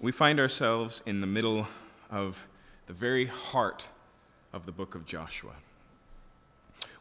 we 0.00 0.12
find 0.12 0.38
ourselves 0.38 1.02
in 1.06 1.20
the 1.20 1.26
middle 1.26 1.66
of 2.08 2.46
the 2.86 2.92
very 2.92 3.26
heart 3.26 3.88
of 4.52 4.64
the 4.64 4.70
book 4.70 4.94
of 4.94 5.04
Joshua. 5.04 5.54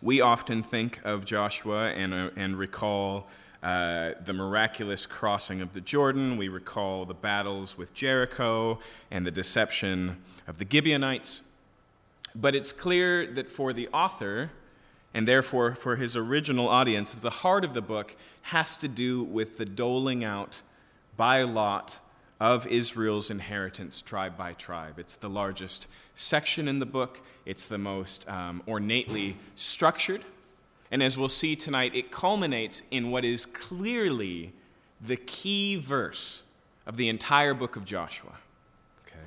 We 0.02 0.20
often 0.20 0.64
think 0.64 1.00
of 1.04 1.24
Joshua 1.24 1.92
and, 1.92 2.14
uh, 2.14 2.30
and 2.36 2.58
recall 2.58 3.28
uh, 3.62 4.12
the 4.26 4.34
miraculous 4.34 5.06
crossing 5.06 5.62
of 5.62 5.74
the 5.74 5.82
Jordan. 5.82 6.38
We 6.38 6.48
recall 6.48 7.06
the 7.06 7.14
battles 7.14 7.78
with 7.78 7.94
Jericho 7.94 8.80
and 9.12 9.26
the 9.26 9.32
deception 9.32 10.18
of 10.48 10.58
the 10.58 10.66
Gibeonites. 10.70 11.44
But 12.34 12.56
it's 12.56 12.72
clear 12.72 13.28
that 13.28 13.50
for 13.50 13.74
the 13.74 13.88
author, 13.90 14.52
and 15.14 15.28
therefore 15.28 15.76
for 15.76 15.98
his 15.98 16.16
original 16.16 16.68
audience, 16.68 17.14
the 17.14 17.30
heart 17.30 17.64
of 17.64 17.76
the 17.76 17.82
book 17.82 18.16
has 18.44 18.76
to 18.78 18.88
do 18.88 19.24
with 19.24 19.60
the 19.60 19.66
doling 19.66 20.24
out 20.24 20.62
by 21.16 21.44
lot 21.44 22.00
of 22.40 22.68
Israel's 22.68 23.32
inheritance, 23.32 24.02
tribe 24.02 24.38
by 24.38 24.54
tribe. 24.54 25.00
It's 25.00 25.16
the 25.16 25.30
largest 25.30 25.88
section 26.14 26.68
in 26.68 26.80
the 26.80 26.86
book, 26.86 27.22
it's 27.46 27.68
the 27.68 27.78
most 27.78 28.28
um, 28.30 28.62
ornately 28.66 29.38
structured. 29.56 30.24
And 30.92 31.04
as 31.04 31.18
we'll 31.18 31.30
see 31.30 31.56
tonight, 31.56 31.96
it 31.96 32.12
culminates 32.12 32.82
in 32.92 33.12
what 33.12 33.26
is 33.26 33.46
clearly 33.46 34.54
the 35.02 35.18
key 35.18 35.76
verse 35.76 36.44
of 36.86 36.96
the 36.98 37.10
entire 37.10 37.54
book 37.54 37.76
of 37.76 37.86
Joshua. 37.86 38.34
Okay. 39.06 39.18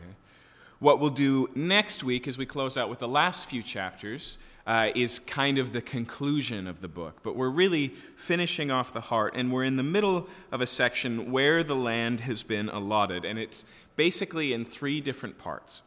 What 0.78 1.00
we'll 1.00 1.10
do 1.10 1.50
next 1.54 2.02
week 2.02 2.26
as 2.26 2.38
we 2.38 2.46
close 2.46 2.78
out 2.78 2.88
with 2.88 3.00
the 3.00 3.08
last 3.08 3.48
few 3.48 3.62
chapters 3.62 4.38
uh, 4.66 4.90
is 4.94 5.18
kind 5.18 5.58
of 5.58 5.72
the 5.72 5.80
conclusion 5.80 6.66
of 6.66 6.80
the 6.80 6.88
book. 6.88 7.20
But 7.22 7.36
we're 7.36 7.50
really 7.50 7.88
finishing 8.16 8.70
off 8.70 8.92
the 8.92 9.00
heart, 9.00 9.34
and 9.36 9.52
we're 9.52 9.64
in 9.64 9.76
the 9.76 9.82
middle 9.82 10.28
of 10.52 10.60
a 10.60 10.66
section 10.66 11.32
where 11.32 11.62
the 11.62 11.76
land 11.76 12.20
has 12.20 12.42
been 12.42 12.68
allotted, 12.68 13.24
and 13.24 13.38
it's 13.38 13.64
basically 13.96 14.52
in 14.52 14.64
three 14.64 15.00
different 15.00 15.38
parts. 15.38 15.82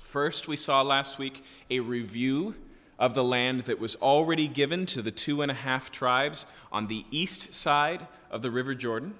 First, 0.00 0.46
we 0.46 0.56
saw 0.56 0.82
last 0.82 1.18
week 1.18 1.42
a 1.70 1.80
review 1.80 2.54
of 2.98 3.14
the 3.14 3.24
land 3.24 3.62
that 3.62 3.80
was 3.80 3.96
already 3.96 4.46
given 4.46 4.86
to 4.86 5.02
the 5.02 5.10
two 5.10 5.42
and 5.42 5.50
a 5.50 5.54
half 5.54 5.90
tribes 5.90 6.46
on 6.70 6.86
the 6.86 7.04
east 7.10 7.52
side 7.52 8.06
of 8.30 8.42
the 8.42 8.50
River 8.50 8.74
Jordan. 8.74 9.14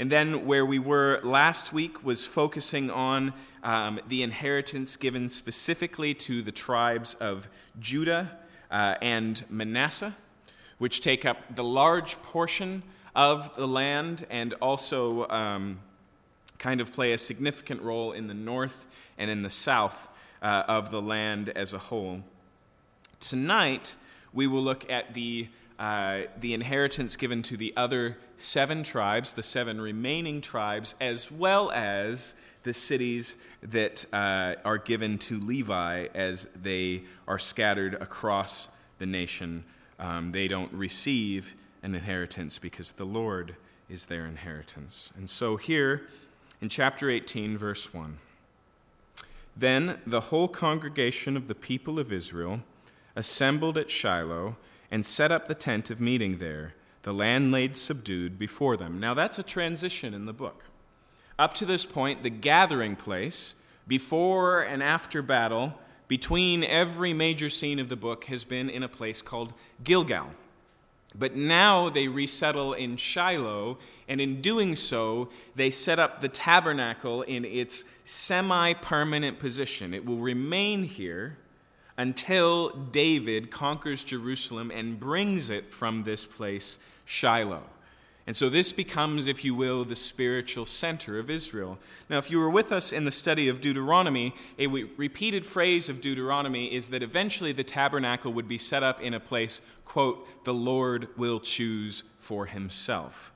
And 0.00 0.12
then, 0.12 0.46
where 0.46 0.64
we 0.64 0.78
were 0.78 1.18
last 1.24 1.72
week 1.72 2.04
was 2.04 2.24
focusing 2.24 2.88
on 2.88 3.32
um, 3.64 3.98
the 4.06 4.22
inheritance 4.22 4.94
given 4.96 5.28
specifically 5.28 6.14
to 6.14 6.40
the 6.40 6.52
tribes 6.52 7.14
of 7.14 7.48
Judah 7.80 8.38
uh, 8.70 8.94
and 9.02 9.42
Manasseh, 9.50 10.14
which 10.78 11.00
take 11.00 11.26
up 11.26 11.56
the 11.56 11.64
large 11.64 12.22
portion 12.22 12.84
of 13.16 13.54
the 13.56 13.66
land 13.66 14.24
and 14.30 14.54
also 14.54 15.26
um, 15.30 15.80
kind 16.58 16.80
of 16.80 16.92
play 16.92 17.12
a 17.12 17.18
significant 17.18 17.82
role 17.82 18.12
in 18.12 18.28
the 18.28 18.34
north 18.34 18.86
and 19.18 19.28
in 19.28 19.42
the 19.42 19.50
south 19.50 20.08
uh, 20.40 20.62
of 20.68 20.92
the 20.92 21.02
land 21.02 21.48
as 21.48 21.72
a 21.72 21.78
whole. 21.78 22.22
Tonight, 23.18 23.96
we 24.32 24.46
will 24.46 24.62
look 24.62 24.88
at 24.88 25.14
the 25.14 25.48
uh, 25.78 26.22
the 26.40 26.54
inheritance 26.54 27.16
given 27.16 27.42
to 27.42 27.56
the 27.56 27.72
other 27.76 28.18
seven 28.38 28.82
tribes, 28.82 29.32
the 29.32 29.42
seven 29.42 29.80
remaining 29.80 30.40
tribes, 30.40 30.94
as 31.00 31.30
well 31.30 31.70
as 31.70 32.34
the 32.64 32.74
cities 32.74 33.36
that 33.62 34.04
uh, 34.12 34.54
are 34.64 34.78
given 34.78 35.18
to 35.18 35.38
Levi 35.38 36.08
as 36.14 36.46
they 36.60 37.02
are 37.26 37.38
scattered 37.38 37.94
across 37.94 38.68
the 38.98 39.06
nation. 39.06 39.64
Um, 39.98 40.32
they 40.32 40.48
don't 40.48 40.72
receive 40.72 41.54
an 41.82 41.94
inheritance 41.94 42.58
because 42.58 42.92
the 42.92 43.04
Lord 43.04 43.54
is 43.88 44.06
their 44.06 44.26
inheritance. 44.26 45.12
And 45.16 45.30
so 45.30 45.56
here 45.56 46.08
in 46.60 46.68
chapter 46.68 47.08
18, 47.08 47.56
verse 47.56 47.94
1 47.94 48.18
Then 49.56 50.00
the 50.06 50.20
whole 50.20 50.48
congregation 50.48 51.36
of 51.36 51.48
the 51.48 51.54
people 51.54 51.98
of 51.98 52.12
Israel 52.12 52.60
assembled 53.16 53.78
at 53.78 53.90
Shiloh 53.90 54.56
and 54.90 55.04
set 55.04 55.30
up 55.32 55.48
the 55.48 55.54
tent 55.54 55.90
of 55.90 56.00
meeting 56.00 56.38
there, 56.38 56.74
the 57.02 57.12
land 57.12 57.52
laid 57.52 57.76
subdued 57.76 58.38
before 58.38 58.76
them. 58.76 58.98
Now, 59.00 59.14
that's 59.14 59.38
a 59.38 59.42
transition 59.42 60.14
in 60.14 60.26
the 60.26 60.32
book. 60.32 60.64
Up 61.38 61.54
to 61.54 61.64
this 61.64 61.84
point, 61.84 62.22
the 62.22 62.30
gathering 62.30 62.96
place, 62.96 63.54
before 63.86 64.60
and 64.62 64.82
after 64.82 65.22
battle, 65.22 65.78
between 66.08 66.64
every 66.64 67.12
major 67.12 67.48
scene 67.48 67.78
of 67.78 67.88
the 67.88 67.96
book, 67.96 68.24
has 68.24 68.44
been 68.44 68.68
in 68.68 68.82
a 68.82 68.88
place 68.88 69.22
called 69.22 69.52
Gilgal. 69.84 70.30
But 71.14 71.36
now 71.36 71.88
they 71.88 72.08
resettle 72.08 72.74
in 72.74 72.96
Shiloh, 72.96 73.78
and 74.08 74.20
in 74.20 74.40
doing 74.40 74.76
so, 74.76 75.30
they 75.54 75.70
set 75.70 75.98
up 75.98 76.20
the 76.20 76.28
tabernacle 76.28 77.22
in 77.22 77.44
its 77.44 77.84
semi 78.04 78.74
permanent 78.74 79.38
position. 79.38 79.94
It 79.94 80.04
will 80.04 80.18
remain 80.18 80.84
here 80.84 81.38
until 81.98 82.70
David 82.70 83.50
conquers 83.50 84.04
Jerusalem 84.04 84.70
and 84.70 84.98
brings 84.98 85.50
it 85.50 85.70
from 85.70 86.02
this 86.02 86.24
place, 86.24 86.78
Shiloh. 87.04 87.64
And 88.28 88.36
so 88.36 88.48
this 88.48 88.72
becomes, 88.72 89.26
if 89.26 89.42
you 89.42 89.54
will, 89.54 89.84
the 89.84 89.96
spiritual 89.96 90.66
center 90.66 91.18
of 91.18 91.30
Israel. 91.30 91.78
Now, 92.08 92.18
if 92.18 92.30
you 92.30 92.38
were 92.38 92.50
with 92.50 92.72
us 92.72 92.92
in 92.92 93.04
the 93.04 93.10
study 93.10 93.48
of 93.48 93.60
Deuteronomy, 93.60 94.34
a 94.58 94.66
repeated 94.66 95.44
phrase 95.44 95.88
of 95.88 96.02
Deuteronomy 96.02 96.72
is 96.72 96.90
that 96.90 97.02
eventually 97.02 97.52
the 97.52 97.64
tabernacle 97.64 98.32
would 98.34 98.46
be 98.46 98.58
set 98.58 98.82
up 98.82 99.00
in 99.00 99.14
a 99.14 99.20
place, 99.20 99.62
quote, 99.86 100.44
the 100.44 100.54
Lord 100.54 101.08
will 101.16 101.40
choose 101.40 102.02
for 102.20 102.46
himself. 102.46 103.32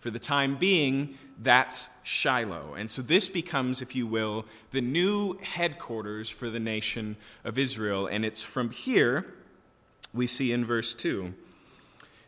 For 0.00 0.10
the 0.10 0.18
time 0.18 0.56
being, 0.56 1.16
that's 1.42 1.90
Shiloh. 2.02 2.74
And 2.74 2.90
so 2.90 3.02
this 3.02 3.28
becomes, 3.28 3.82
if 3.82 3.94
you 3.94 4.06
will, 4.06 4.44
the 4.70 4.80
new 4.80 5.38
headquarters 5.38 6.28
for 6.30 6.50
the 6.50 6.60
nation 6.60 7.16
of 7.44 7.58
Israel. 7.58 8.06
And 8.06 8.24
it's 8.24 8.42
from 8.42 8.70
here 8.70 9.26
we 10.14 10.26
see 10.26 10.52
in 10.52 10.64
verse 10.64 10.94
2 10.94 11.34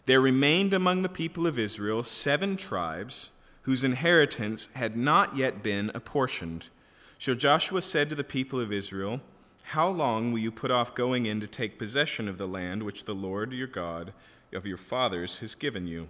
there 0.08 0.22
remained 0.22 0.72
among 0.72 1.02
the 1.02 1.08
people 1.10 1.46
of 1.46 1.58
Israel 1.58 2.02
seven 2.02 2.56
tribes 2.56 3.30
whose 3.62 3.84
inheritance 3.84 4.70
had 4.72 4.96
not 4.96 5.36
yet 5.36 5.62
been 5.62 5.90
apportioned. 5.94 6.70
So 7.18 7.34
Joshua 7.34 7.82
said 7.82 8.08
to 8.08 8.16
the 8.16 8.24
people 8.24 8.58
of 8.58 8.72
Israel, 8.72 9.20
How 9.64 9.90
long 9.90 10.32
will 10.32 10.38
you 10.38 10.50
put 10.50 10.70
off 10.70 10.94
going 10.94 11.26
in 11.26 11.40
to 11.40 11.46
take 11.46 11.78
possession 11.78 12.26
of 12.26 12.38
the 12.38 12.48
land 12.48 12.82
which 12.82 13.04
the 13.04 13.14
Lord 13.14 13.52
your 13.52 13.66
God 13.66 14.14
of 14.54 14.64
your 14.64 14.78
fathers 14.78 15.40
has 15.40 15.54
given 15.54 15.86
you? 15.86 16.08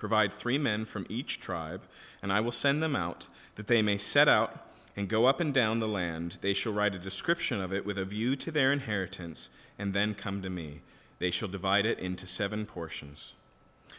Provide 0.00 0.32
three 0.32 0.56
men 0.56 0.86
from 0.86 1.04
each 1.10 1.40
tribe, 1.40 1.82
and 2.22 2.32
I 2.32 2.40
will 2.40 2.52
send 2.52 2.82
them 2.82 2.96
out, 2.96 3.28
that 3.56 3.66
they 3.66 3.82
may 3.82 3.98
set 3.98 4.28
out 4.28 4.66
and 4.96 5.10
go 5.10 5.26
up 5.26 5.40
and 5.40 5.52
down 5.52 5.78
the 5.78 5.86
land. 5.86 6.38
They 6.40 6.54
shall 6.54 6.72
write 6.72 6.94
a 6.94 6.98
description 6.98 7.60
of 7.60 7.70
it 7.70 7.84
with 7.84 7.98
a 7.98 8.06
view 8.06 8.34
to 8.36 8.50
their 8.50 8.72
inheritance, 8.72 9.50
and 9.78 9.92
then 9.92 10.14
come 10.14 10.40
to 10.40 10.48
me. 10.48 10.80
They 11.18 11.30
shall 11.30 11.48
divide 11.48 11.84
it 11.84 11.98
into 11.98 12.26
seven 12.26 12.64
portions. 12.64 13.34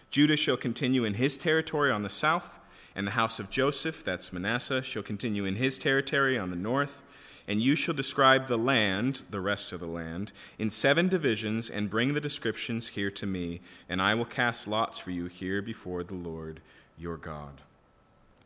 Judah 0.10 0.38
shall 0.38 0.58
continue 0.58 1.04
in 1.04 1.14
his 1.14 1.38
territory 1.38 1.92
on 1.92 2.02
the 2.02 2.10
south, 2.10 2.58
and 2.96 3.06
the 3.06 3.12
house 3.12 3.40
of 3.40 3.52
Joseph, 3.52 4.04
that's 4.04 4.34
Manasseh, 4.34 4.82
shall 4.82 5.04
continue 5.04 5.46
in 5.46 5.58
his 5.58 5.78
territory 5.78 6.36
on 6.36 6.50
the 6.50 6.56
north 6.56 7.04
and 7.48 7.62
you 7.62 7.76
shall 7.76 7.94
describe 7.94 8.48
the 8.48 8.58
land, 8.58 9.24
the 9.30 9.42
rest 9.42 9.74
of 9.74 9.80
the 9.80 9.88
land, 9.88 10.32
in 10.60 10.70
seven 10.70 11.08
divisions, 11.08 11.70
and 11.70 11.90
bring 11.90 12.14
the 12.14 12.22
descriptions 12.22 12.90
here 12.90 13.12
to 13.12 13.26
me, 13.26 13.62
and 13.90 14.02
I 14.02 14.16
will 14.16 14.26
cast 14.26 14.68
lots 14.68 15.00
for 15.00 15.12
you 15.12 15.26
here 15.26 15.62
before 15.62 16.04
the 16.04 16.16
Lord 16.16 16.60
your 16.98 17.18
God. 17.18 17.62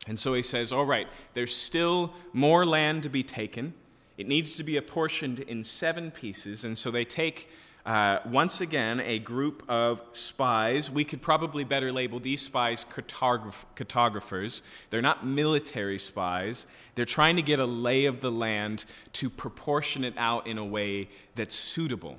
And 0.08 0.20
so 0.20 0.34
he 0.34 0.42
says, 0.42 0.72
All 0.72 0.86
right, 0.86 1.08
there's 1.34 1.56
still 1.56 2.14
more 2.34 2.66
land 2.66 3.04
to 3.04 3.10
be 3.10 3.24
taken. 3.24 3.74
It 4.18 4.28
needs 4.28 4.56
to 4.58 4.64
be 4.64 4.78
apportioned 4.78 5.42
in 5.42 5.64
seven 5.64 6.12
pieces. 6.12 6.64
And 6.64 6.78
so 6.78 6.90
they 6.92 7.06
take 7.06 7.50
uh, 7.86 8.20
once 8.26 8.62
again, 8.62 9.00
a 9.00 9.20
group 9.20 9.64
of 9.70 10.02
spies. 10.12 10.90
We 10.90 11.04
could 11.04 11.22
probably 11.22 11.64
better 11.64 11.92
label 11.92 12.20
these 12.20 12.42
spies 12.42 12.84
cartograph- 12.84 13.66
cartographers. 13.76 14.64
They're 14.90 15.04
not 15.04 15.26
military 15.26 16.00
spies. 16.00 16.66
They're 16.96 17.06
trying 17.06 17.36
to 17.36 17.44
get 17.44 17.60
a 17.60 17.66
lay 17.66 18.06
of 18.06 18.22
the 18.22 18.32
land 18.32 18.86
to 19.14 19.30
proportion 19.30 20.04
it 20.04 20.16
out 20.18 20.48
in 20.48 20.58
a 20.58 20.66
way 20.66 21.10
that's 21.36 21.56
suitable 21.56 22.18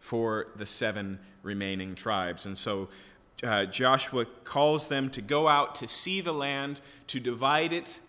for 0.00 0.48
the 0.56 0.66
seven 0.66 1.20
remaining 1.44 1.94
tribes. 1.94 2.46
And 2.46 2.58
so 2.58 2.88
uh, 3.44 3.66
Joshua 3.66 4.24
calls 4.42 4.88
them 4.88 5.10
to 5.10 5.22
go 5.22 5.46
out 5.46 5.76
to 5.76 5.86
see 5.86 6.22
the 6.22 6.32
land, 6.32 6.80
to 7.06 7.20
divide 7.20 7.72
it 7.72 8.00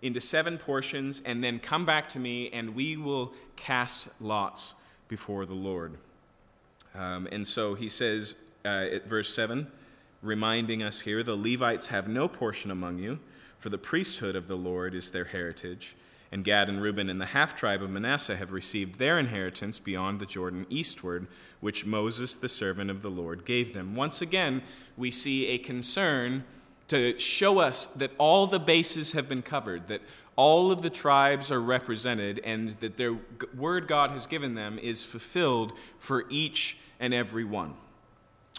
into 0.00 0.20
seven 0.20 0.58
portions, 0.58 1.22
and 1.24 1.42
then 1.42 1.58
come 1.58 1.84
back 1.84 2.08
to 2.10 2.20
me, 2.20 2.50
and 2.50 2.76
we 2.76 2.96
will 2.96 3.32
cast 3.56 4.08
lots 4.20 4.74
before 5.08 5.44
the 5.44 5.54
Lord. 5.54 5.96
Um, 6.96 7.28
and 7.30 7.46
so 7.46 7.74
he 7.74 7.88
says 7.88 8.34
uh, 8.64 8.86
at 8.92 9.06
verse 9.06 9.32
7, 9.34 9.66
reminding 10.22 10.82
us 10.82 11.00
here 11.00 11.22
the 11.22 11.36
Levites 11.36 11.88
have 11.88 12.08
no 12.08 12.28
portion 12.28 12.70
among 12.70 12.98
you, 12.98 13.18
for 13.58 13.68
the 13.68 13.78
priesthood 13.78 14.36
of 14.36 14.46
the 14.48 14.56
Lord 14.56 14.94
is 14.94 15.10
their 15.10 15.24
heritage. 15.24 15.96
And 16.32 16.44
Gad 16.44 16.68
and 16.68 16.82
Reuben 16.82 17.08
and 17.08 17.20
the 17.20 17.26
half 17.26 17.54
tribe 17.54 17.82
of 17.82 17.90
Manasseh 17.90 18.36
have 18.36 18.52
received 18.52 18.98
their 18.98 19.18
inheritance 19.18 19.78
beyond 19.78 20.18
the 20.18 20.26
Jordan 20.26 20.66
eastward, 20.68 21.28
which 21.60 21.86
Moses, 21.86 22.36
the 22.36 22.48
servant 22.48 22.90
of 22.90 23.02
the 23.02 23.10
Lord, 23.10 23.44
gave 23.44 23.72
them. 23.72 23.94
Once 23.94 24.20
again, 24.20 24.62
we 24.96 25.10
see 25.10 25.46
a 25.46 25.58
concern 25.58 26.44
to 26.88 27.18
show 27.18 27.58
us 27.58 27.86
that 27.86 28.12
all 28.18 28.46
the 28.46 28.58
bases 28.58 29.12
have 29.12 29.28
been 29.28 29.42
covered, 29.42 29.88
that 29.88 30.02
all 30.36 30.70
of 30.70 30.82
the 30.82 30.90
tribes 30.90 31.50
are 31.50 31.60
represented, 31.60 32.40
and 32.44 32.70
that 32.80 32.96
their 32.96 33.16
word 33.56 33.88
God 33.88 34.10
has 34.10 34.26
given 34.26 34.54
them 34.54 34.78
is 34.78 35.02
fulfilled 35.02 35.72
for 35.98 36.26
each 36.28 36.78
and 37.00 37.12
every 37.12 37.44
one. 37.44 37.74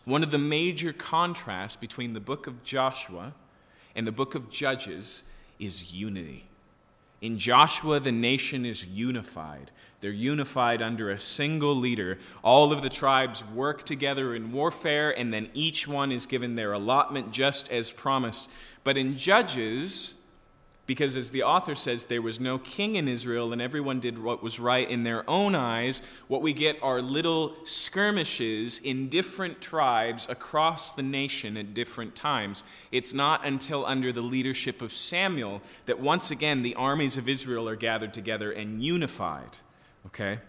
One 0.06 0.24
of 0.24 0.31
the 0.31 0.38
major 0.38 0.94
contrasts 0.94 1.75
between 1.75 2.13
the 2.13 2.19
book 2.19 2.47
of 2.47 2.63
Joshua 2.63 3.33
and 3.95 4.07
the 4.07 4.12
book 4.12 4.35
of 4.35 4.50
Judges 4.50 5.24
is 5.59 5.94
unity. 5.94 6.45
In 7.19 7.39
Joshua, 7.39 8.00
the 8.00 8.12
nation 8.12 8.65
is 8.65 8.85
unified. 8.85 9.71
They're 10.01 10.12
unified 10.12 10.83
under 10.83 11.09
a 11.09 11.18
single 11.19 11.75
leader. 11.75 12.19
All 12.44 12.71
of 12.71 12.83
the 12.83 12.89
tribes 12.89 13.44
work 13.44 13.83
together 13.83 14.35
in 14.35 14.51
warfare, 14.51 15.18
and 15.18 15.33
then 15.33 15.50
each 15.56 15.88
one 15.88 16.12
is 16.12 16.27
given 16.27 16.53
their 16.53 16.74
allotment 16.74 17.31
just 17.31 17.71
as 17.71 17.89
promised. 17.89 18.50
But 18.83 18.97
in 18.97 19.18
Judges, 19.18 20.16
because, 20.88 21.18
as 21.18 21.30
the 21.30 21.44
author 21.44 21.75
says, 21.75 22.06
there 22.06 22.22
was 22.22 22.39
no 22.39 22.57
king 22.57 22.95
in 22.95 23.07
Israel 23.07 23.51
and 23.51 23.62
everyone 23.62 24.00
did 24.00 24.18
what 24.18 24.42
was 24.42 24.60
right 24.60 24.89
in 24.89 25.04
their 25.04 25.30
own 25.30 25.54
eyes. 25.54 26.01
What 26.30 26.42
we 26.42 26.54
get 26.54 26.81
are 26.81 27.01
little 27.01 27.56
skirmishes 27.66 28.80
in 28.80 29.10
different 29.10 29.62
tribes 29.62 30.25
across 30.30 30.94
the 30.94 31.04
nation 31.04 31.57
at 31.57 31.74
different 31.74 32.16
times. 32.16 32.63
It's 32.92 33.13
not 33.13 33.45
until 33.45 33.86
under 33.86 34.13
the 34.13 34.22
leadership 34.22 34.81
of 34.81 34.94
Samuel 34.94 35.62
that 35.86 36.00
once 36.00 36.31
again 36.31 36.63
the 36.63 36.75
armies 36.75 37.18
of 37.18 37.28
Israel 37.28 37.68
are 37.68 37.75
gathered 37.75 38.13
together 38.13 38.51
and 38.51 38.81
unified. 38.81 39.57
Okay? 40.07 40.39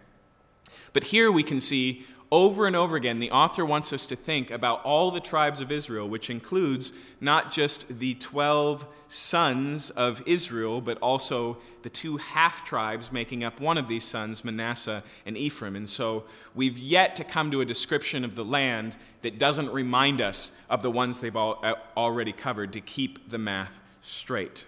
But 0.92 1.04
here 1.04 1.30
we 1.30 1.42
can 1.42 1.60
see 1.60 2.04
over 2.30 2.66
and 2.66 2.76
over 2.76 2.96
again, 2.96 3.20
the 3.20 3.30
author 3.30 3.64
wants 3.64 3.92
us 3.92 4.04
to 4.06 4.16
think 4.16 4.50
about 4.50 4.84
all 4.84 5.10
the 5.10 5.20
tribes 5.20 5.62
of 5.62 5.72
Israel, 5.72 6.06
which 6.06 6.28
includes 6.28 6.92
not 7.22 7.50
just 7.50 8.00
the 8.00 8.14
12 8.14 8.86
sons 9.08 9.88
of 9.90 10.22
Israel, 10.26 10.82
but 10.82 10.98
also 10.98 11.56
the 11.82 11.88
two 11.88 12.18
half 12.18 12.66
tribes 12.66 13.10
making 13.10 13.44
up 13.44 13.60
one 13.60 13.78
of 13.78 13.88
these 13.88 14.04
sons, 14.04 14.44
Manasseh 14.44 15.02
and 15.24 15.38
Ephraim. 15.38 15.74
And 15.74 15.88
so 15.88 16.24
we've 16.54 16.76
yet 16.76 17.16
to 17.16 17.24
come 17.24 17.50
to 17.50 17.62
a 17.62 17.64
description 17.64 18.26
of 18.26 18.34
the 18.34 18.44
land 18.44 18.98
that 19.22 19.38
doesn't 19.38 19.72
remind 19.72 20.20
us 20.20 20.54
of 20.68 20.82
the 20.82 20.90
ones 20.90 21.20
they've 21.20 21.34
all, 21.34 21.58
uh, 21.62 21.74
already 21.96 22.32
covered 22.32 22.74
to 22.74 22.80
keep 22.82 23.30
the 23.30 23.38
math 23.38 23.80
straight. 24.02 24.66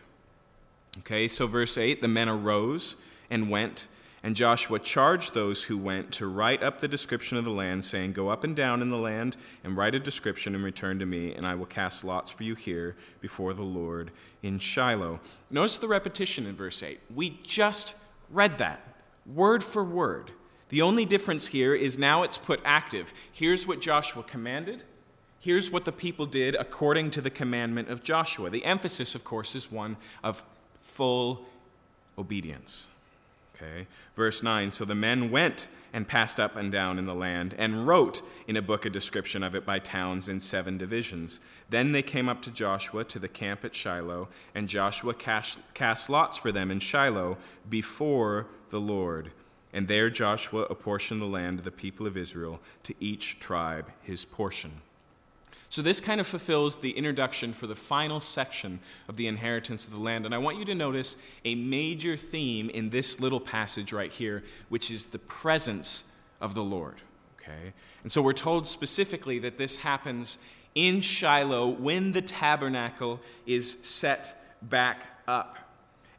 Okay, 1.00 1.28
so 1.28 1.46
verse 1.46 1.76
8 1.76 2.00
the 2.00 2.08
men 2.08 2.28
arose 2.30 2.96
and 3.28 3.50
went 3.50 3.86
and 4.22 4.36
Joshua 4.36 4.78
charged 4.78 5.32
those 5.32 5.64
who 5.64 5.78
went 5.78 6.12
to 6.12 6.26
write 6.26 6.62
up 6.62 6.80
the 6.80 6.88
description 6.88 7.38
of 7.38 7.44
the 7.44 7.50
land, 7.50 7.84
saying, 7.84 8.12
Go 8.12 8.28
up 8.28 8.44
and 8.44 8.54
down 8.54 8.82
in 8.82 8.88
the 8.88 8.98
land 8.98 9.36
and 9.64 9.76
write 9.76 9.94
a 9.94 9.98
description 9.98 10.54
and 10.54 10.62
return 10.62 10.98
to 10.98 11.06
me, 11.06 11.34
and 11.34 11.46
I 11.46 11.54
will 11.54 11.66
cast 11.66 12.04
lots 12.04 12.30
for 12.30 12.42
you 12.42 12.54
here 12.54 12.96
before 13.20 13.54
the 13.54 13.62
Lord 13.62 14.10
in 14.42 14.58
Shiloh. 14.58 15.20
Notice 15.50 15.78
the 15.78 15.88
repetition 15.88 16.46
in 16.46 16.54
verse 16.54 16.82
8. 16.82 17.00
We 17.14 17.40
just 17.42 17.94
read 18.30 18.58
that, 18.58 18.86
word 19.24 19.64
for 19.64 19.82
word. 19.82 20.32
The 20.68 20.82
only 20.82 21.04
difference 21.06 21.48
here 21.48 21.74
is 21.74 21.98
now 21.98 22.22
it's 22.22 22.38
put 22.38 22.60
active. 22.64 23.14
Here's 23.32 23.66
what 23.66 23.80
Joshua 23.80 24.22
commanded. 24.22 24.84
Here's 25.40 25.70
what 25.70 25.86
the 25.86 25.92
people 25.92 26.26
did 26.26 26.54
according 26.54 27.10
to 27.10 27.22
the 27.22 27.30
commandment 27.30 27.88
of 27.88 28.02
Joshua. 28.02 28.50
The 28.50 28.64
emphasis, 28.66 29.14
of 29.14 29.24
course, 29.24 29.54
is 29.54 29.72
one 29.72 29.96
of 30.22 30.44
full 30.80 31.46
obedience. 32.18 32.88
Okay. 33.60 33.86
Verse 34.14 34.42
9 34.42 34.70
So 34.70 34.84
the 34.84 34.94
men 34.94 35.30
went 35.30 35.68
and 35.92 36.06
passed 36.06 36.38
up 36.38 36.56
and 36.56 36.70
down 36.70 36.98
in 36.98 37.04
the 37.04 37.14
land 37.14 37.54
and 37.58 37.86
wrote 37.86 38.22
in 38.46 38.56
a 38.56 38.62
book 38.62 38.84
a 38.84 38.90
description 38.90 39.42
of 39.42 39.54
it 39.54 39.66
by 39.66 39.78
towns 39.78 40.28
in 40.28 40.40
seven 40.40 40.78
divisions. 40.78 41.40
Then 41.68 41.92
they 41.92 42.02
came 42.02 42.28
up 42.28 42.42
to 42.42 42.50
Joshua 42.50 43.04
to 43.04 43.18
the 43.18 43.28
camp 43.28 43.64
at 43.64 43.74
Shiloh, 43.74 44.28
and 44.54 44.68
Joshua 44.68 45.14
cast, 45.14 45.58
cast 45.74 46.08
lots 46.08 46.36
for 46.36 46.52
them 46.52 46.70
in 46.70 46.78
Shiloh 46.78 47.38
before 47.68 48.46
the 48.70 48.80
Lord. 48.80 49.32
And 49.72 49.88
there 49.88 50.10
Joshua 50.10 50.62
apportioned 50.62 51.20
the 51.20 51.26
land 51.26 51.58
to 51.58 51.64
the 51.64 51.70
people 51.70 52.06
of 52.06 52.16
Israel, 52.16 52.60
to 52.84 52.94
each 53.00 53.38
tribe 53.40 53.90
his 54.02 54.24
portion. 54.24 54.72
So, 55.70 55.82
this 55.82 56.00
kind 56.00 56.20
of 56.20 56.26
fulfills 56.26 56.78
the 56.78 56.90
introduction 56.90 57.52
for 57.52 57.68
the 57.68 57.76
final 57.76 58.18
section 58.18 58.80
of 59.08 59.16
the 59.16 59.28
inheritance 59.28 59.86
of 59.86 59.94
the 59.94 60.00
land. 60.00 60.26
And 60.26 60.34
I 60.34 60.38
want 60.38 60.58
you 60.58 60.64
to 60.64 60.74
notice 60.74 61.14
a 61.44 61.54
major 61.54 62.16
theme 62.16 62.70
in 62.70 62.90
this 62.90 63.20
little 63.20 63.38
passage 63.38 63.92
right 63.92 64.10
here, 64.10 64.42
which 64.68 64.90
is 64.90 65.06
the 65.06 65.20
presence 65.20 66.10
of 66.40 66.54
the 66.54 66.64
Lord. 66.64 66.96
Okay? 67.40 67.72
And 68.02 68.10
so, 68.10 68.20
we're 68.20 68.32
told 68.32 68.66
specifically 68.66 69.38
that 69.38 69.58
this 69.58 69.76
happens 69.76 70.38
in 70.74 71.00
Shiloh 71.00 71.68
when 71.68 72.10
the 72.10 72.22
tabernacle 72.22 73.20
is 73.46 73.78
set 73.82 74.34
back 74.60 75.06
up. 75.28 75.56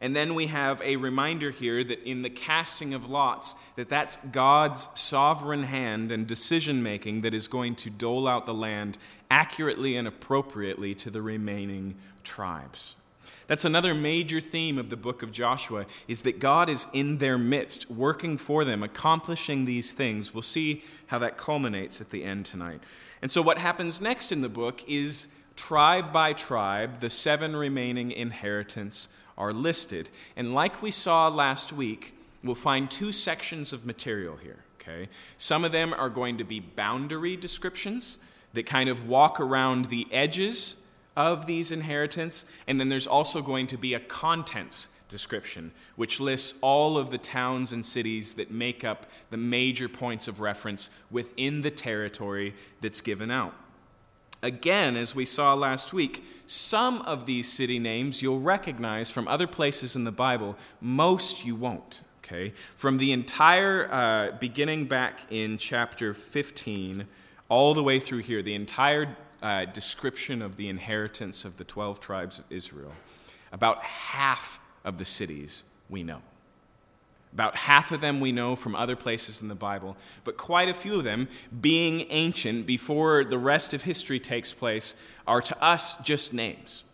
And 0.01 0.15
then 0.15 0.33
we 0.33 0.47
have 0.47 0.81
a 0.81 0.95
reminder 0.95 1.51
here 1.51 1.83
that 1.83 2.03
in 2.09 2.23
the 2.23 2.29
casting 2.29 2.95
of 2.95 3.07
lots, 3.07 3.53
that 3.75 3.87
that's 3.87 4.15
God's 4.31 4.89
sovereign 4.99 5.63
hand 5.63 6.11
and 6.11 6.25
decision 6.25 6.81
making 6.81 7.21
that 7.21 7.35
is 7.35 7.47
going 7.47 7.75
to 7.75 7.91
dole 7.91 8.27
out 8.27 8.47
the 8.47 8.53
land 8.53 8.97
accurately 9.31 9.95
and 9.95 10.09
appropriately 10.09 10.93
to 10.93 11.09
the 11.09 11.21
remaining 11.21 11.95
tribes. 12.23 12.97
That's 13.47 13.63
another 13.63 13.93
major 13.93 14.41
theme 14.41 14.77
of 14.77 14.89
the 14.89 14.97
book 14.97 15.23
of 15.23 15.31
Joshua 15.31 15.85
is 16.07 16.23
that 16.23 16.39
God 16.39 16.69
is 16.69 16.85
in 16.91 17.17
their 17.19 17.37
midst, 17.37 17.89
working 17.89 18.37
for 18.37 18.65
them, 18.65 18.83
accomplishing 18.83 19.63
these 19.63 19.93
things. 19.93 20.33
We'll 20.33 20.41
see 20.41 20.83
how 21.07 21.17
that 21.19 21.37
culminates 21.37 22.01
at 22.01 22.09
the 22.09 22.25
end 22.25 22.45
tonight. 22.45 22.81
And 23.21 23.31
so 23.31 23.41
what 23.41 23.57
happens 23.57 24.01
next 24.01 24.33
in 24.33 24.41
the 24.41 24.49
book 24.49 24.83
is 24.85 25.29
tribe 25.55 26.11
by 26.11 26.33
tribe, 26.33 26.99
the 26.99 27.09
seven 27.09 27.55
remaining 27.55 28.11
inheritance 28.11 29.07
are 29.37 29.53
listed. 29.53 30.09
And 30.35 30.53
like 30.53 30.81
we 30.81 30.91
saw 30.91 31.29
last 31.29 31.71
week, 31.71 32.15
we'll 32.43 32.55
find 32.55 32.91
two 32.91 33.13
sections 33.13 33.71
of 33.71 33.85
material 33.85 34.35
here. 34.35 34.65
Okay? 34.81 35.07
Some 35.37 35.63
of 35.63 35.71
them 35.71 35.93
are 35.93 36.09
going 36.09 36.37
to 36.39 36.43
be 36.43 36.59
boundary 36.59 37.37
descriptions 37.37 38.17
that 38.53 38.65
kind 38.65 38.89
of 38.89 39.07
walk 39.07 39.39
around 39.39 39.85
the 39.85 40.07
edges 40.11 40.77
of 41.15 41.45
these 41.45 41.71
inheritance, 41.71 42.45
and 42.67 42.79
then 42.79 42.87
there's 42.87 43.07
also 43.07 43.41
going 43.41 43.67
to 43.67 43.77
be 43.77 43.93
a 43.93 43.99
contents 43.99 44.87
description, 45.09 45.71
which 45.97 46.19
lists 46.19 46.57
all 46.61 46.97
of 46.97 47.11
the 47.11 47.17
towns 47.17 47.73
and 47.73 47.85
cities 47.85 48.33
that 48.33 48.49
make 48.49 48.83
up 48.83 49.05
the 49.29 49.37
major 49.37 49.89
points 49.89 50.27
of 50.27 50.39
reference 50.39 50.89
within 51.11 51.61
the 51.61 51.71
territory 51.71 52.55
that's 52.79 53.01
given 53.01 53.29
out. 53.29 53.53
Again, 54.43 54.95
as 54.95 55.13
we 55.13 55.25
saw 55.25 55.53
last 55.53 55.93
week, 55.93 56.23
some 56.47 57.01
of 57.03 57.27
these 57.27 57.47
city 57.51 57.77
names 57.77 58.21
you'll 58.21 58.39
recognize 58.39 59.09
from 59.09 59.27
other 59.27 59.45
places 59.45 59.95
in 59.95 60.03
the 60.03 60.11
Bible, 60.11 60.57
most 60.79 61.45
you 61.45 61.55
won't. 61.55 62.01
Okay? 62.23 62.53
From 62.75 62.97
the 62.97 63.11
entire 63.11 63.91
uh, 63.91 64.31
beginning 64.39 64.85
back 64.85 65.19
in 65.29 65.57
chapter 65.57 66.13
15 66.13 67.05
all 67.51 67.73
the 67.73 67.83
way 67.83 67.99
through 67.99 68.19
here, 68.19 68.41
the 68.41 68.55
entire 68.55 69.13
uh, 69.41 69.65
description 69.65 70.41
of 70.41 70.55
the 70.55 70.69
inheritance 70.69 71.43
of 71.43 71.57
the 71.57 71.65
12 71.65 71.99
tribes 71.99 72.39
of 72.39 72.45
Israel, 72.49 72.93
about 73.51 73.83
half 73.83 74.57
of 74.85 74.97
the 74.97 75.03
cities 75.03 75.65
we 75.89 76.01
know. 76.01 76.21
About 77.33 77.57
half 77.57 77.91
of 77.91 77.99
them 77.99 78.21
we 78.21 78.31
know 78.31 78.55
from 78.55 78.73
other 78.73 78.95
places 78.95 79.41
in 79.41 79.49
the 79.49 79.55
Bible, 79.55 79.97
but 80.23 80.37
quite 80.37 80.69
a 80.69 80.73
few 80.73 80.95
of 80.95 81.03
them, 81.03 81.27
being 81.59 82.05
ancient 82.09 82.65
before 82.65 83.25
the 83.25 83.37
rest 83.37 83.73
of 83.73 83.81
history 83.81 84.19
takes 84.19 84.53
place, 84.53 84.95
are 85.27 85.41
to 85.41 85.61
us 85.61 85.95
just 86.03 86.33
names. 86.33 86.85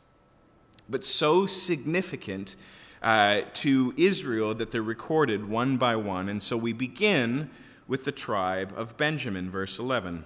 But 0.89 1.05
so 1.05 1.45
significant 1.45 2.55
uh, 3.03 3.41
to 3.53 3.93
Israel 3.95 4.55
that 4.55 4.71
they're 4.71 4.81
recorded 4.81 5.47
one 5.47 5.77
by 5.77 5.95
one. 5.95 6.29
And 6.29 6.41
so 6.41 6.57
we 6.57 6.73
begin 6.73 7.51
with 7.87 8.05
the 8.05 8.11
tribe 8.11 8.73
of 8.75 8.97
Benjamin, 8.97 9.51
verse 9.51 9.77
11. 9.77 10.23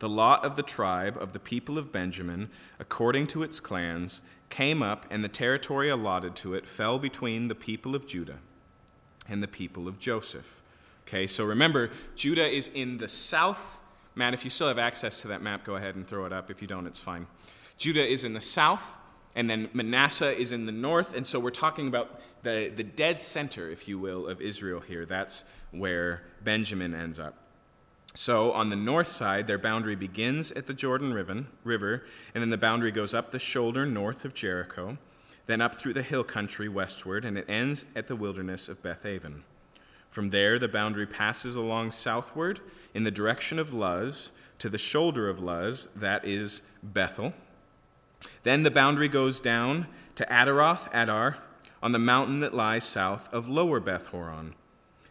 The 0.00 0.08
lot 0.08 0.44
of 0.44 0.56
the 0.56 0.62
tribe 0.62 1.16
of 1.20 1.32
the 1.32 1.38
people 1.38 1.78
of 1.78 1.92
Benjamin, 1.92 2.50
according 2.78 3.26
to 3.28 3.42
its 3.42 3.60
clans, 3.60 4.22
came 4.50 4.82
up, 4.82 5.06
and 5.10 5.24
the 5.24 5.28
territory 5.28 5.88
allotted 5.88 6.36
to 6.36 6.54
it 6.54 6.66
fell 6.66 6.98
between 6.98 7.48
the 7.48 7.54
people 7.54 7.94
of 7.94 8.06
Judah 8.06 8.38
and 9.28 9.42
the 9.42 9.48
people 9.48 9.88
of 9.88 9.98
Joseph. 9.98 10.62
Okay, 11.06 11.26
so 11.26 11.44
remember, 11.44 11.90
Judah 12.16 12.46
is 12.46 12.68
in 12.68 12.96
the 12.98 13.08
south. 13.08 13.78
Matt, 14.14 14.34
if 14.34 14.44
you 14.44 14.50
still 14.50 14.68
have 14.68 14.78
access 14.78 15.20
to 15.22 15.28
that 15.28 15.42
map, 15.42 15.64
go 15.64 15.76
ahead 15.76 15.96
and 15.96 16.06
throw 16.06 16.24
it 16.24 16.32
up. 16.32 16.50
If 16.50 16.62
you 16.62 16.68
don't, 16.68 16.86
it's 16.86 17.00
fine. 17.00 17.26
Judah 17.76 18.06
is 18.06 18.24
in 18.24 18.32
the 18.32 18.40
south, 18.40 18.98
and 19.34 19.50
then 19.50 19.68
Manasseh 19.72 20.38
is 20.38 20.52
in 20.52 20.66
the 20.66 20.72
north. 20.72 21.14
And 21.16 21.26
so 21.26 21.38
we're 21.40 21.50
talking 21.50 21.88
about 21.88 22.20
the, 22.42 22.72
the 22.74 22.84
dead 22.84 23.20
center, 23.20 23.70
if 23.70 23.88
you 23.88 23.98
will, 23.98 24.26
of 24.26 24.40
Israel 24.40 24.80
here. 24.80 25.04
That's 25.04 25.44
where 25.72 26.22
Benjamin 26.42 26.94
ends 26.94 27.18
up. 27.18 27.43
So 28.14 28.52
on 28.52 28.70
the 28.70 28.76
north 28.76 29.08
side, 29.08 29.46
their 29.46 29.58
boundary 29.58 29.96
begins 29.96 30.52
at 30.52 30.66
the 30.66 30.74
Jordan 30.74 31.12
River, 31.12 32.04
and 32.34 32.42
then 32.42 32.50
the 32.50 32.56
boundary 32.56 32.92
goes 32.92 33.12
up 33.12 33.30
the 33.30 33.38
shoulder 33.38 33.84
north 33.84 34.24
of 34.24 34.34
Jericho 34.34 34.98
then 35.46 35.60
up 35.60 35.74
through 35.74 35.92
the 35.92 36.02
hill 36.02 36.24
country 36.24 36.68
westward, 36.68 37.24
and 37.24 37.36
it 37.36 37.48
ends 37.48 37.84
at 37.94 38.06
the 38.06 38.16
wilderness 38.16 38.68
of 38.68 38.82
Bethaven. 38.82 39.42
From 40.08 40.30
there, 40.30 40.58
the 40.58 40.68
boundary 40.68 41.06
passes 41.06 41.56
along 41.56 41.92
southward 41.92 42.60
in 42.94 43.04
the 43.04 43.10
direction 43.10 43.58
of 43.58 43.72
Luz 43.72 44.30
to 44.58 44.68
the 44.68 44.78
shoulder 44.78 45.28
of 45.28 45.40
Luz, 45.40 45.88
that 45.96 46.24
is 46.24 46.62
Bethel. 46.82 47.34
Then 48.42 48.62
the 48.62 48.70
boundary 48.70 49.08
goes 49.08 49.40
down 49.40 49.86
to 50.14 50.24
Adaroth 50.26 50.88
Adar 50.94 51.38
on 51.82 51.92
the 51.92 51.98
mountain 51.98 52.40
that 52.40 52.54
lies 52.54 52.84
south 52.84 53.32
of 53.34 53.48
Lower 53.48 53.80
Beth 53.80 54.06
Horon. 54.08 54.54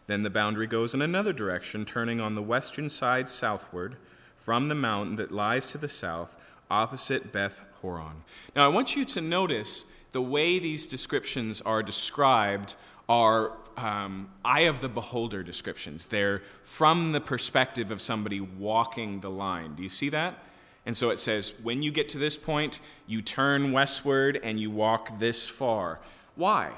Then 0.06 0.22
the 0.22 0.30
boundary 0.30 0.66
goes 0.66 0.94
in 0.94 1.02
another 1.02 1.32
direction, 1.32 1.84
turning 1.84 2.20
on 2.20 2.34
the 2.34 2.42
western 2.42 2.90
side 2.90 3.28
southward 3.28 3.96
from 4.36 4.68
the 4.68 4.74
mountain 4.74 5.16
that 5.16 5.32
lies 5.32 5.64
to 5.66 5.78
the 5.78 5.88
south, 5.88 6.36
opposite 6.70 7.32
Beth 7.32 7.62
Horon. 7.80 8.24
Now, 8.54 8.64
I 8.64 8.68
want 8.68 8.96
you 8.96 9.04
to 9.06 9.20
notice 9.20 9.86
the 10.12 10.22
way 10.22 10.58
these 10.58 10.86
descriptions 10.86 11.60
are 11.62 11.82
described 11.82 12.74
are 13.08 13.52
um, 13.76 14.28
eye 14.44 14.62
of 14.62 14.80
the 14.80 14.88
beholder 14.88 15.42
descriptions. 15.42 16.06
They're 16.06 16.40
from 16.62 17.12
the 17.12 17.20
perspective 17.20 17.90
of 17.90 18.00
somebody 18.00 18.40
walking 18.40 19.20
the 19.20 19.30
line. 19.30 19.74
Do 19.74 19.82
you 19.82 19.88
see 19.88 20.10
that? 20.10 20.38
And 20.86 20.96
so 20.96 21.10
it 21.10 21.18
says, 21.18 21.54
when 21.62 21.82
you 21.82 21.90
get 21.90 22.10
to 22.10 22.18
this 22.18 22.36
point, 22.36 22.80
you 23.06 23.22
turn 23.22 23.72
westward 23.72 24.38
and 24.42 24.60
you 24.60 24.70
walk 24.70 25.18
this 25.18 25.48
far. 25.48 25.98
Why? 26.34 26.72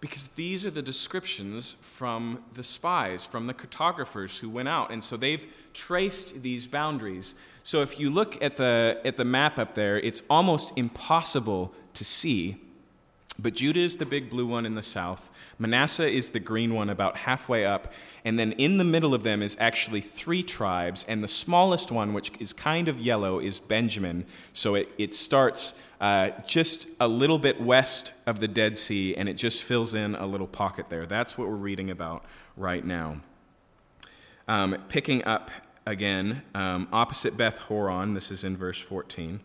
Because 0.00 0.28
these 0.28 0.64
are 0.64 0.70
the 0.70 0.82
descriptions 0.82 1.76
from 1.82 2.42
the 2.54 2.64
spies, 2.64 3.26
from 3.26 3.46
the 3.46 3.54
cartographers 3.54 4.38
who 4.38 4.48
went 4.48 4.68
out. 4.68 4.90
And 4.90 5.04
so 5.04 5.16
they've 5.16 5.46
traced 5.74 6.42
these 6.42 6.66
boundaries. 6.66 7.34
So 7.62 7.82
if 7.82 8.00
you 8.00 8.08
look 8.08 8.42
at 8.42 8.56
the, 8.56 9.00
at 9.04 9.16
the 9.16 9.24
map 9.24 9.58
up 9.58 9.74
there, 9.74 9.98
it's 9.98 10.22
almost 10.30 10.72
impossible 10.76 11.74
to 11.94 12.04
see 12.04 12.56
but 13.42 13.54
Judah 13.54 13.80
is 13.80 13.96
the 13.96 14.06
big 14.06 14.30
blue 14.30 14.46
one 14.46 14.66
in 14.66 14.74
the 14.74 14.82
south. 14.82 15.30
Manasseh 15.58 16.08
is 16.08 16.30
the 16.30 16.40
green 16.40 16.74
one 16.74 16.90
about 16.90 17.16
halfway 17.16 17.64
up. 17.64 17.92
And 18.24 18.38
then 18.38 18.52
in 18.52 18.76
the 18.76 18.84
middle 18.84 19.14
of 19.14 19.22
them 19.22 19.42
is 19.42 19.56
actually 19.60 20.00
three 20.00 20.42
tribes. 20.42 21.04
And 21.08 21.22
the 21.22 21.28
smallest 21.28 21.90
one, 21.90 22.12
which 22.12 22.32
is 22.40 22.52
kind 22.52 22.88
of 22.88 22.98
yellow, 22.98 23.38
is 23.38 23.58
Benjamin. 23.58 24.26
So 24.52 24.74
it, 24.74 24.88
it 24.98 25.14
starts 25.14 25.80
uh, 26.00 26.30
just 26.46 26.88
a 27.00 27.08
little 27.08 27.38
bit 27.38 27.60
west 27.60 28.12
of 28.26 28.40
the 28.40 28.48
Dead 28.48 28.76
Sea 28.78 29.14
and 29.16 29.28
it 29.28 29.34
just 29.34 29.62
fills 29.62 29.94
in 29.94 30.14
a 30.14 30.26
little 30.26 30.46
pocket 30.46 30.88
there. 30.88 31.06
That's 31.06 31.36
what 31.36 31.48
we're 31.48 31.54
reading 31.54 31.90
about 31.90 32.24
right 32.56 32.84
now. 32.84 33.20
Um, 34.48 34.76
picking 34.88 35.24
up 35.24 35.50
again, 35.86 36.42
um, 36.54 36.88
opposite 36.92 37.36
Beth 37.36 37.58
Horon, 37.58 38.14
this 38.14 38.30
is 38.30 38.44
in 38.44 38.56
verse 38.56 38.80
14. 38.80 39.40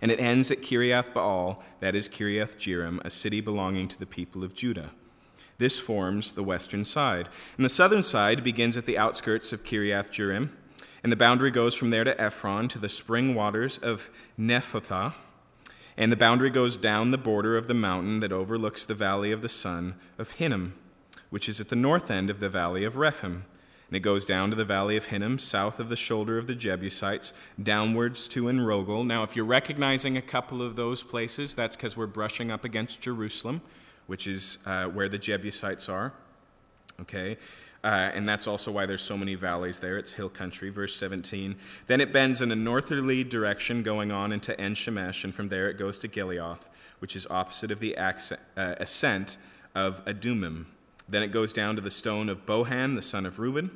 And 0.00 0.10
it 0.10 0.20
ends 0.20 0.50
at 0.50 0.62
Kiriath 0.62 1.12
Baal, 1.12 1.62
that 1.80 1.94
is 1.94 2.08
Kiriath 2.08 2.56
Jearim, 2.56 3.00
a 3.04 3.10
city 3.10 3.40
belonging 3.40 3.88
to 3.88 3.98
the 3.98 4.06
people 4.06 4.44
of 4.44 4.54
Judah. 4.54 4.90
This 5.58 5.78
forms 5.78 6.32
the 6.32 6.42
western 6.42 6.84
side. 6.84 7.28
And 7.56 7.64
the 7.64 7.68
southern 7.68 8.02
side 8.02 8.42
begins 8.42 8.76
at 8.76 8.86
the 8.86 8.96
outskirts 8.96 9.52
of 9.52 9.62
Kiriath 9.62 10.10
Jearim, 10.10 10.50
and 11.02 11.10
the 11.10 11.16
boundary 11.16 11.50
goes 11.50 11.74
from 11.74 11.90
there 11.90 12.04
to 12.04 12.18
Ephron 12.20 12.68
to 12.68 12.78
the 12.78 12.88
spring 12.88 13.34
waters 13.34 13.78
of 13.78 14.10
Nephtoah. 14.38 15.14
And 15.96 16.10
the 16.10 16.16
boundary 16.16 16.50
goes 16.50 16.76
down 16.76 17.10
the 17.10 17.18
border 17.18 17.56
of 17.56 17.66
the 17.66 17.74
mountain 17.74 18.20
that 18.20 18.32
overlooks 18.32 18.86
the 18.86 18.94
valley 18.94 19.32
of 19.32 19.42
the 19.42 19.48
son 19.48 19.96
of 20.18 20.32
Hinnom, 20.32 20.74
which 21.30 21.48
is 21.48 21.60
at 21.60 21.68
the 21.68 21.76
north 21.76 22.10
end 22.10 22.30
of 22.30 22.40
the 22.40 22.48
valley 22.48 22.84
of 22.84 22.96
Rephaim 22.96 23.44
and 23.90 23.96
it 23.96 24.00
goes 24.00 24.24
down 24.24 24.50
to 24.50 24.56
the 24.56 24.64
valley 24.64 24.96
of 24.96 25.06
Hinnom, 25.06 25.40
south 25.40 25.80
of 25.80 25.88
the 25.88 25.96
shoulder 25.96 26.38
of 26.38 26.46
the 26.46 26.54
Jebusites, 26.54 27.32
downwards 27.60 28.28
to 28.28 28.44
Enrogel. 28.44 29.04
Now, 29.04 29.24
if 29.24 29.34
you're 29.34 29.44
recognizing 29.44 30.16
a 30.16 30.22
couple 30.22 30.62
of 30.62 30.76
those 30.76 31.02
places, 31.02 31.56
that's 31.56 31.74
because 31.74 31.96
we're 31.96 32.06
brushing 32.06 32.52
up 32.52 32.64
against 32.64 33.00
Jerusalem, 33.00 33.60
which 34.06 34.28
is 34.28 34.58
uh, 34.64 34.84
where 34.84 35.08
the 35.08 35.18
Jebusites 35.18 35.88
are. 35.88 36.12
Okay? 37.00 37.36
Uh, 37.82 38.12
and 38.14 38.28
that's 38.28 38.46
also 38.46 38.70
why 38.70 38.86
there's 38.86 39.02
so 39.02 39.18
many 39.18 39.34
valleys 39.34 39.80
there. 39.80 39.98
It's 39.98 40.12
hill 40.12 40.28
country. 40.28 40.70
Verse 40.70 40.94
17. 40.94 41.56
Then 41.88 42.00
it 42.00 42.12
bends 42.12 42.42
in 42.42 42.52
a 42.52 42.56
northerly 42.56 43.24
direction 43.24 43.82
going 43.82 44.12
on 44.12 44.30
into 44.30 44.58
En 44.60 44.76
Shemesh, 44.76 45.24
and 45.24 45.34
from 45.34 45.48
there 45.48 45.68
it 45.68 45.78
goes 45.78 45.98
to 45.98 46.08
Gileath, 46.08 46.68
which 47.00 47.16
is 47.16 47.26
opposite 47.28 47.72
of 47.72 47.80
the 47.80 47.96
uh, 47.96 48.12
ascent 48.56 49.38
of 49.74 50.04
Adumim. 50.04 50.66
Then 51.10 51.22
it 51.24 51.32
goes 51.32 51.52
down 51.52 51.74
to 51.74 51.82
the 51.82 51.90
stone 51.90 52.28
of 52.28 52.46
Bohan, 52.46 52.94
the 52.94 53.02
son 53.02 53.26
of 53.26 53.38
Reuben, 53.38 53.70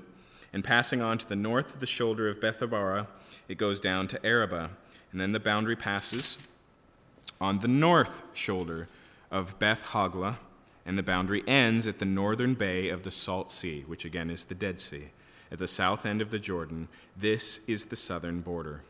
and 0.52 0.62
passing 0.62 1.02
on 1.02 1.18
to 1.18 1.28
the 1.28 1.36
north 1.36 1.74
of 1.74 1.80
the 1.80 1.86
shoulder 1.86 2.28
of 2.28 2.40
Beth 2.40 2.62
Arabah, 2.62 3.08
it 3.48 3.58
goes 3.58 3.80
down 3.80 4.06
to 4.08 4.24
Arabah. 4.24 4.70
And 5.10 5.20
then 5.20 5.32
the 5.32 5.40
boundary 5.40 5.76
passes 5.76 6.38
on 7.40 7.58
the 7.58 7.68
north 7.68 8.22
shoulder 8.32 8.86
of 9.30 9.58
Beth 9.58 9.86
Hoglah, 9.86 10.36
and 10.86 10.96
the 10.96 11.02
boundary 11.02 11.42
ends 11.46 11.86
at 11.86 11.98
the 11.98 12.04
northern 12.04 12.54
bay 12.54 12.88
of 12.88 13.02
the 13.02 13.10
Salt 13.10 13.50
Sea, 13.50 13.82
which 13.86 14.04
again 14.04 14.30
is 14.30 14.44
the 14.44 14.54
Dead 14.54 14.80
Sea, 14.80 15.08
at 15.50 15.58
the 15.58 15.66
south 15.66 16.06
end 16.06 16.22
of 16.22 16.30
the 16.30 16.38
Jordan. 16.38 16.88
This 17.16 17.60
is 17.66 17.86
the 17.86 17.96
southern 17.96 18.40
border. 18.40 18.82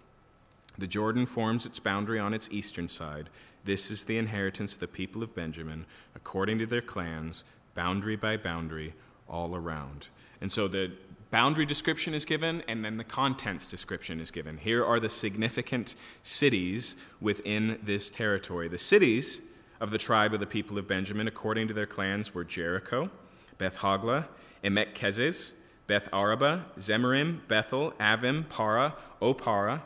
The 0.77 0.87
Jordan 0.87 1.25
forms 1.25 1.67
its 1.67 1.79
boundary 1.79 2.19
on 2.19 2.35
its 2.35 2.51
eastern 2.51 2.89
side. 2.89 3.31
This 3.65 3.91
is 3.91 4.05
the 4.05 4.19
inheritance 4.19 4.75
of 4.75 4.81
the 4.81 4.89
people 4.89 5.23
of 5.23 5.35
Benjamin, 5.35 5.87
according 6.15 6.59
to 6.59 6.67
their 6.67 6.83
clans, 6.83 7.45
boundary 7.75 8.17
by 8.17 8.37
boundary, 8.37 8.95
all 9.29 9.57
around. 9.57 10.09
And 10.41 10.51
so 10.51 10.69
the 10.69 10.93
boundary 11.31 11.67
description 11.67 12.15
is 12.15 12.25
given, 12.25 12.63
and 12.69 12.85
then 12.85 12.97
the 12.97 13.05
contents 13.05 13.67
description 13.67 14.21
is 14.21 14.31
given. 14.31 14.59
Here 14.59 14.85
are 14.85 15.01
the 15.01 15.09
significant 15.09 15.95
cities 16.23 16.97
within 17.21 17.79
this 17.83 18.11
territory. 18.11 18.69
The 18.69 18.79
cities 18.79 19.41
of 19.81 19.91
the 19.91 19.99
tribe 19.99 20.33
of 20.33 20.41
the 20.41 20.47
people 20.47 20.79
of 20.79 20.87
Benjamin, 20.87 21.27
according 21.27 21.69
to 21.69 21.75
their 21.75 21.87
clans, 21.87 22.35
were 22.35 22.45
Jericho, 22.45 23.11
Beth 23.59 23.79
Hoglah, 23.79 24.27
Emek 24.63 24.95
Keziz, 24.95 25.55
Beth 25.87 26.09
Araba, 26.13 26.67
Zemarim, 26.79 27.41
Bethel, 27.49 27.93
Avim, 28.01 28.49
Para, 28.49 28.95
Ophrah, 29.21 29.83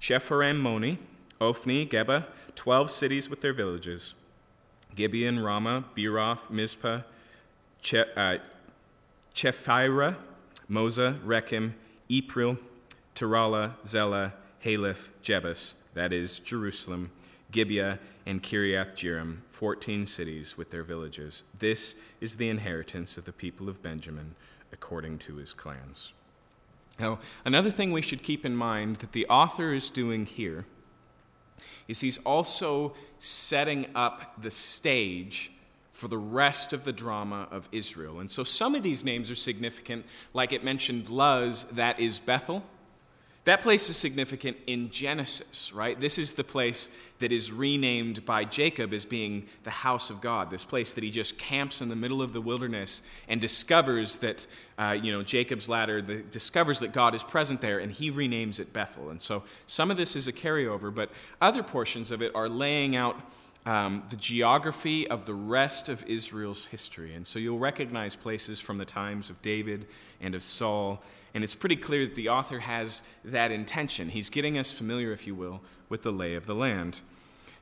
Shepharam 0.00 0.58
Moni, 0.58 0.98
Ophni, 1.40 1.86
Geba, 1.86 2.26
twelve 2.54 2.90
cities 2.90 3.28
with 3.28 3.40
their 3.40 3.52
villages, 3.52 4.14
Gibeon, 4.94 5.40
Ramah, 5.40 5.84
Beeroth, 5.96 6.48
Mizpah, 6.50 7.00
che, 7.82 8.04
uh, 8.16 8.38
Chephirah, 9.34 10.16
Moza, 10.70 11.18
Rechem, 11.24 11.74
Epril, 12.08 12.58
Terala, 13.14 13.74
Zela, 13.84 14.32
Haeleph, 14.64 15.10
Jebus, 15.22 15.74
that 15.94 16.12
is 16.12 16.38
Jerusalem, 16.38 17.10
Gibeah, 17.50 17.98
and 18.24 18.42
Kiriath 18.42 18.94
Jearim, 18.94 19.38
14 19.48 20.06
cities 20.06 20.56
with 20.56 20.70
their 20.70 20.82
villages. 20.82 21.44
This 21.58 21.96
is 22.20 22.36
the 22.36 22.48
inheritance 22.48 23.18
of 23.18 23.24
the 23.24 23.32
people 23.32 23.68
of 23.68 23.82
Benjamin 23.82 24.34
according 24.72 25.18
to 25.18 25.36
his 25.36 25.52
clans. 25.52 26.14
Now, 26.98 27.18
another 27.44 27.70
thing 27.70 27.92
we 27.92 28.02
should 28.02 28.22
keep 28.22 28.46
in 28.46 28.54
mind 28.54 28.96
that 28.96 29.12
the 29.12 29.26
author 29.26 29.74
is 29.74 29.90
doing 29.90 30.24
here 30.24 30.64
is 31.88 32.00
he's 32.00 32.18
also 32.18 32.94
setting 33.18 33.86
up 33.94 34.40
the 34.40 34.50
stage 34.50 35.52
for 36.02 36.08
the 36.08 36.18
rest 36.18 36.72
of 36.72 36.82
the 36.82 36.92
drama 36.92 37.46
of 37.52 37.68
Israel. 37.70 38.18
And 38.18 38.28
so 38.28 38.42
some 38.42 38.74
of 38.74 38.82
these 38.82 39.04
names 39.04 39.30
are 39.30 39.36
significant, 39.36 40.04
like 40.34 40.52
it 40.52 40.64
mentioned 40.64 41.08
Luz, 41.08 41.62
that 41.70 42.00
is 42.00 42.18
Bethel. 42.18 42.64
That 43.44 43.62
place 43.62 43.88
is 43.88 43.96
significant 43.96 44.56
in 44.66 44.90
Genesis, 44.90 45.72
right? 45.72 45.98
This 45.98 46.18
is 46.18 46.32
the 46.32 46.42
place 46.42 46.90
that 47.20 47.30
is 47.30 47.52
renamed 47.52 48.26
by 48.26 48.44
Jacob 48.44 48.92
as 48.92 49.04
being 49.04 49.46
the 49.62 49.70
house 49.70 50.10
of 50.10 50.20
God, 50.20 50.50
this 50.50 50.64
place 50.64 50.92
that 50.94 51.04
he 51.04 51.10
just 51.12 51.38
camps 51.38 51.80
in 51.80 51.88
the 51.88 51.94
middle 51.94 52.20
of 52.20 52.32
the 52.32 52.40
wilderness 52.40 53.02
and 53.28 53.40
discovers 53.40 54.16
that, 54.16 54.48
uh, 54.78 54.98
you 55.00 55.12
know, 55.12 55.22
Jacob's 55.22 55.68
ladder, 55.68 56.02
the, 56.02 56.16
discovers 56.16 56.80
that 56.80 56.92
God 56.92 57.14
is 57.14 57.22
present 57.22 57.60
there, 57.60 57.78
and 57.78 57.92
he 57.92 58.10
renames 58.10 58.58
it 58.58 58.72
Bethel. 58.72 59.10
And 59.10 59.22
so 59.22 59.44
some 59.68 59.92
of 59.92 59.96
this 59.96 60.16
is 60.16 60.26
a 60.26 60.32
carryover, 60.32 60.92
but 60.92 61.10
other 61.40 61.62
portions 61.62 62.10
of 62.10 62.22
it 62.22 62.34
are 62.34 62.48
laying 62.48 62.96
out 62.96 63.20
um, 63.64 64.02
the 64.10 64.16
geography 64.16 65.06
of 65.08 65.24
the 65.24 65.34
rest 65.34 65.88
of 65.88 66.04
Israel's 66.06 66.66
history. 66.66 67.14
And 67.14 67.26
so 67.26 67.38
you'll 67.38 67.58
recognize 67.58 68.16
places 68.16 68.60
from 68.60 68.76
the 68.76 68.84
times 68.84 69.30
of 69.30 69.40
David 69.42 69.86
and 70.20 70.34
of 70.34 70.42
Saul. 70.42 71.02
And 71.34 71.44
it's 71.44 71.54
pretty 71.54 71.76
clear 71.76 72.06
that 72.06 72.14
the 72.14 72.28
author 72.28 72.58
has 72.58 73.02
that 73.24 73.52
intention. 73.52 74.08
He's 74.08 74.30
getting 74.30 74.58
us 74.58 74.72
familiar, 74.72 75.12
if 75.12 75.26
you 75.26 75.34
will, 75.34 75.60
with 75.88 76.02
the 76.02 76.12
lay 76.12 76.34
of 76.34 76.46
the 76.46 76.54
land. 76.54 77.00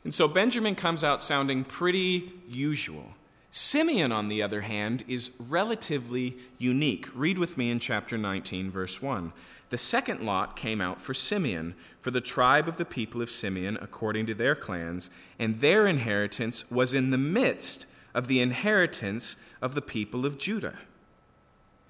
And 0.03 0.15
so 0.15 0.27
Benjamin 0.27 0.75
comes 0.75 1.05
out 1.05 1.23
sounding 1.23 1.65
pretty 1.65 2.33
usual. 2.49 3.15
Simeon, 3.51 4.13
on 4.13 4.29
the 4.29 4.43
other 4.43 4.63
hand, 4.63 5.05
is 5.09 5.31
relatively 5.39 6.37
unique. 6.57 7.09
Read 7.15 7.37
with 7.37 7.59
me 7.59 7.71
in 7.71 7.81
chapter 7.81 8.17
19, 8.17 8.71
verse 8.71 9.03
1. 9.03 9.33
The 9.71 9.79
second 9.79 10.21
lot 10.21 10.57
came 10.57 10.81
out 10.81 11.01
for 11.01 11.15
Simeon, 11.15 11.75
for 12.01 12.11
the 12.11 12.21
tribe 12.21 12.69
of 12.69 12.77
the 12.77 12.85
people 12.85 13.23
of 13.23 13.31
Simeon, 13.31 13.79
according 13.81 14.27
to 14.27 14.35
their 14.35 14.57
clans, 14.57 15.11
and 15.39 15.61
their 15.61 15.87
inheritance 15.87 16.71
was 16.71 16.93
in 16.93 17.11
the 17.11 17.19
midst 17.19 17.87
of 18.13 18.27
the 18.27 18.41
inheritance 18.41 19.37
of 19.63 19.75
the 19.75 19.83
people 19.83 20.27
of 20.27 20.39
Judah. 20.39 20.75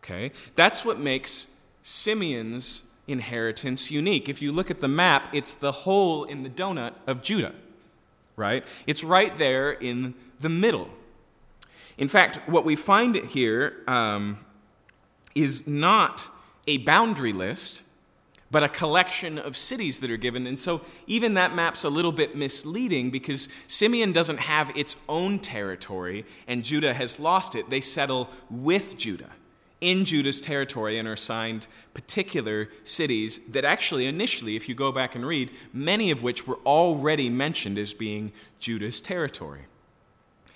Okay? 0.05 0.33
That's 0.57 0.85
what 0.85 1.01
makes 1.01 1.55
Simeon's 1.81 2.85
inheritance 3.09 3.91
unique. 3.91 4.29
If 4.29 4.43
you 4.43 4.53
look 4.53 4.71
at 4.71 4.81
the 4.81 4.89
map, 4.89 5.29
it's 5.33 5.55
the 5.55 5.73
hole 5.73 6.25
in 6.25 6.43
the 6.43 6.51
donut 6.51 6.93
of 7.07 7.23
Judah, 7.23 7.55
right? 8.37 8.65
It's 8.87 9.03
right 9.03 9.37
there 9.39 9.73
in 9.73 10.15
the 10.39 10.51
middle. 10.51 10.91
In 11.97 12.09
fact, 12.09 12.41
what 12.47 12.65
we 12.65 12.77
find 12.77 13.17
here 13.17 13.83
um, 13.87 14.39
is 15.35 15.67
not 15.67 16.29
a 16.71 16.79
boundary 16.79 17.33
list, 17.33 17.83
but 18.49 18.63
a 18.63 18.69
collection 18.69 19.39
of 19.39 19.57
cities 19.57 19.99
that 20.01 20.11
are 20.11 20.17
given. 20.17 20.47
And 20.47 20.59
so 20.59 20.83
even 21.09 21.35
that 21.35 21.53
map's 21.53 21.83
a 21.83 21.91
little 21.91 22.13
bit 22.13 22.37
misleading 22.37 23.11
because 23.11 23.49
Simeon 23.67 24.13
doesn't 24.13 24.39
have 24.39 24.71
its 24.77 24.97
own 25.09 25.41
territory 25.41 26.25
and 26.47 26.63
Judah 26.63 26.95
has 26.95 27.19
lost 27.19 27.57
it. 27.57 27.71
They 27.71 27.81
settle 27.81 28.31
with 28.49 28.97
Judah 28.97 29.31
in 29.81 30.05
Judah's 30.05 30.41
territory 30.41 30.97
and 30.97 31.09
are 31.09 31.15
assigned 31.15 31.67
particular 31.93 32.69
cities 32.85 33.41
that 33.49 33.65
actually, 33.65 34.07
initially, 34.07 34.55
if 34.55 34.69
you 34.69 34.77
go 34.77 34.93
back 34.93 35.17
and 35.17 35.27
read, 35.27 35.51
many 35.73 36.13
of 36.13 36.23
which 36.23 36.47
were 36.47 36.61
already 36.65 37.29
mentioned 37.29 37.79
as 37.79 37.95
being 37.95 38.31
Judah's 38.61 39.01
territory. 39.01 39.63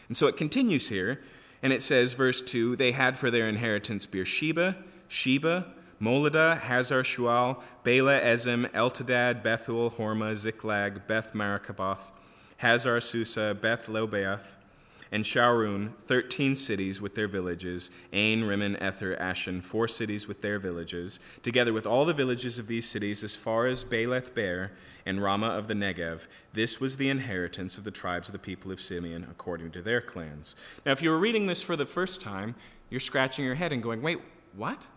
And 0.08 0.16
so 0.16 0.26
it 0.28 0.36
continues 0.36 0.90
here, 0.90 1.22
and 1.62 1.72
it 1.72 1.82
says, 1.82 2.12
verse 2.12 2.40
2 2.42 2.76
they 2.76 2.92
had 2.92 3.16
for 3.16 3.30
their 3.30 3.48
inheritance 3.48 4.04
Beersheba, 4.04 4.76
Sheba, 5.08 5.72
Moladah, 6.00 6.58
Hazar 6.58 7.02
Shual, 7.02 7.62
Bela, 7.82 8.20
Ezem, 8.20 8.68
Eltolad, 8.72 9.42
Bethuel, 9.42 9.90
Hormah, 9.90 10.36
Ziklag, 10.36 11.06
Beth 11.06 11.32
Marcaboth, 11.32 12.12
Hazar 12.58 13.00
Susa, 13.00 13.56
Beth 13.60 13.86
Lebaoth, 13.86 14.54
and 15.12 15.22
Sharuhen, 15.22 15.92
thirteen 16.00 16.56
cities 16.56 17.00
with 17.00 17.14
their 17.14 17.28
villages, 17.28 17.92
Ain, 18.12 18.42
Rimmon, 18.42 18.76
Ether, 18.82 19.16
Ashan, 19.16 19.62
four 19.62 19.86
cities 19.86 20.26
with 20.26 20.42
their 20.42 20.58
villages, 20.58 21.20
together 21.42 21.72
with 21.72 21.86
all 21.86 22.04
the 22.04 22.12
villages 22.12 22.58
of 22.58 22.66
these 22.66 22.88
cities 22.88 23.22
as 23.22 23.36
far 23.36 23.66
as 23.66 23.84
Baalath 23.84 24.34
Beer 24.34 24.72
and 25.06 25.22
Ramah 25.22 25.50
of 25.50 25.68
the 25.68 25.74
Negev. 25.74 26.26
This 26.52 26.80
was 26.80 26.96
the 26.96 27.10
inheritance 27.10 27.78
of 27.78 27.84
the 27.84 27.92
tribes 27.92 28.28
of 28.28 28.32
the 28.32 28.38
people 28.40 28.72
of 28.72 28.80
Simeon 28.80 29.24
according 29.30 29.70
to 29.72 29.82
their 29.82 30.00
clans. 30.00 30.56
Now, 30.84 30.92
if 30.92 31.02
you 31.02 31.10
were 31.10 31.18
reading 31.18 31.46
this 31.46 31.62
for 31.62 31.76
the 31.76 31.86
first 31.86 32.20
time, 32.20 32.56
you're 32.90 32.98
scratching 32.98 33.44
your 33.44 33.54
head 33.54 33.72
and 33.72 33.82
going, 33.82 34.02
wait, 34.02 34.18
what? 34.56 34.88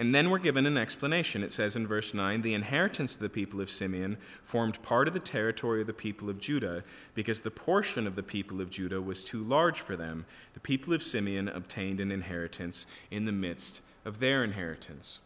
And 0.00 0.14
then 0.14 0.30
we're 0.30 0.38
given 0.38 0.64
an 0.64 0.78
explanation. 0.78 1.42
It 1.42 1.52
says 1.52 1.76
in 1.76 1.86
verse 1.86 2.14
9 2.14 2.40
the 2.40 2.54
inheritance 2.54 3.16
of 3.16 3.20
the 3.20 3.28
people 3.28 3.60
of 3.60 3.68
Simeon 3.68 4.16
formed 4.42 4.80
part 4.80 5.06
of 5.06 5.12
the 5.12 5.20
territory 5.20 5.82
of 5.82 5.86
the 5.86 5.92
people 5.92 6.30
of 6.30 6.40
Judah 6.40 6.82
because 7.14 7.42
the 7.42 7.50
portion 7.50 8.06
of 8.06 8.16
the 8.16 8.22
people 8.22 8.62
of 8.62 8.70
Judah 8.70 9.02
was 9.02 9.22
too 9.22 9.44
large 9.44 9.78
for 9.78 9.96
them. 9.96 10.24
The 10.54 10.60
people 10.60 10.94
of 10.94 11.02
Simeon 11.02 11.48
obtained 11.48 12.00
an 12.00 12.10
inheritance 12.10 12.86
in 13.10 13.26
the 13.26 13.32
midst 13.32 13.82
of 14.06 14.20
their 14.20 14.42
inheritance. 14.42 15.20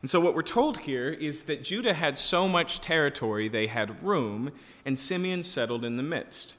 And 0.00 0.08
so, 0.08 0.20
what 0.20 0.36
we're 0.36 0.42
told 0.42 0.78
here 0.78 1.08
is 1.08 1.42
that 1.42 1.64
Judah 1.64 1.94
had 1.94 2.20
so 2.20 2.46
much 2.46 2.80
territory, 2.80 3.48
they 3.48 3.66
had 3.66 4.00
room, 4.00 4.52
and 4.84 4.96
Simeon 4.96 5.42
settled 5.42 5.84
in 5.84 5.96
the 5.96 6.04
midst. 6.04 6.54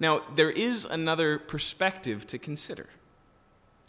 Now, 0.00 0.22
there 0.34 0.50
is 0.50 0.84
another 0.84 1.38
perspective 1.38 2.26
to 2.26 2.38
consider. 2.38 2.88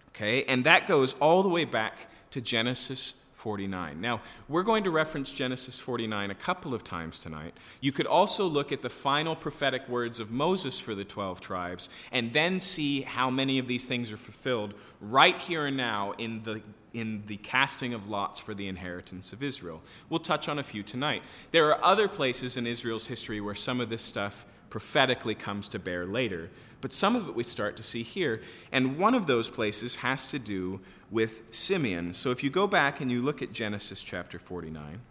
Okay, 0.09 0.43
and 0.43 0.63
that 0.65 0.86
goes 0.86 1.13
all 1.13 1.41
the 1.41 1.50
way 1.50 1.65
back 1.65 2.09
to 2.31 2.41
Genesis 2.41 3.15
49. 3.39 4.01
Now, 4.01 4.21
we're 4.50 4.63
going 4.63 4.83
to 4.83 4.91
reference 4.91 5.31
Genesis 5.31 5.79
49 5.79 6.29
a 6.29 6.36
couple 6.36 6.74
of 6.74 6.83
times 6.83 7.17
tonight. 7.17 7.53
You 7.79 7.93
could 7.93 8.05
also 8.05 8.45
look 8.45 8.74
at 8.74 8.81
the 8.81 8.89
final 8.89 9.33
prophetic 9.33 9.88
words 9.88 10.19
of 10.19 10.29
Moses 10.29 10.77
for 10.77 10.93
the 10.93 11.05
12 11.05 11.39
tribes 11.39 11.89
and 12.12 12.33
then 12.33 12.59
see 12.59 13.01
how 13.01 13.29
many 13.29 13.57
of 13.57 13.67
these 13.67 13.86
things 13.86 14.12
are 14.12 14.17
fulfilled 14.17 14.74
right 15.00 15.38
here 15.38 15.65
and 15.65 15.77
now 15.77 16.12
in 16.17 16.43
the 16.43 16.62
in 16.91 17.24
the 17.27 17.38
casting 17.38 17.93
of 17.93 18.09
lots 18.09 18.39
for 18.39 18.55
the 18.55 18.67
inheritance 18.67 19.31
of 19.31 19.43
Israel. 19.43 19.79
We'll 20.09 20.19
touch 20.19 20.50
on 20.50 20.57
a 20.57 20.63
few 20.63 20.81
tonight. 20.81 21.21
There 21.51 21.71
are 21.71 21.86
other 21.86 22.07
places 22.07 22.57
in 22.57 22.65
Israel's 22.65 23.05
history 23.05 23.39
where 23.39 23.53
some 23.53 23.79
of 23.79 23.89
this 23.89 24.01
stuff 24.01 24.43
prophetically 24.71 25.36
comes 25.36 25.67
to 25.69 25.79
bear 25.79 26.05
later. 26.05 26.50
But 26.81 26.93
some 26.93 27.15
of 27.15 27.27
it 27.27 27.36
we 27.36 27.43
start 27.43 27.75
to 27.77 27.83
see 27.83 28.03
here. 28.03 28.41
And 28.71 28.98
one 28.98 29.13
of 29.13 29.27
those 29.27 29.50
places 29.50 29.98
has 29.98 30.31
to 30.31 30.39
do 30.39 30.79
with 31.12 31.44
Simeon. 31.50 32.13
So 32.13 32.32
if 32.32 32.44
you 32.44 32.50
go 32.50 32.68
back 32.68 33.01
and 33.01 33.12
you 33.12 33.22
look 33.22 33.42
at 33.42 33.51
Genesis 33.51 34.01
chapter 34.01 34.39
49. 34.39 35.01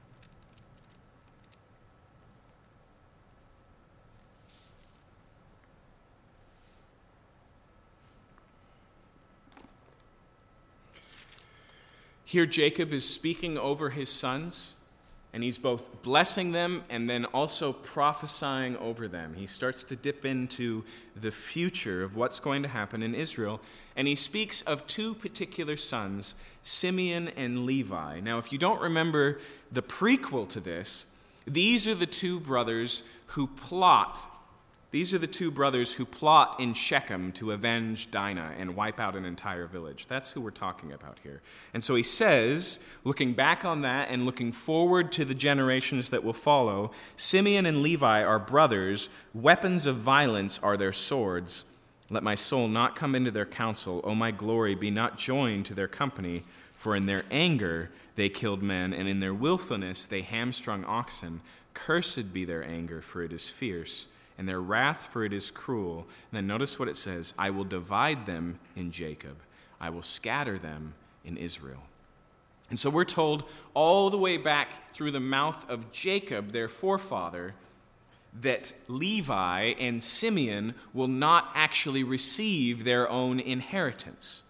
Here, 12.24 12.44
Jacob 12.44 12.92
is 12.92 13.08
speaking 13.08 13.56
over 13.56 13.88
his 13.88 14.10
sons 14.10 14.74
and 15.32 15.42
he's 15.42 15.56
both 15.56 16.02
blessing 16.02 16.52
them 16.52 16.84
and 16.90 17.08
then 17.08 17.24
also 17.26 17.72
prophesying 17.72 18.76
over 18.76 19.08
them. 19.08 19.34
He 19.34 19.46
starts 19.46 19.82
to 19.84 19.96
dip 19.96 20.26
into 20.26 20.84
the 21.16 21.30
future 21.30 22.02
of 22.02 22.16
what's 22.16 22.40
going 22.40 22.62
to 22.64 22.68
happen 22.68 23.02
in 23.02 23.14
Israel, 23.14 23.60
and 23.98 24.08
he 24.08 24.16
speaks 24.16 24.62
of 24.62 24.86
two 24.86 25.12
particular 25.12 25.76
sons, 25.76 26.34
Simeon 26.62 27.28
and 27.36 27.66
Levi. 27.66 28.20
Now, 28.20 28.38
if 28.38 28.50
you 28.50 28.56
don't 28.56 28.80
remember 28.80 29.40
the 29.70 29.82
prequel 29.82 30.48
to 30.48 30.60
this, 30.60 31.06
these 31.46 31.86
are 31.86 31.94
the 31.94 32.06
two 32.06 32.40
brothers 32.40 33.02
who 33.26 33.46
plot 33.46 34.26
these 34.90 35.12
are 35.12 35.18
the 35.18 35.26
two 35.26 35.50
brothers 35.50 35.92
who 35.92 36.06
plot 36.06 36.60
in 36.60 36.72
Shechem 36.72 37.32
to 37.32 37.52
avenge 37.52 38.10
Dinah 38.10 38.54
and 38.58 38.74
wipe 38.74 38.98
out 38.98 39.16
an 39.16 39.26
entire 39.26 39.66
village. 39.66 40.06
That's 40.06 40.30
who 40.30 40.40
we're 40.40 40.50
talking 40.50 40.94
about 40.94 41.18
here. 41.22 41.42
And 41.74 41.84
so 41.84 41.94
he 41.94 42.02
says, 42.02 42.80
looking 43.04 43.34
back 43.34 43.66
on 43.66 43.82
that 43.82 44.08
and 44.10 44.24
looking 44.24 44.50
forward 44.50 45.12
to 45.12 45.26
the 45.26 45.34
generations 45.34 46.08
that 46.08 46.24
will 46.24 46.32
follow, 46.32 46.92
Simeon 47.16 47.66
and 47.66 47.82
Levi 47.82 48.22
are 48.22 48.38
brothers, 48.38 49.10
weapons 49.34 49.84
of 49.84 49.96
violence 49.96 50.58
are 50.62 50.78
their 50.78 50.94
swords. 50.94 51.66
Let 52.10 52.22
my 52.22 52.34
soul 52.34 52.68
not 52.68 52.96
come 52.96 53.14
into 53.14 53.30
their 53.30 53.46
counsel, 53.46 54.00
O 54.04 54.14
my 54.14 54.30
glory, 54.30 54.74
be 54.74 54.90
not 54.90 55.18
joined 55.18 55.66
to 55.66 55.74
their 55.74 55.88
company, 55.88 56.44
for 56.72 56.96
in 56.96 57.06
their 57.06 57.22
anger 57.30 57.90
they 58.16 58.28
killed 58.28 58.62
men, 58.62 58.92
and 58.92 59.08
in 59.08 59.20
their 59.20 59.34
wilfulness 59.34 60.06
they 60.06 60.22
hamstrung 60.22 60.84
oxen. 60.84 61.40
Cursed 61.74 62.32
be 62.32 62.44
their 62.44 62.64
anger, 62.64 63.00
for 63.02 63.22
it 63.22 63.32
is 63.32 63.48
fierce 63.48 64.08
and 64.38 64.48
their 64.48 64.60
wrath, 64.60 65.08
for 65.12 65.24
it 65.24 65.32
is 65.32 65.50
cruel. 65.50 66.06
And 66.30 66.38
then 66.38 66.46
notice 66.46 66.78
what 66.78 66.88
it 66.88 66.96
says 66.96 67.34
I 67.36 67.50
will 67.50 67.64
divide 67.64 68.24
them 68.24 68.58
in 68.76 68.92
Jacob, 68.92 69.36
I 69.80 69.90
will 69.90 70.02
scatter 70.02 70.56
them 70.56 70.94
in 71.24 71.36
Israel. 71.36 71.82
And 72.70 72.78
so 72.78 72.90
we're 72.90 73.04
told 73.04 73.44
all 73.74 74.10
the 74.10 74.18
way 74.18 74.36
back 74.36 74.92
through 74.92 75.10
the 75.10 75.20
mouth 75.20 75.68
of 75.68 75.90
Jacob, 75.90 76.52
their 76.52 76.68
forefather, 76.68 77.54
that 78.40 78.72
Levi 78.88 79.74
and 79.78 80.02
Simeon 80.02 80.74
will 80.92 81.08
not 81.08 81.50
actually 81.54 82.04
receive 82.04 82.84
their 82.84 83.08
own 83.08 83.40
inheritance. 83.40 84.42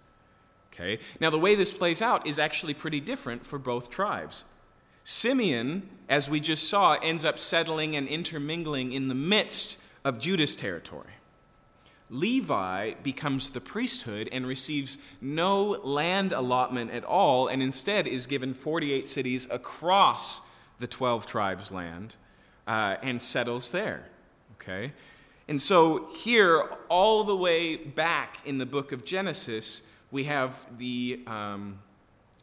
Okay? 0.72 0.98
Now, 1.20 1.30
the 1.30 1.38
way 1.38 1.54
this 1.54 1.72
plays 1.72 2.02
out 2.02 2.26
is 2.26 2.38
actually 2.38 2.74
pretty 2.74 3.00
different 3.00 3.44
for 3.44 3.58
both 3.58 3.90
tribes. 3.90 4.44
Simeon, 5.04 5.88
as 6.08 6.28
we 6.28 6.38
just 6.38 6.68
saw, 6.68 6.94
ends 6.94 7.24
up 7.24 7.38
settling 7.38 7.96
and 7.96 8.06
intermingling 8.06 8.92
in 8.92 9.08
the 9.08 9.14
midst 9.14 9.78
of 10.04 10.20
Judah's 10.20 10.54
territory. 10.54 11.12
Levi 12.10 12.94
becomes 13.02 13.50
the 13.50 13.60
priesthood 13.60 14.28
and 14.32 14.46
receives 14.46 14.98
no 15.20 15.62
land 15.82 16.32
allotment 16.32 16.90
at 16.90 17.04
all, 17.04 17.48
and 17.48 17.62
instead 17.62 18.06
is 18.06 18.26
given 18.26 18.54
48 18.54 19.08
cities 19.08 19.46
across 19.50 20.42
the 20.78 20.86
12 20.86 21.26
tribes' 21.26 21.70
land 21.70 22.16
uh, 22.68 22.96
and 23.02 23.20
settles 23.20 23.72
there. 23.72 24.04
Okay? 24.54 24.92
And 25.48 25.60
so, 25.60 26.08
here, 26.14 26.60
all 26.88 27.24
the 27.24 27.34
way 27.34 27.76
back 27.76 28.36
in 28.44 28.58
the 28.58 28.66
book 28.66 28.92
of 28.92 29.04
Genesis, 29.04 29.82
we 30.10 30.24
have 30.24 30.66
the 30.76 31.20
um, 31.26 31.78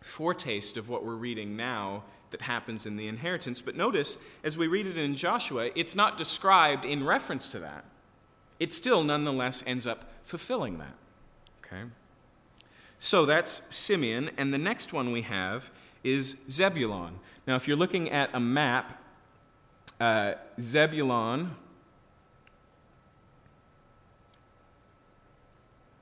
foretaste 0.02 0.76
of 0.76 0.90
what 0.90 1.06
we're 1.06 1.14
reading 1.16 1.56
now 1.56 2.04
that 2.32 2.42
happens 2.42 2.88
in 2.88 2.98
the 2.98 3.08
inheritance. 3.08 3.62
But 3.62 3.76
notice, 3.76 4.18
as 4.44 4.58
we 4.58 4.68
read 4.68 4.88
it 4.88 4.98
in 4.98 5.16
Joshua, 5.16 5.70
it's 5.76 5.96
not 5.96 6.18
described 6.18 6.84
in 6.84 7.06
reference 7.06 7.48
to 7.50 7.60
that. 7.60 7.86
It 8.60 8.74
still 8.74 9.04
nonetheless 9.04 9.64
ends 9.68 9.86
up 9.86 10.10
fulfilling 10.24 10.80
that. 10.80 10.96
Okay? 11.64 11.84
So 12.98 13.26
that's 13.26 13.62
Simeon, 13.74 14.32
and 14.38 14.54
the 14.54 14.58
next 14.58 14.94
one 14.94 15.12
we 15.12 15.22
have 15.22 15.70
is 16.04 16.38
Zebulun. 16.50 17.20
Now, 17.46 17.56
if 17.56 17.68
you're 17.68 17.78
looking 17.78 18.10
at 18.10 18.32
a 18.34 18.40
map, 18.40 19.00
uh, 20.00 20.34
Zebulun 20.60 21.56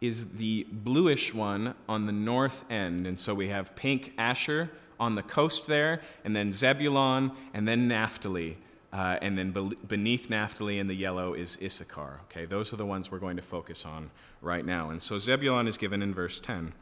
is 0.01 0.27
the 0.35 0.67
bluish 0.69 1.33
one 1.33 1.75
on 1.87 2.05
the 2.05 2.11
north 2.11 2.63
end. 2.69 3.07
And 3.07 3.19
so 3.19 3.33
we 3.33 3.47
have 3.49 3.73
pink 3.75 4.11
Asher, 4.17 4.69
on 4.99 5.15
the 5.15 5.23
coast 5.23 5.67
there, 5.67 6.01
and 6.23 6.35
then 6.35 6.51
Zebulun, 6.51 7.31
and 7.53 7.67
then 7.67 7.87
Naphtali. 7.87 8.57
Uh, 8.91 9.17
and 9.21 9.37
then 9.37 9.51
be- 9.51 9.75
beneath 9.87 10.29
Naphtali 10.29 10.77
in 10.77 10.87
the 10.87 10.93
yellow 10.93 11.33
is 11.33 11.57
Issachar. 11.63 12.19
Okay, 12.25 12.45
those 12.45 12.71
are 12.73 12.75
the 12.75 12.85
ones 12.85 13.11
we're 13.11 13.17
going 13.17 13.37
to 13.37 13.41
focus 13.41 13.85
on 13.85 14.11
right 14.41 14.63
now. 14.63 14.91
And 14.91 15.01
so 15.01 15.17
Zebulun 15.17 15.67
is 15.67 15.77
given 15.77 16.03
in 16.03 16.13
verse 16.13 16.39
10. 16.39 16.73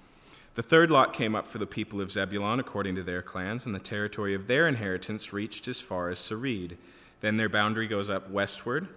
The 0.56 0.62
third 0.62 0.92
lot 0.92 1.14
came 1.14 1.36
up 1.36 1.48
for 1.48 1.58
the 1.58 1.66
people 1.66 2.02
of 2.02 2.12
Zebulun 2.12 2.60
according 2.60 2.96
to 2.96 3.04
their 3.04 3.22
clans, 3.22 3.66
and 3.66 3.74
the 3.74 3.80
territory 3.80 4.36
of 4.36 4.48
their 4.48 4.68
inheritance 4.68 5.32
reached 5.32 5.70
as 5.70 5.80
far 5.80 6.10
as 6.10 6.20
Sarid. 6.20 6.76
Then 7.22 7.38
their 7.38 7.50
boundary 7.50 7.88
goes 7.88 8.10
up 8.10 8.30
westward 8.30 8.88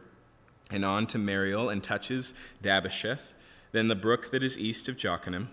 and 0.70 0.84
on 0.84 1.06
to 1.08 1.18
Mariel 1.18 1.68
and 1.68 1.82
touches 1.82 2.34
Dabbesheth, 2.62 3.34
then 3.72 3.88
the 3.88 3.94
brook 3.94 4.30
that 4.30 4.42
is 4.42 4.58
east 4.58 4.88
of 4.88 4.96
Jokneam. 4.96 5.48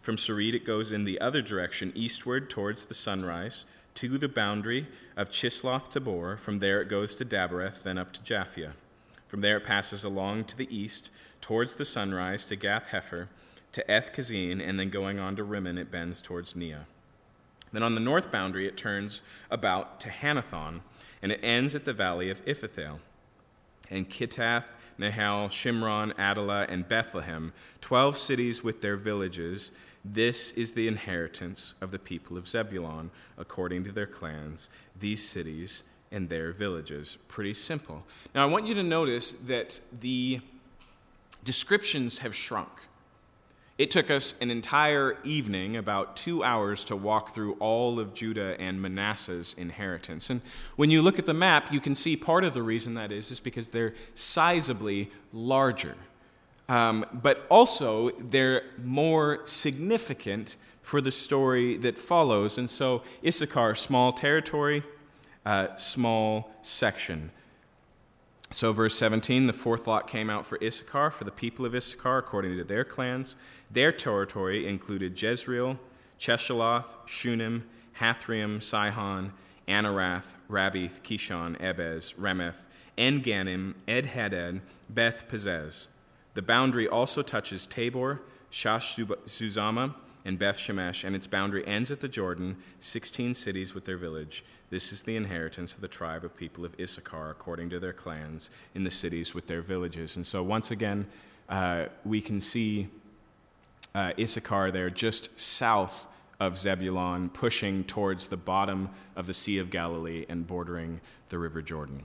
From 0.00 0.16
Sarid, 0.16 0.54
it 0.54 0.64
goes 0.64 0.92
in 0.92 1.04
the 1.04 1.20
other 1.20 1.42
direction, 1.42 1.92
eastward 1.94 2.50
towards 2.50 2.86
the 2.86 2.94
sunrise, 2.94 3.66
to 3.94 4.16
the 4.16 4.28
boundary 4.28 4.86
of 5.16 5.30
Chisloth 5.30 5.90
Tabor. 5.90 6.36
From 6.36 6.60
there 6.60 6.80
it 6.80 6.88
goes 6.88 7.14
to 7.16 7.24
Daberath, 7.24 7.82
then 7.82 7.98
up 7.98 8.12
to 8.12 8.20
Japhia. 8.20 8.72
From 9.26 9.40
there 9.40 9.58
it 9.58 9.64
passes 9.64 10.04
along 10.04 10.44
to 10.44 10.56
the 10.56 10.74
east, 10.74 11.10
towards 11.40 11.76
the 11.76 11.84
sunrise, 11.84 12.44
to 12.44 12.56
Gath 12.56 12.88
Hepher, 12.88 13.28
to 13.72 13.90
Eth 13.90 14.12
Kazin, 14.12 14.60
and 14.66 14.78
then 14.78 14.88
going 14.88 15.18
on 15.18 15.36
to 15.36 15.44
Rimmon, 15.44 15.78
it 15.78 15.90
bends 15.90 16.22
towards 16.22 16.54
Neah. 16.54 16.86
Then 17.72 17.82
on 17.82 17.94
the 17.94 18.00
north 18.00 18.32
boundary, 18.32 18.66
it 18.66 18.76
turns 18.76 19.20
about 19.50 20.00
to 20.00 20.08
Hanathon, 20.08 20.80
and 21.22 21.32
it 21.32 21.40
ends 21.42 21.74
at 21.74 21.84
the 21.84 21.92
valley 21.92 22.30
of 22.30 22.44
Iphtahel. 22.44 22.98
And 23.90 24.08
Kitath, 24.08 24.64
Nahal, 24.98 25.48
Shimron, 25.48 26.12
Adela, 26.18 26.66
and 26.68 26.86
Bethlehem, 26.86 27.52
twelve 27.80 28.18
cities 28.18 28.64
with 28.64 28.82
their 28.82 28.96
villages, 28.96 29.72
this 30.04 30.52
is 30.52 30.72
the 30.72 30.88
inheritance 30.88 31.74
of 31.80 31.90
the 31.90 31.98
people 31.98 32.36
of 32.36 32.48
Zebulun, 32.48 33.10
according 33.36 33.84
to 33.84 33.92
their 33.92 34.06
clans, 34.06 34.70
these 34.98 35.26
cities 35.26 35.82
and 36.10 36.28
their 36.28 36.52
villages. 36.52 37.18
Pretty 37.28 37.54
simple. 37.54 38.04
Now, 38.34 38.42
I 38.42 38.46
want 38.46 38.66
you 38.66 38.74
to 38.74 38.82
notice 38.82 39.32
that 39.32 39.80
the 40.00 40.40
descriptions 41.44 42.18
have 42.18 42.34
shrunk. 42.34 42.70
It 43.78 43.92
took 43.92 44.10
us 44.10 44.34
an 44.40 44.50
entire 44.50 45.18
evening, 45.22 45.76
about 45.76 46.16
two 46.16 46.42
hours, 46.42 46.82
to 46.84 46.96
walk 46.96 47.32
through 47.32 47.54
all 47.60 48.00
of 48.00 48.12
Judah 48.12 48.60
and 48.60 48.82
Manasseh's 48.82 49.54
inheritance. 49.56 50.30
And 50.30 50.40
when 50.74 50.90
you 50.90 51.00
look 51.00 51.20
at 51.20 51.26
the 51.26 51.34
map, 51.34 51.72
you 51.72 51.78
can 51.78 51.94
see 51.94 52.16
part 52.16 52.42
of 52.42 52.54
the 52.54 52.62
reason 52.62 52.94
that 52.94 53.12
is, 53.12 53.30
is 53.30 53.38
because 53.38 53.70
they're 53.70 53.94
sizably 54.16 55.10
larger. 55.32 55.94
Um, 56.68 57.06
but 57.12 57.46
also, 57.48 58.10
they're 58.18 58.62
more 58.82 59.42
significant 59.44 60.56
for 60.82 61.00
the 61.00 61.12
story 61.12 61.76
that 61.76 61.98
follows. 61.98 62.58
And 62.58 62.68
so, 62.68 63.04
Issachar, 63.24 63.76
small 63.76 64.12
territory, 64.12 64.82
uh, 65.46 65.76
small 65.76 66.50
section. 66.62 67.30
So, 68.50 68.72
verse 68.72 68.94
17 68.96 69.46
the 69.46 69.52
fourth 69.52 69.86
lot 69.86 70.08
came 70.08 70.30
out 70.30 70.46
for 70.46 70.58
Issachar, 70.62 71.10
for 71.10 71.24
the 71.24 71.30
people 71.30 71.66
of 71.66 71.74
Issachar, 71.74 72.18
according 72.18 72.56
to 72.56 72.64
their 72.64 72.84
clans. 72.84 73.36
Their 73.70 73.92
territory 73.92 74.66
included 74.66 75.20
Jezreel, 75.20 75.78
Cheshaloth, 76.18 76.96
Shunem, 77.06 77.68
Hapharaim, 77.92 78.60
Sihon, 78.60 79.32
Anarath, 79.66 80.34
Rabith, 80.48 81.02
Kishon, 81.02 81.58
Ebez, 81.60 82.14
Remeth, 82.18 82.66
En 82.96 83.20
Ganim, 83.22 83.74
Ed 83.86 84.06
Hadad, 84.06 84.60
Beth 84.88 85.28
Pazez. 85.28 85.88
The 86.34 86.42
boundary 86.42 86.88
also 86.88 87.22
touches 87.22 87.66
Tabor, 87.66 88.22
Shash 88.50 88.96
Zuzama, 89.26 89.94
and 90.24 90.38
Beth 90.38 90.56
Shemesh, 90.56 91.04
and 91.04 91.14
its 91.14 91.26
boundary 91.26 91.66
ends 91.66 91.90
at 91.90 92.00
the 92.00 92.08
Jordan, 92.08 92.56
16 92.80 93.34
cities 93.34 93.74
with 93.74 93.84
their 93.84 93.96
village. 93.96 94.44
This 94.70 94.92
is 94.92 95.02
the 95.02 95.16
inheritance 95.16 95.74
of 95.74 95.80
the 95.80 95.88
tribe 95.88 96.24
of 96.24 96.36
people 96.36 96.64
of 96.64 96.78
Issachar, 96.78 97.30
according 97.30 97.70
to 97.70 97.80
their 97.80 97.92
clans, 97.92 98.50
in 98.74 98.84
the 98.84 98.90
cities 98.90 99.34
with 99.34 99.46
their 99.46 99.62
villages. 99.62 100.16
And 100.16 100.26
so, 100.26 100.42
once 100.42 100.70
again, 100.70 101.06
uh, 101.48 101.86
we 102.04 102.20
can 102.20 102.40
see 102.40 102.88
uh, 103.98 104.12
Issachar 104.16 104.70
there 104.70 104.90
just 104.90 105.38
south 105.40 106.06
of 106.38 106.56
Zebulun, 106.56 107.30
pushing 107.30 107.82
towards 107.82 108.28
the 108.28 108.36
bottom 108.36 108.90
of 109.16 109.26
the 109.26 109.34
Sea 109.34 109.58
of 109.58 109.70
Galilee 109.70 110.24
and 110.28 110.46
bordering 110.46 111.00
the 111.30 111.38
River 111.38 111.60
Jordan. 111.62 112.04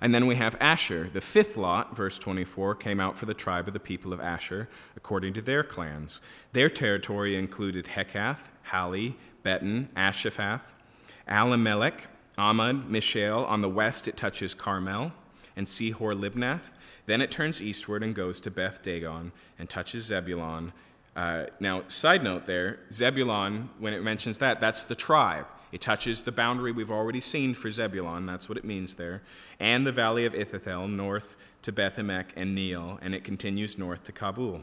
And 0.00 0.14
then 0.14 0.26
we 0.26 0.36
have 0.36 0.56
Asher. 0.60 1.10
The 1.12 1.20
fifth 1.20 1.58
lot, 1.58 1.94
verse 1.94 2.18
24, 2.18 2.76
came 2.76 2.98
out 2.98 3.14
for 3.14 3.26
the 3.26 3.34
tribe 3.34 3.68
of 3.68 3.74
the 3.74 3.80
people 3.80 4.14
of 4.14 4.20
Asher, 4.20 4.70
according 4.96 5.34
to 5.34 5.42
their 5.42 5.62
clans. 5.62 6.22
Their 6.54 6.70
territory 6.70 7.36
included 7.36 7.84
Helkath, 7.84 8.48
Hali, 8.62 9.16
Beton, 9.42 9.90
Ashaphath, 9.94 10.62
Allammelech, 11.28 12.06
Amad, 12.38 12.88
Mishael. 12.88 13.44
On 13.44 13.60
the 13.60 13.68
west, 13.68 14.08
it 14.08 14.16
touches 14.16 14.54
Carmel 14.54 15.12
and 15.56 15.66
Shihor 15.66 16.14
Libnath. 16.14 16.70
Then 17.06 17.20
it 17.20 17.30
turns 17.30 17.60
eastward 17.60 18.02
and 18.02 18.14
goes 18.14 18.40
to 18.40 18.50
Beth 18.50 18.82
Dagon 18.82 19.32
and 19.58 19.68
touches 19.68 20.04
Zebulun. 20.04 20.72
Uh, 21.14 21.44
now, 21.60 21.82
side 21.88 22.24
note 22.24 22.46
there, 22.46 22.80
Zebulun, 22.92 23.70
when 23.78 23.94
it 23.94 24.02
mentions 24.02 24.38
that, 24.38 24.60
that's 24.60 24.82
the 24.82 24.94
tribe. 24.94 25.46
It 25.70 25.80
touches 25.80 26.22
the 26.22 26.32
boundary 26.32 26.72
we've 26.72 26.90
already 26.90 27.20
seen 27.20 27.52
for 27.52 27.70
Zebulun, 27.70 28.26
that's 28.26 28.48
what 28.48 28.58
it 28.58 28.64
means 28.64 28.94
there, 28.94 29.22
and 29.58 29.84
the 29.84 29.92
valley 29.92 30.24
of 30.24 30.32
Iphtahel, 30.32 30.88
north 30.88 31.36
to 31.62 31.72
Bethemek 31.72 32.26
and 32.36 32.56
Neiel, 32.56 32.98
and 33.02 33.14
it 33.14 33.24
continues 33.24 33.76
north 33.76 34.04
to 34.04 34.12
Kabul. 34.12 34.62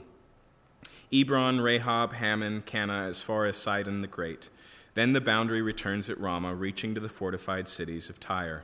Ebron, 1.11 1.59
Rehob, 1.59 2.13
Hammon, 2.13 2.61
Cana, 2.61 3.07
as 3.09 3.21
far 3.21 3.45
as 3.45 3.57
Sidon 3.57 4.01
the 4.01 4.07
Great. 4.07 4.49
Then 4.93 5.11
the 5.11 5.21
boundary 5.21 5.61
returns 5.61 6.09
at 6.09 6.17
Ramah, 6.17 6.55
reaching 6.55 6.93
to 6.95 7.01
the 7.01 7.09
fortified 7.09 7.67
cities 7.67 8.09
of 8.09 8.19
Tyre. 8.19 8.63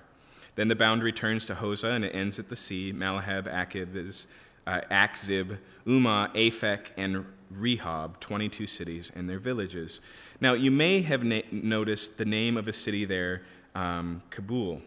Then 0.58 0.70
the 0.70 0.76
boundary 0.76 1.12
turns 1.12 1.46
to 1.46 1.54
Hosah, 1.54 1.96
and 1.96 2.04
it 2.04 2.16
ends 2.16 2.40
at 2.40 2.50
the 2.50 2.56
sea, 2.56 2.92
Mahalab, 2.92 3.44
Akib, 3.44 4.26
uh, 4.66 4.82
Akzib, 4.90 5.60
Umah, 5.86 6.34
Aphek, 6.34 6.88
and 6.98 7.26
Rehob, 7.54 8.20
22 8.20 8.66
cities 8.66 9.12
and 9.16 9.30
their 9.30 9.38
villages. 9.38 10.02
Now, 10.42 10.54
you 10.54 10.72
may 10.72 11.02
have 11.02 11.24
na- 11.24 11.44
noticed 11.52 12.18
the 12.18 12.26
name 12.26 12.58
of 12.58 12.68
a 12.68 12.74
city 12.74 13.06
there, 13.06 13.44
um, 13.76 14.24
Kabul. 14.32 14.82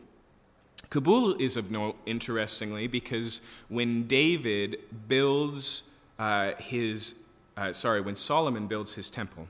Kabul 0.90 1.34
is 1.34 1.56
of 1.56 1.70
note, 1.70 1.96
interestingly, 2.04 2.88
because 2.88 3.40
when 3.68 4.08
David 4.08 4.76
builds 5.06 5.82
uh, 6.18 6.54
his, 6.58 7.14
uh, 7.56 7.72
sorry, 7.72 8.00
when 8.00 8.16
Solomon 8.16 8.66
builds 8.66 8.94
his 8.94 9.08
temple, 9.08 9.46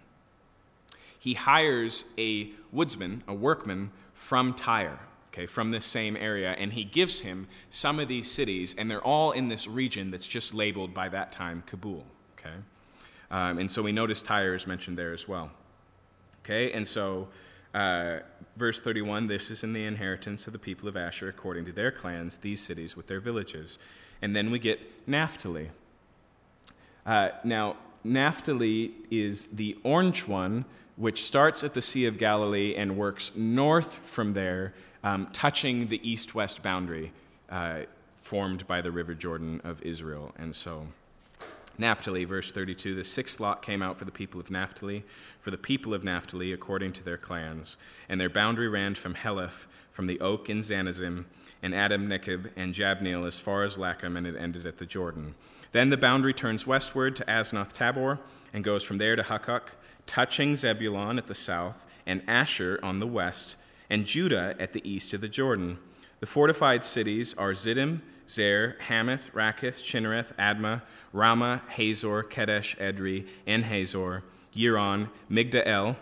he 1.18 1.32
hires 1.32 2.04
a 2.18 2.50
woodsman, 2.72 3.22
a 3.26 3.32
workman 3.32 3.90
from 4.12 4.52
Tyre, 4.52 4.98
okay, 5.32 5.46
from 5.46 5.70
this 5.70 5.86
same 5.86 6.16
area, 6.16 6.52
and 6.52 6.72
he 6.72 6.84
gives 6.84 7.20
him 7.20 7.46
some 7.70 8.00
of 8.00 8.08
these 8.08 8.30
cities, 8.30 8.74
and 8.76 8.90
they're 8.90 9.02
all 9.02 9.32
in 9.32 9.48
this 9.48 9.68
region 9.68 10.10
that's 10.10 10.26
just 10.26 10.52
labeled 10.54 10.92
by 10.92 11.08
that 11.08 11.32
time 11.32 11.62
Kabul, 11.66 12.04
okay? 12.38 12.56
Um, 13.30 13.58
and 13.58 13.70
so 13.70 13.82
we 13.82 13.92
notice 13.92 14.22
Tyre 14.22 14.54
is 14.54 14.66
mentioned 14.66 14.98
there 14.98 15.12
as 15.12 15.28
well. 15.28 15.50
Okay, 16.44 16.72
and 16.72 16.86
so 16.86 17.28
uh, 17.74 18.18
verse 18.56 18.80
31 18.80 19.28
this 19.28 19.50
is 19.50 19.62
in 19.62 19.72
the 19.72 19.84
inheritance 19.84 20.46
of 20.46 20.52
the 20.52 20.58
people 20.58 20.88
of 20.88 20.96
Asher 20.96 21.28
according 21.28 21.64
to 21.66 21.72
their 21.72 21.90
clans, 21.90 22.38
these 22.38 22.60
cities 22.60 22.96
with 22.96 23.06
their 23.06 23.20
villages. 23.20 23.78
And 24.22 24.34
then 24.34 24.50
we 24.50 24.58
get 24.58 24.80
Naphtali. 25.06 25.70
Uh, 27.06 27.30
now, 27.44 27.76
Naphtali 28.02 28.92
is 29.10 29.46
the 29.46 29.78
orange 29.82 30.26
one, 30.26 30.64
which 30.96 31.24
starts 31.24 31.62
at 31.64 31.74
the 31.74 31.82
Sea 31.82 32.06
of 32.06 32.18
Galilee 32.18 32.74
and 32.74 32.96
works 32.96 33.32
north 33.34 34.00
from 34.04 34.34
there, 34.34 34.74
um, 35.02 35.28
touching 35.32 35.88
the 35.88 36.08
east 36.08 36.34
west 36.34 36.62
boundary 36.62 37.12
uh, 37.50 37.80
formed 38.16 38.66
by 38.66 38.80
the 38.80 38.90
River 38.90 39.14
Jordan 39.14 39.60
of 39.64 39.82
Israel. 39.82 40.32
And 40.38 40.54
so. 40.54 40.86
Naphtali, 41.78 42.24
verse 42.24 42.52
32 42.52 42.94
The 42.94 43.04
sixth 43.04 43.40
lot 43.40 43.62
came 43.62 43.82
out 43.82 43.96
for 43.96 44.04
the 44.04 44.10
people 44.10 44.38
of 44.38 44.50
Naphtali, 44.50 45.02
for 45.38 45.50
the 45.50 45.58
people 45.58 45.94
of 45.94 46.04
Naphtali 46.04 46.52
according 46.52 46.92
to 46.94 47.04
their 47.04 47.16
clans. 47.16 47.78
And 48.08 48.20
their 48.20 48.28
boundary 48.28 48.68
ran 48.68 48.94
from 48.94 49.14
Heleph, 49.14 49.66
from 49.90 50.06
the 50.06 50.20
oak 50.20 50.50
in 50.50 50.58
Zanazim, 50.58 51.24
and 51.62 51.74
Adam 51.74 52.08
Nekeb, 52.08 52.50
and 52.56 52.74
Jabneel 52.74 53.26
as 53.26 53.38
far 53.38 53.62
as 53.62 53.76
Lacham, 53.76 54.16
and 54.16 54.26
it 54.26 54.36
ended 54.36 54.66
at 54.66 54.78
the 54.78 54.86
Jordan. 54.86 55.34
Then 55.72 55.88
the 55.88 55.96
boundary 55.96 56.34
turns 56.34 56.66
westward 56.66 57.16
to 57.16 57.24
Aznoth 57.24 57.72
Tabor, 57.72 58.18
and 58.52 58.64
goes 58.64 58.82
from 58.82 58.98
there 58.98 59.16
to 59.16 59.22
Hukkok, 59.22 59.70
touching 60.06 60.56
Zebulun 60.56 61.18
at 61.18 61.26
the 61.26 61.34
south, 61.34 61.86
and 62.06 62.22
Asher 62.26 62.80
on 62.82 62.98
the 62.98 63.06
west, 63.06 63.56
and 63.90 64.06
Judah 64.06 64.54
at 64.58 64.72
the 64.72 64.88
east 64.88 65.12
of 65.12 65.20
the 65.20 65.28
Jordan. 65.28 65.78
The 66.20 66.26
fortified 66.26 66.84
cities 66.84 67.34
are 67.34 67.52
Ziddim, 67.52 68.00
Zer, 68.28 68.76
Hamath, 68.86 69.32
Rakith, 69.34 69.82
Chinnereth, 69.82 70.34
Admah, 70.36 70.82
Ramah, 71.12 71.62
Hazor, 71.68 72.22
Kedesh, 72.22 72.76
Edrei, 72.78 73.26
and 73.46 73.64
Hazor, 73.64 74.22
Yiron, 74.54 75.08
Migdal, 75.30 75.96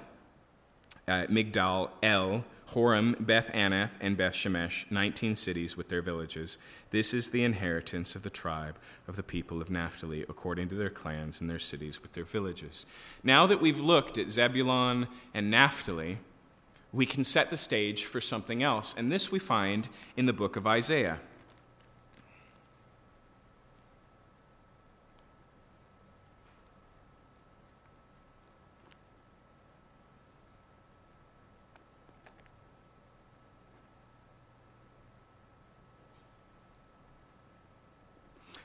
uh, 1.07 1.27
Migdal, 1.27 1.90
El, 2.03 2.44
Horem, 2.72 3.16
Beth 3.24 3.51
Anath, 3.55 3.92
and 3.98 4.16
Beth 4.18 4.35
Shemesh, 4.35 4.90
19 4.90 5.37
cities 5.37 5.74
with 5.74 5.88
their 5.88 6.03
villages. 6.03 6.59
This 6.90 7.14
is 7.14 7.31
the 7.31 7.44
inheritance 7.44 8.14
of 8.14 8.22
the 8.22 8.31
tribe 8.31 8.77
of 9.07 9.16
the 9.16 9.22
people 9.22 9.62
of 9.62 9.70
Naphtali, 9.70 10.27
according 10.29 10.68
to 10.68 10.74
their 10.74 10.90
clans 10.90 11.40
and 11.40 11.48
their 11.48 11.59
cities 11.59 12.03
with 12.03 12.12
their 12.12 12.24
villages. 12.24 12.85
Now 13.22 13.46
that 13.46 13.62
we've 13.62 13.81
looked 13.81 14.18
at 14.18 14.31
Zebulun 14.31 15.09
and 15.33 15.51
Naphtali, 15.51 16.18
we 16.92 17.07
can 17.07 17.22
set 17.24 17.51
the 17.51 17.57
stage 17.57 18.05
for 18.05 18.20
something 18.20 18.62
else, 18.62 18.94
and 18.96 19.12
this 19.12 19.31
we 19.31 19.38
find 19.38 19.88
in 20.16 20.27
the 20.27 20.33
book 20.33 20.57
of 20.57 20.66
Isaiah. 20.66 21.20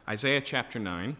Isaiah 0.07 0.41
chapter 0.41 0.79
9 0.79 1.15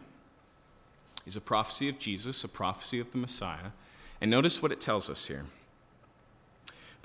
is 1.26 1.36
a 1.36 1.40
prophecy 1.40 1.88
of 1.88 1.98
Jesus, 1.98 2.44
a 2.44 2.48
prophecy 2.48 3.00
of 3.00 3.10
the 3.12 3.18
Messiah. 3.18 3.72
And 4.20 4.30
notice 4.30 4.62
what 4.62 4.72
it 4.72 4.80
tells 4.80 5.10
us 5.10 5.26
here. 5.26 5.46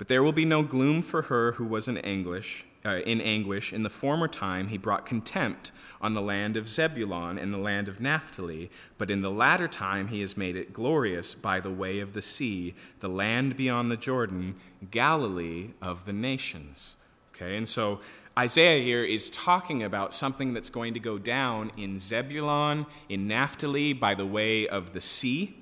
But 0.00 0.08
there 0.08 0.22
will 0.22 0.32
be 0.32 0.46
no 0.46 0.62
gloom 0.62 1.02
for 1.02 1.20
her 1.20 1.52
who 1.52 1.66
was 1.66 1.86
in 1.86 1.98
anguish. 1.98 2.64
Uh, 2.86 3.00
in 3.04 3.20
anguish, 3.20 3.70
in 3.70 3.82
the 3.82 3.90
former 3.90 4.28
time 4.28 4.68
he 4.68 4.78
brought 4.78 5.04
contempt 5.04 5.72
on 6.00 6.14
the 6.14 6.22
land 6.22 6.56
of 6.56 6.70
Zebulun 6.70 7.36
and 7.36 7.52
the 7.52 7.58
land 7.58 7.86
of 7.86 8.00
Naphtali, 8.00 8.70
but 8.96 9.10
in 9.10 9.20
the 9.20 9.30
latter 9.30 9.68
time 9.68 10.08
he 10.08 10.22
has 10.22 10.38
made 10.38 10.56
it 10.56 10.72
glorious 10.72 11.34
by 11.34 11.60
the 11.60 11.70
way 11.70 11.98
of 11.98 12.14
the 12.14 12.22
sea, 12.22 12.74
the 13.00 13.10
land 13.10 13.58
beyond 13.58 13.90
the 13.90 13.96
Jordan, 13.98 14.54
Galilee 14.90 15.72
of 15.82 16.06
the 16.06 16.14
nations. 16.14 16.96
Okay, 17.34 17.58
and 17.58 17.68
so 17.68 18.00
Isaiah 18.38 18.82
here 18.82 19.04
is 19.04 19.28
talking 19.28 19.82
about 19.82 20.14
something 20.14 20.54
that's 20.54 20.70
going 20.70 20.94
to 20.94 21.00
go 21.00 21.18
down 21.18 21.72
in 21.76 22.00
Zebulun, 22.00 22.86
in 23.10 23.28
Naphtali, 23.28 23.92
by 23.92 24.14
the 24.14 24.24
way 24.24 24.66
of 24.66 24.94
the 24.94 25.00
sea 25.02 25.60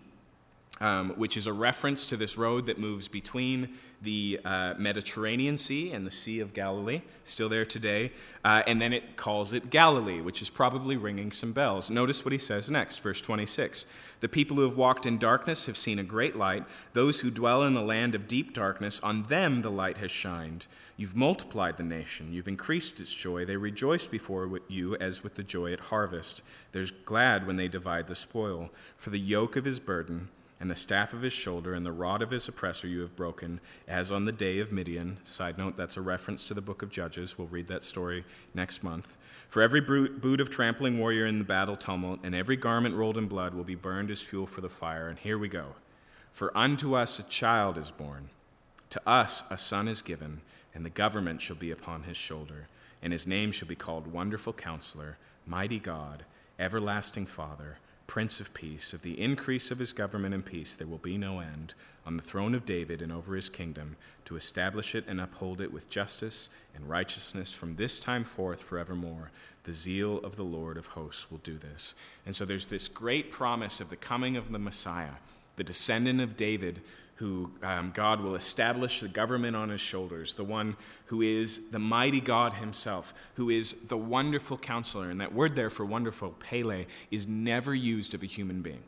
um, 0.81 1.11
which 1.17 1.37
is 1.37 1.47
a 1.47 1.53
reference 1.53 2.05
to 2.07 2.17
this 2.17 2.39
road 2.39 2.67
that 2.67 2.79
moves 2.79 3.09
between 3.09 3.77
the 4.03 4.41
uh, 4.45 4.75
Mediterranean 4.79 5.59
Sea 5.59 5.93
and 5.93 6.07
the 6.07 6.11
Sea 6.11 6.41
of 6.41 6.55
Galilee, 6.55 7.03
still 7.25 7.49
there 7.49 7.65
today. 7.65 8.13
Uh, 8.45 8.63
and 8.67 8.81
then 8.81 8.93
it 8.93 9.17
calls 9.17 9.53
it 9.53 9.71
Galilee, 9.71 10.21
which 10.21 10.41
is 10.41 10.51
probably 10.51 10.97
ringing 10.97 11.33
some 11.33 11.53
bells. 11.53 11.91
Notice 11.91 12.25
what 12.25 12.33
he 12.33 12.39
says 12.39 12.71
next, 12.71 12.99
verse 12.99 13.21
26. 13.21 13.87
The 14.21 14.29
people 14.29 14.57
who 14.57 14.63
have 14.63 14.77
walked 14.77 15.07
in 15.07 15.19
darkness 15.19 15.67
have 15.67 15.77
seen 15.77 15.99
a 15.99 16.05
great 16.05 16.37
light. 16.37 16.65
Those 16.93 17.21
who 17.21 17.31
dwell 17.31 17.63
in 17.63 17.75
the 17.75 17.83
land 17.83 18.15
of 18.15 18.29
deep 18.29 18.53
darkness, 18.53 19.01
on 19.01 19.25
them 19.25 19.63
the 19.63 19.71
light 19.71 19.99
has 19.99 20.11
shined. 20.11 20.67
You've 20.97 21.15
multiplied 21.15 21.77
the 21.77 21.85
nation, 21.85 22.33
you've 22.33 22.49
increased 22.49 22.99
its 22.99 23.15
joy. 23.15 23.45
They 23.45 23.57
rejoice 23.57 24.09
before 24.09 24.61
you 24.67 24.97
as 24.97 25.23
with 25.23 25.37
the 25.37 25.45
joy 25.45 25.73
at 25.73 25.79
harvest. 25.79 26.43
They're 26.73 26.87
glad 27.05 27.47
when 27.47 27.55
they 27.55 27.69
divide 27.69 28.09
the 28.09 28.17
spoil. 28.17 28.71
For 28.97 29.11
the 29.11 29.21
yoke 29.21 29.55
of 29.55 29.65
his 29.65 29.79
burden, 29.79 30.29
and 30.61 30.71
the 30.71 30.77
staff 30.77 31.13
of 31.13 31.23
his 31.23 31.33
shoulder 31.33 31.75
and 31.75 31.87
the 31.87 31.93
rod 31.93 32.21
of 32.21 32.31
his 32.31 32.49
oppressor 32.49 32.89
you 32.89 33.01
have 33.01 33.15
broken, 33.15 33.61
as 33.87 34.11
on 34.11 34.25
the 34.25 34.33
day 34.33 34.59
of 34.59 34.73
Midian. 34.73 35.19
Side 35.23 35.57
note, 35.57 35.77
that's 35.77 35.97
a 35.97 36.01
reference 36.01 36.45
to 36.45 36.55
the 36.55 36.61
book 36.61 36.83
of 36.83 36.91
Judges. 36.91 37.39
We'll 37.39 37.47
read 37.47 37.69
that 37.69 37.85
story 37.85 38.25
next 38.55 38.83
month. 38.83 39.17
For 39.49 39.63
every 39.63 39.81
boot 39.81 40.41
of 40.41 40.51
trampling 40.51 40.99
warrior 40.99 41.27
in 41.27 41.39
the 41.39 41.45
battle 41.45 41.77
tumult, 41.77 42.21
and 42.25 42.35
every 42.35 42.57
garment 42.57 42.97
rolled 42.97 43.19
in 43.19 43.29
blood 43.29 43.55
will 43.55 43.65
be 43.65 43.77
burned 43.77 44.11
as 44.11 44.21
fuel 44.21 44.47
for 44.47 44.61
the 44.61 44.69
fire. 44.69 45.09
And 45.09 45.19
here 45.19 45.39
we 45.39 45.49
go. 45.49 45.75
For 46.33 46.57
unto 46.57 46.95
us 46.95 47.19
a 47.19 47.25
child 47.25 47.79
is 47.79 47.91
born, 47.91 48.29
to 48.91 49.01
us 49.09 49.45
a 49.51 49.59
son 49.59 49.87
is 49.87 50.03
given, 50.03 50.41
and 50.75 50.85
the 50.85 50.91
government 50.91 51.41
shall 51.41 51.57
be 51.57 51.71
upon 51.71 52.03
his 52.03 52.17
shoulder, 52.17 52.67
and 53.01 53.13
his 53.13 53.27
name 53.27 53.53
shall 53.53 53.69
be 53.69 53.77
called 53.77 54.13
Wonderful 54.13 54.53
Counselor, 54.55 55.19
Mighty 55.47 55.79
God, 55.79 56.25
Everlasting 56.59 57.27
Father 57.27 57.79
Prince 58.09 58.41
of 58.41 58.53
Peace. 58.55 58.95
Of 58.95 59.03
the 59.03 59.21
increase 59.21 59.71
of 59.71 59.79
his 59.79 59.93
government 59.93 60.35
and 60.35 60.45
peace 60.45 60.75
there 60.75 60.87
will 60.87 60.99
be 60.99 61.19
no 61.19 61.41
end 61.41 61.75
on 62.07 62.17
the 62.17 62.23
throne 62.23 62.55
of 62.55 62.65
David 62.65 63.03
and 63.03 63.13
over 63.13 63.37
his 63.37 63.51
kingdom, 63.51 63.97
to 64.25 64.35
establish 64.35 64.95
it 64.95 65.05
and 65.07 65.21
uphold 65.21 65.61
it 65.61 65.71
with 65.71 65.91
justice 65.91 66.49
and 66.75 66.89
righteousness 66.89 67.53
from 67.53 67.77
this 67.77 68.01
time 68.01 68.25
forth 68.25 68.63
forevermore. 68.63 69.31
The 69.65 69.75
zeal 69.75 70.19
of 70.21 70.37
the 70.37 70.43
Lord 70.43 70.79
of 70.79 70.87
hosts 70.87 71.31
will 71.31 71.39
do 71.39 71.59
this. 71.59 71.95
And 72.25 72.35
so 72.35 72.47
there's 72.47 72.69
this 72.69 72.89
great 72.89 73.31
promise 73.31 73.79
of 73.79 73.91
the 73.91 73.97
coming 73.97 74.39
of 74.39 74.51
the 74.51 74.59
Messiah, 74.59 75.17
the 75.57 75.65
descendant 75.65 76.23
of 76.23 76.37
David 76.37 76.81
who 77.19 77.51
um, 77.65 77.91
God 77.93 78.21
will 78.21 78.37
establish 78.37 79.01
the 79.01 79.09
government 79.09 79.57
on 79.57 79.71
his 79.71 79.81
shoulders, 79.81 80.35
the 80.35 80.45
one 80.45 80.77
who 81.07 81.21
is 81.21 81.69
the 81.71 81.79
mighty 81.81 82.21
God 82.21 82.55
himself, 82.55 83.13
who 83.35 83.51
is 83.51 83.73
the 83.89 83.97
wonderful 83.97 84.57
counselor. 84.57 85.11
And 85.11 85.21
that 85.21 85.35
word 85.35 85.57
there 85.57 85.69
for 85.69 85.85
wonderful, 85.85 86.31
Pele, 86.39 86.87
is 87.11 87.27
never 87.27 87.75
used 87.75 88.15
of 88.15 88.23
a 88.23 88.27
human 88.27 88.63
being 88.63 88.85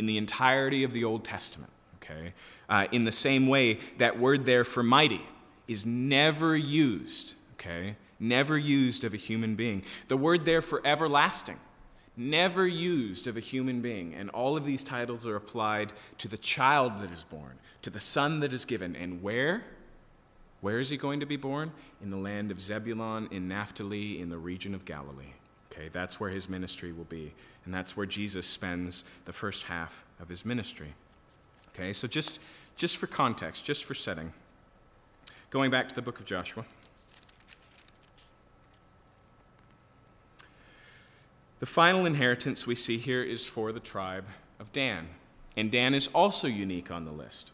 in 0.00 0.06
the 0.06 0.18
entirety 0.18 0.82
of 0.82 0.92
the 0.92 1.04
Old 1.04 1.24
Testament. 1.24 1.70
Okay? 2.02 2.32
Uh, 2.68 2.88
in 2.90 3.04
the 3.04 3.12
same 3.12 3.46
way, 3.46 3.78
that 3.98 4.18
word 4.18 4.44
there 4.44 4.64
for 4.64 4.82
mighty 4.82 5.24
is 5.68 5.86
never 5.86 6.56
used, 6.56 7.34
okay? 7.54 7.94
Never 8.18 8.58
used 8.58 9.04
of 9.04 9.14
a 9.14 9.16
human 9.16 9.54
being. 9.54 9.84
The 10.08 10.16
word 10.16 10.44
there 10.44 10.62
for 10.62 10.84
everlasting 10.84 11.60
never 12.16 12.66
used 12.66 13.26
of 13.26 13.36
a 13.36 13.40
human 13.40 13.80
being. 13.80 14.14
And 14.14 14.30
all 14.30 14.56
of 14.56 14.64
these 14.64 14.82
titles 14.82 15.26
are 15.26 15.36
applied 15.36 15.92
to 16.18 16.28
the 16.28 16.38
child 16.38 16.98
that 16.98 17.10
is 17.10 17.24
born, 17.24 17.58
to 17.82 17.90
the 17.90 18.00
son 18.00 18.40
that 18.40 18.52
is 18.52 18.64
given. 18.64 18.94
And 18.96 19.22
where? 19.22 19.64
Where 20.60 20.80
is 20.80 20.90
he 20.90 20.96
going 20.96 21.20
to 21.20 21.26
be 21.26 21.36
born? 21.36 21.72
In 22.02 22.10
the 22.10 22.16
land 22.16 22.50
of 22.50 22.60
Zebulun, 22.60 23.28
in 23.30 23.48
Naphtali, 23.48 24.20
in 24.20 24.28
the 24.30 24.38
region 24.38 24.74
of 24.74 24.84
Galilee. 24.84 25.34
Okay, 25.72 25.88
that's 25.92 26.20
where 26.20 26.30
his 26.30 26.48
ministry 26.48 26.92
will 26.92 27.04
be. 27.04 27.32
And 27.64 27.74
that's 27.74 27.96
where 27.96 28.06
Jesus 28.06 28.46
spends 28.46 29.04
the 29.24 29.32
first 29.32 29.64
half 29.64 30.04
of 30.20 30.28
his 30.28 30.44
ministry. 30.44 30.94
Okay, 31.74 31.92
so 31.92 32.06
just, 32.06 32.38
just 32.76 32.96
for 32.96 33.08
context, 33.08 33.64
just 33.64 33.84
for 33.84 33.94
setting, 33.94 34.32
going 35.50 35.70
back 35.70 35.88
to 35.88 35.94
the 35.94 36.02
book 36.02 36.20
of 36.20 36.24
Joshua. 36.24 36.64
The 41.60 41.66
final 41.66 42.04
inheritance 42.04 42.66
we 42.66 42.74
see 42.74 42.98
here 42.98 43.22
is 43.22 43.46
for 43.46 43.72
the 43.72 43.80
tribe 43.80 44.26
of 44.58 44.72
Dan. 44.72 45.08
And 45.56 45.70
Dan 45.70 45.94
is 45.94 46.08
also 46.08 46.48
unique 46.48 46.90
on 46.90 47.04
the 47.04 47.12
list. 47.12 47.52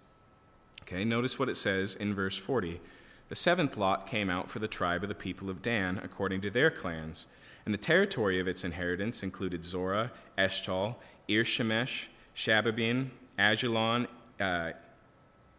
Okay, 0.82 1.04
notice 1.04 1.38
what 1.38 1.48
it 1.48 1.56
says 1.56 1.94
in 1.94 2.14
verse 2.14 2.36
40. 2.36 2.80
The 3.28 3.34
seventh 3.36 3.76
lot 3.76 4.06
came 4.06 4.30
out 4.30 4.50
for 4.50 4.58
the 4.58 4.66
tribe 4.66 5.02
of 5.02 5.08
the 5.08 5.14
people 5.14 5.50
of 5.50 5.62
Dan 5.62 6.00
according 6.02 6.40
to 6.40 6.50
their 6.50 6.70
clans. 6.70 7.26
And 7.64 7.74
the 7.74 7.78
territory 7.78 8.40
of 8.40 8.48
its 8.48 8.64
inheritance 8.64 9.22
included 9.22 9.64
Zorah, 9.64 10.10
Eshtaol, 10.38 10.96
Ir-shemesh, 11.28 12.08
Shabbabin, 12.34 13.10
Aijalon, 13.38 14.06
uh, 14.40 14.72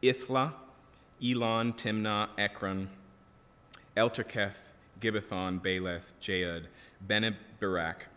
Ithlah, 0.01 0.53
Elon, 1.23 1.73
Timnah, 1.73 2.29
Ekron, 2.37 2.89
Elterketh, 3.95 4.57
Gibbethon, 4.99 5.61
Baalath, 5.61 6.13
Jaad, 6.21 6.65
Bene-berak, 7.07 8.07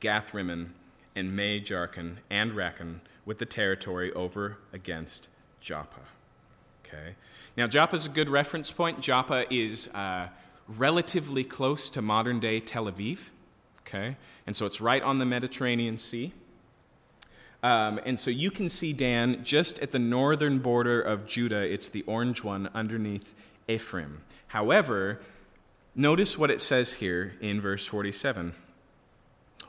Gath-rimmon, 0.00 0.72
and 1.14 1.34
May 1.34 1.58
and 1.58 2.52
Rakan 2.52 3.00
with 3.24 3.38
the 3.38 3.46
territory 3.46 4.12
over 4.12 4.58
against 4.72 5.28
Joppa. 5.60 6.00
Okay. 6.84 7.16
Now, 7.56 7.66
Joppa 7.66 7.96
is 7.96 8.06
a 8.06 8.10
good 8.10 8.28
reference 8.28 8.70
point. 8.70 9.00
Joppa 9.00 9.52
is 9.52 9.88
uh, 9.88 10.28
relatively 10.68 11.42
close 11.42 11.88
to 11.90 12.02
modern 12.02 12.38
day 12.38 12.60
Tel 12.60 12.86
Aviv. 12.86 13.30
Okay. 13.80 14.16
And 14.46 14.54
so 14.54 14.66
it's 14.66 14.80
right 14.80 15.02
on 15.02 15.18
the 15.18 15.24
Mediterranean 15.24 15.98
Sea. 15.98 16.32
Um, 17.62 17.98
and 18.04 18.20
so 18.20 18.30
you 18.30 18.50
can 18.50 18.68
see 18.68 18.92
Dan 18.92 19.42
just 19.42 19.78
at 19.80 19.90
the 19.90 19.98
northern 19.98 20.58
border 20.58 21.00
of 21.00 21.26
Judah. 21.26 21.62
It's 21.62 21.88
the 21.88 22.02
orange 22.02 22.44
one 22.44 22.68
underneath 22.74 23.34
Ephraim. 23.66 24.22
However, 24.48 25.20
notice 25.94 26.38
what 26.38 26.50
it 26.50 26.60
says 26.60 26.94
here 26.94 27.34
in 27.40 27.60
verse 27.60 27.86
47. 27.86 28.54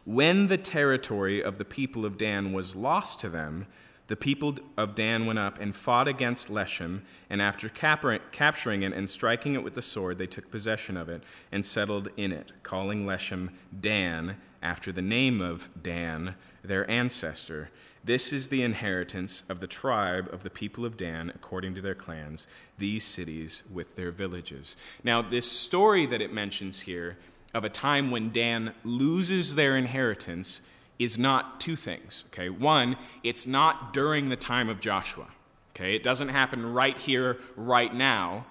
When 0.07 0.47
the 0.47 0.57
territory 0.57 1.43
of 1.43 1.57
the 1.57 1.65
people 1.65 2.05
of 2.05 2.17
Dan 2.17 2.53
was 2.53 2.77
lost 2.77 3.19
to 3.19 3.29
them, 3.29 3.67
the 4.07 4.15
people 4.15 4.55
of 4.77 4.95
Dan 4.95 5.25
went 5.25 5.37
up 5.37 5.59
and 5.59 5.75
fought 5.75 6.07
against 6.07 6.49
Leshem, 6.49 7.01
and 7.29 7.41
after 7.41 7.67
capturing 7.67 8.83
it 8.83 8.93
and 8.93 9.09
striking 9.09 9.53
it 9.53 9.65
with 9.65 9.73
the 9.73 9.81
sword, 9.81 10.17
they 10.17 10.25
took 10.25 10.49
possession 10.49 10.95
of 10.95 11.09
it 11.09 11.23
and 11.51 11.65
settled 11.65 12.07
in 12.15 12.31
it, 12.31 12.53
calling 12.63 13.05
Leshem 13.05 13.49
Dan, 13.77 14.37
after 14.63 14.93
the 14.93 15.01
name 15.01 15.41
of 15.41 15.67
Dan, 15.83 16.35
their 16.63 16.89
ancestor. 16.89 17.69
This 18.01 18.31
is 18.31 18.47
the 18.47 18.63
inheritance 18.63 19.43
of 19.49 19.59
the 19.59 19.67
tribe 19.67 20.29
of 20.31 20.43
the 20.43 20.49
people 20.49 20.85
of 20.85 20.95
Dan, 20.95 21.33
according 21.35 21.75
to 21.75 21.81
their 21.81 21.95
clans, 21.95 22.47
these 22.77 23.03
cities 23.03 23.63
with 23.69 23.97
their 23.97 24.11
villages. 24.11 24.77
Now, 25.03 25.21
this 25.21 25.51
story 25.51 26.05
that 26.05 26.21
it 26.21 26.31
mentions 26.31 26.79
here 26.79 27.17
of 27.57 27.63
a 27.63 27.69
time 27.69 28.11
when 28.11 28.31
Dan 28.31 28.73
loses 28.83 29.55
their 29.55 29.75
inheritance 29.75 30.61
is 30.99 31.17
not 31.17 31.59
two 31.59 31.75
things. 31.75 32.25
Okay, 32.27 32.49
one, 32.49 32.95
it's 33.23 33.47
not 33.47 33.93
during 33.93 34.29
the 34.29 34.35
time 34.35 34.69
of 34.69 34.79
Joshua. 34.79 35.27
Okay, 35.75 35.95
it 35.95 36.03
doesn't 36.03 36.29
happen 36.29 36.73
right 36.73 36.97
here, 36.97 37.37
right 37.55 37.93
now. 37.93 38.45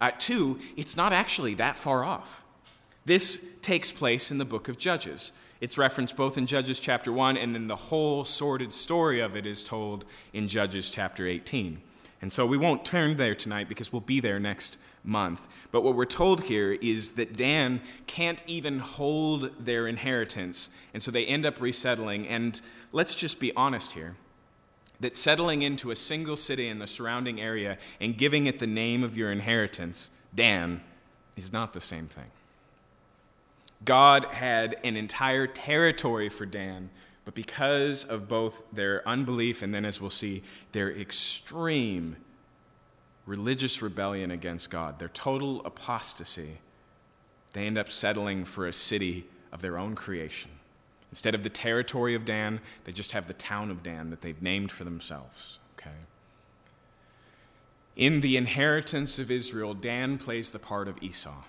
Uh, 0.00 0.10
two, 0.18 0.58
it's 0.76 0.96
not 0.96 1.12
actually 1.12 1.54
that 1.54 1.76
far 1.76 2.04
off. 2.04 2.44
This 3.04 3.44
takes 3.62 3.92
place 3.92 4.30
in 4.30 4.38
the 4.38 4.44
book 4.44 4.68
of 4.68 4.78
Judges. 4.78 5.32
It's 5.60 5.78
referenced 5.78 6.16
both 6.16 6.38
in 6.38 6.46
Judges 6.46 6.80
chapter 6.80 7.12
1 7.12 7.36
and 7.36 7.54
then 7.54 7.68
the 7.68 7.76
whole 7.76 8.24
sordid 8.24 8.74
story 8.74 9.20
of 9.20 9.36
it 9.36 9.46
is 9.46 9.62
told 9.62 10.04
in 10.32 10.48
Judges 10.48 10.90
chapter 10.90 11.26
18. 11.26 11.80
And 12.20 12.32
so 12.32 12.46
we 12.46 12.56
won't 12.56 12.84
turn 12.84 13.16
there 13.16 13.34
tonight 13.34 13.68
because 13.68 13.92
we'll 13.92 14.00
be 14.00 14.20
there 14.20 14.40
next 14.40 14.78
month. 15.04 15.46
But 15.70 15.82
what 15.82 15.94
we're 15.94 16.04
told 16.04 16.44
here 16.44 16.72
is 16.72 17.12
that 17.12 17.36
Dan 17.36 17.80
can't 18.06 18.42
even 18.46 18.78
hold 18.78 19.50
their 19.58 19.86
inheritance, 19.86 20.70
and 20.94 21.02
so 21.02 21.10
they 21.10 21.26
end 21.26 21.44
up 21.44 21.60
resettling. 21.60 22.26
And 22.28 22.60
let's 22.92 23.14
just 23.14 23.40
be 23.40 23.54
honest 23.56 23.92
here 23.92 24.16
that 25.02 25.16
settling 25.16 25.62
into 25.62 25.90
a 25.90 25.96
single 25.96 26.36
city 26.36 26.68
in 26.68 26.78
the 26.78 26.86
surrounding 26.86 27.40
area 27.40 27.76
and 28.00 28.16
giving 28.16 28.46
it 28.46 28.60
the 28.60 28.66
name 28.66 29.02
of 29.02 29.16
your 29.16 29.32
inheritance, 29.32 30.10
Dan, 30.34 30.80
is 31.36 31.52
not 31.52 31.72
the 31.72 31.80
same 31.80 32.06
thing. 32.06 32.30
God 33.84 34.26
had 34.26 34.76
an 34.84 34.96
entire 34.96 35.48
territory 35.48 36.28
for 36.28 36.46
Dan, 36.46 36.88
but 37.24 37.34
because 37.34 38.04
of 38.04 38.28
both 38.28 38.62
their 38.72 39.06
unbelief 39.06 39.62
and 39.62 39.74
then, 39.74 39.84
as 39.84 40.00
we'll 40.00 40.10
see, 40.10 40.42
their 40.70 40.92
extreme 40.92 42.16
religious 43.26 43.82
rebellion 43.82 44.30
against 44.30 44.70
God, 44.70 44.98
their 44.98 45.08
total 45.08 45.64
apostasy, 45.64 46.58
they 47.52 47.66
end 47.66 47.78
up 47.78 47.90
settling 47.90 48.44
for 48.44 48.66
a 48.66 48.72
city 48.72 49.26
of 49.52 49.62
their 49.62 49.78
own 49.78 49.94
creation. 49.94 50.50
Instead 51.10 51.34
of 51.34 51.42
the 51.42 51.50
territory 51.50 52.14
of 52.14 52.24
Dan, 52.24 52.60
they 52.84 52.92
just 52.92 53.12
have 53.12 53.26
the 53.28 53.34
town 53.34 53.70
of 53.70 53.82
Dan 53.82 54.10
that 54.10 54.22
they've 54.22 54.40
named 54.40 54.72
for 54.72 54.84
themselves. 54.84 55.58
Okay? 55.78 55.90
In 57.96 58.22
the 58.22 58.38
inheritance 58.38 59.18
of 59.18 59.30
Israel, 59.30 59.74
Dan 59.74 60.16
plays 60.16 60.50
the 60.50 60.58
part 60.58 60.88
of 60.88 61.02
Esau, 61.02 61.42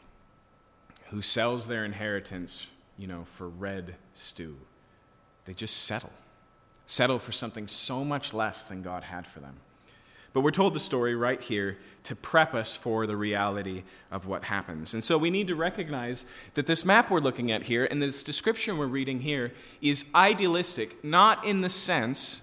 who 1.09 1.21
sells 1.21 1.67
their 1.67 1.85
inheritance, 1.85 2.69
you 2.97 3.07
know, 3.07 3.23
for 3.23 3.47
red 3.47 3.95
stew. 4.13 4.57
They 5.45 5.53
just 5.53 5.83
settle. 5.85 6.11
Settle 6.85 7.19
for 7.19 7.31
something 7.31 7.67
so 7.67 8.03
much 8.03 8.33
less 8.33 8.65
than 8.65 8.81
God 8.81 9.03
had 9.03 9.25
for 9.25 9.39
them. 9.39 9.55
But 10.33 10.41
we're 10.41 10.51
told 10.51 10.73
the 10.73 10.79
story 10.79 11.15
right 11.15 11.39
here 11.39 11.77
to 12.03 12.15
prep 12.15 12.53
us 12.53 12.75
for 12.75 13.05
the 13.05 13.15
reality 13.15 13.83
of 14.11 14.25
what 14.25 14.43
happens. 14.43 14.93
And 14.93 15.03
so 15.03 15.17
we 15.17 15.29
need 15.29 15.47
to 15.47 15.55
recognize 15.55 16.25
that 16.55 16.65
this 16.65 16.83
map 16.83 17.11
we're 17.11 17.19
looking 17.19 17.51
at 17.51 17.63
here 17.63 17.85
and 17.85 18.01
this 18.01 18.23
description 18.23 18.77
we're 18.77 18.87
reading 18.87 19.19
here 19.19 19.53
is 19.81 20.05
idealistic, 20.15 21.03
not 21.03 21.45
in 21.45 21.61
the 21.61 21.69
sense 21.69 22.41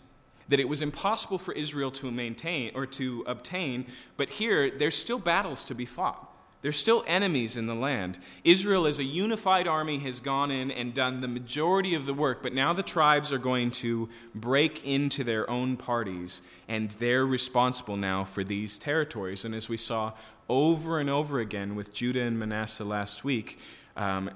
that 0.48 0.60
it 0.60 0.68
was 0.68 0.82
impossible 0.82 1.38
for 1.38 1.52
Israel 1.52 1.90
to 1.92 2.10
maintain 2.10 2.72
or 2.74 2.86
to 2.86 3.24
obtain, 3.26 3.86
but 4.16 4.28
here 4.30 4.70
there's 4.70 4.96
still 4.96 5.18
battles 5.18 5.64
to 5.64 5.74
be 5.74 5.84
fought. 5.84 6.29
There's 6.62 6.76
still 6.76 7.04
enemies 7.06 7.56
in 7.56 7.66
the 7.66 7.74
land. 7.74 8.18
Israel, 8.44 8.86
as 8.86 8.98
a 8.98 9.04
unified 9.04 9.66
army, 9.66 9.98
has 10.00 10.20
gone 10.20 10.50
in 10.50 10.70
and 10.70 10.92
done 10.92 11.20
the 11.20 11.28
majority 11.28 11.94
of 11.94 12.04
the 12.04 12.12
work, 12.12 12.42
but 12.42 12.52
now 12.52 12.74
the 12.74 12.82
tribes 12.82 13.32
are 13.32 13.38
going 13.38 13.70
to 13.72 14.10
break 14.34 14.84
into 14.84 15.24
their 15.24 15.48
own 15.48 15.78
parties, 15.78 16.42
and 16.68 16.90
they're 16.92 17.26
responsible 17.26 17.96
now 17.96 18.24
for 18.24 18.44
these 18.44 18.76
territories. 18.76 19.46
And 19.46 19.54
as 19.54 19.70
we 19.70 19.78
saw 19.78 20.12
over 20.50 20.98
and 20.98 21.08
over 21.08 21.40
again 21.40 21.76
with 21.76 21.94
Judah 21.94 22.22
and 22.22 22.38
Manasseh 22.38 22.84
last 22.84 23.24
week, 23.24 23.58
um, 23.96 24.30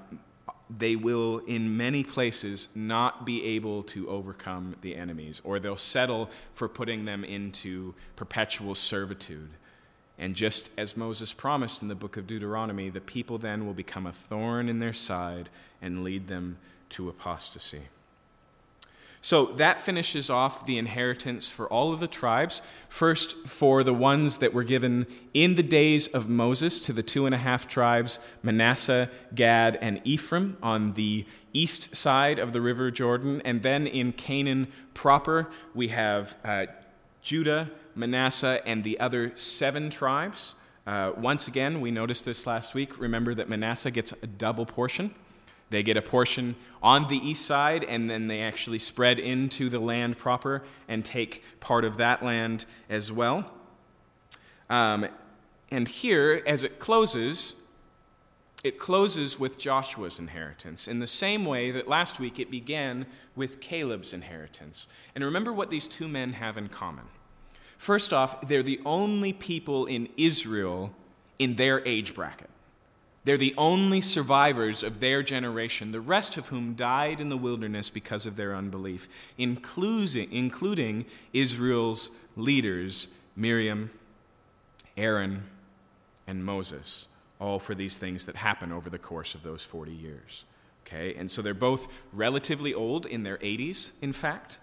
they 0.75 0.95
will, 0.95 1.39
in 1.45 1.77
many 1.77 2.03
places, 2.03 2.69
not 2.73 3.23
be 3.23 3.43
able 3.45 3.83
to 3.83 4.09
overcome 4.09 4.75
the 4.81 4.95
enemies, 4.95 5.41
or 5.43 5.59
they'll 5.59 5.77
settle 5.77 6.31
for 6.53 6.67
putting 6.67 7.05
them 7.05 7.23
into 7.23 7.93
perpetual 8.15 8.73
servitude. 8.73 9.51
And 10.17 10.35
just 10.35 10.71
as 10.77 10.95
Moses 10.95 11.33
promised 11.33 11.81
in 11.81 11.87
the 11.87 11.95
book 11.95 12.15
of 12.15 12.27
Deuteronomy, 12.27 12.89
the 12.89 13.01
people 13.01 13.37
then 13.37 13.65
will 13.65 13.73
become 13.73 14.05
a 14.05 14.13
thorn 14.13 14.69
in 14.69 14.79
their 14.79 14.93
side 14.93 15.49
and 15.81 16.03
lead 16.03 16.27
them 16.27 16.57
to 16.89 17.09
apostasy. 17.09 17.81
So 19.25 19.47
that 19.53 19.79
finishes 19.79 20.29
off 20.29 20.67
the 20.67 20.77
inheritance 20.77 21.49
for 21.49 21.67
all 21.67 21.91
of 21.91 21.99
the 21.99 22.07
tribes. 22.07 22.61
First, 22.89 23.35
for 23.47 23.83
the 23.83 23.91
ones 23.91 24.37
that 24.37 24.53
were 24.53 24.63
given 24.63 25.07
in 25.33 25.55
the 25.55 25.63
days 25.63 26.07
of 26.07 26.29
Moses 26.29 26.79
to 26.81 26.93
the 26.93 27.01
two 27.01 27.25
and 27.25 27.33
a 27.33 27.39
half 27.39 27.67
tribes 27.67 28.19
Manasseh, 28.43 29.09
Gad, 29.33 29.79
and 29.81 29.99
Ephraim 30.03 30.57
on 30.61 30.93
the 30.93 31.25
east 31.53 31.95
side 31.95 32.37
of 32.37 32.53
the 32.53 32.61
river 32.61 32.91
Jordan. 32.91 33.41
And 33.43 33.63
then 33.63 33.87
in 33.87 34.11
Canaan 34.11 34.67
proper, 34.93 35.49
we 35.73 35.87
have 35.87 36.37
uh, 36.45 36.67
Judah, 37.25 37.71
Manasseh, 37.95 38.61
and 38.67 38.83
the 38.83 38.99
other 38.99 39.35
seven 39.35 39.89
tribes. 39.89 40.53
Uh, 40.85 41.11
once 41.17 41.47
again, 41.47 41.81
we 41.81 41.89
noticed 41.89 42.23
this 42.23 42.45
last 42.45 42.75
week. 42.75 42.99
Remember 42.99 43.33
that 43.33 43.49
Manasseh 43.49 43.89
gets 43.89 44.11
a 44.21 44.27
double 44.27 44.65
portion. 44.65 45.13
They 45.71 45.81
get 45.81 45.97
a 45.97 46.03
portion 46.03 46.55
on 46.83 47.07
the 47.07 47.17
east 47.17 47.43
side, 47.43 47.83
and 47.83 48.07
then 48.07 48.27
they 48.27 48.41
actually 48.41 48.77
spread 48.77 49.17
into 49.17 49.69
the 49.69 49.79
land 49.79 50.19
proper 50.19 50.61
and 50.87 51.03
take 51.03 51.43
part 51.59 51.83
of 51.83 51.97
that 51.97 52.23
land 52.23 52.65
as 52.91 53.11
well. 53.11 53.51
Um, 54.69 55.07
and 55.71 55.87
here, 55.87 56.43
as 56.45 56.63
it 56.63 56.77
closes, 56.77 57.55
it 58.63 58.77
closes 58.77 59.39
with 59.39 59.57
Joshua's 59.57 60.19
inheritance 60.19 60.87
in 60.87 60.99
the 60.99 61.07
same 61.07 61.43
way 61.43 61.71
that 61.71 61.87
last 61.87 62.19
week 62.19 62.39
it 62.39 62.51
began 62.51 63.07
with 63.35 63.61
Caleb's 63.61 64.13
inheritance. 64.13 64.87
And 65.13 65.23
remember 65.23 65.51
what 65.51 65.69
these 65.69 65.87
two 65.87 66.07
men 66.07 66.33
have 66.33 66.55
in 66.57 66.69
common. 66.69 67.05
First 67.77 68.13
off, 68.13 68.47
they're 68.47 68.63
the 68.63 68.81
only 68.85 69.33
people 69.33 69.85
in 69.85 70.09
Israel 70.17 70.93
in 71.37 71.55
their 71.55 71.85
age 71.85 72.13
bracket. 72.15 72.49
They're 73.25 73.37
the 73.37 73.55
only 73.57 74.01
survivors 74.01 74.83
of 74.83 74.99
their 74.99 75.23
generation, 75.23 75.91
the 75.91 75.99
rest 75.99 76.37
of 76.37 76.47
whom 76.47 76.75
died 76.75 77.19
in 77.19 77.29
the 77.29 77.37
wilderness 77.37 77.89
because 77.89 78.27
of 78.27 78.35
their 78.35 78.55
unbelief, 78.55 79.09
including, 79.37 81.05
Israel's 81.33 82.11
leaders, 82.37 83.07
Miriam, 83.35 83.89
Aaron, 84.95 85.43
and 86.27 86.45
Moses, 86.45 87.07
all 87.39 87.59
for 87.59 87.73
these 87.73 87.97
things 87.97 88.25
that 88.27 88.35
happen 88.35 88.71
over 88.71 88.89
the 88.91 88.99
course 88.99 89.33
of 89.33 89.41
those 89.41 89.63
40 89.63 89.91
years. 89.91 90.45
Okay, 90.85 91.15
and 91.15 91.29
so 91.31 91.41
they're 91.41 91.55
both 91.55 91.87
relatively 92.13 92.75
old, 92.75 93.07
in 93.07 93.23
their 93.23 93.37
80s, 93.39 93.91
in 94.03 94.13
fact. 94.13 94.59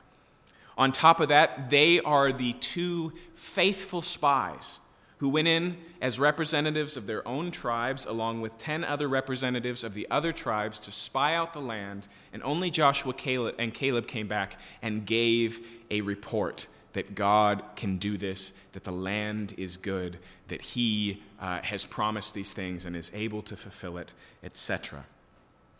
On 0.76 0.92
top 0.92 1.20
of 1.20 1.28
that, 1.28 1.70
they 1.70 2.00
are 2.00 2.32
the 2.32 2.54
two 2.54 3.12
faithful 3.34 4.02
spies 4.02 4.80
who 5.18 5.28
went 5.28 5.46
in 5.46 5.76
as 6.00 6.18
representatives 6.18 6.96
of 6.96 7.06
their 7.06 7.26
own 7.28 7.52
tribes, 7.52 8.06
along 8.06 8.40
with 8.40 8.58
10 8.58 8.82
other 8.82 9.06
representatives 9.06 9.84
of 9.84 9.94
the 9.94 10.08
other 10.10 10.32
tribes, 10.32 10.80
to 10.80 10.90
spy 10.90 11.36
out 11.36 11.52
the 11.52 11.60
land. 11.60 12.08
And 12.32 12.42
only 12.42 12.70
Joshua 12.70 13.12
Caleb, 13.12 13.54
and 13.58 13.72
Caleb 13.72 14.08
came 14.08 14.26
back 14.26 14.56
and 14.82 15.06
gave 15.06 15.64
a 15.92 16.00
report 16.00 16.66
that 16.94 17.14
God 17.14 17.62
can 17.76 17.98
do 17.98 18.16
this, 18.16 18.52
that 18.72 18.82
the 18.82 18.90
land 18.92 19.54
is 19.56 19.76
good, 19.76 20.18
that 20.48 20.60
He 20.60 21.22
uh, 21.40 21.60
has 21.62 21.84
promised 21.84 22.34
these 22.34 22.52
things 22.52 22.84
and 22.84 22.96
is 22.96 23.12
able 23.14 23.42
to 23.42 23.56
fulfill 23.56 23.98
it, 23.98 24.12
etc. 24.42 25.04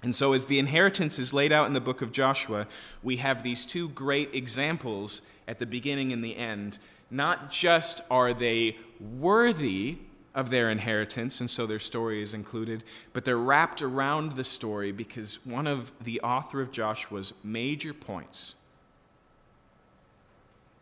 And 0.03 0.17
so, 0.17 0.33
as 0.33 0.47
the 0.47 0.59
inheritance 0.59 1.19
is 1.19 1.33
laid 1.33 1.53
out 1.53 1.67
in 1.67 1.75
the 1.75 1.81
book 1.81 2.03
of 2.03 2.11
Joshua, 2.11 2.67
we 3.03 3.19
have 3.19 3.43
these 3.43 3.65
two 3.65 3.89
great 3.91 4.35
examples 4.35 5.23
at 5.47 5.59
the 5.59 5.67
beginning 5.67 6.13
and 6.13 6.25
the 6.25 6.37
end 6.37 6.79
not 7.13 7.51
just 7.51 8.01
are 8.11 8.33
they 8.33 8.77
worthy 8.99 9.99
of 10.35 10.49
their 10.49 10.71
inheritance, 10.71 11.41
and 11.41 11.51
so 11.51 11.67
their 11.67 11.79
story 11.79 12.23
is 12.23 12.33
included, 12.33 12.83
but 13.13 13.25
they're 13.25 13.37
wrapped 13.37 13.83
around 13.83 14.35
the 14.35 14.45
story 14.45 14.91
because 14.91 15.45
one 15.45 15.67
of 15.67 15.93
the 16.03 16.19
author 16.23 16.63
of 16.63 16.73
Joshua's 16.73 17.35
major 17.45 17.93
points 17.93 18.55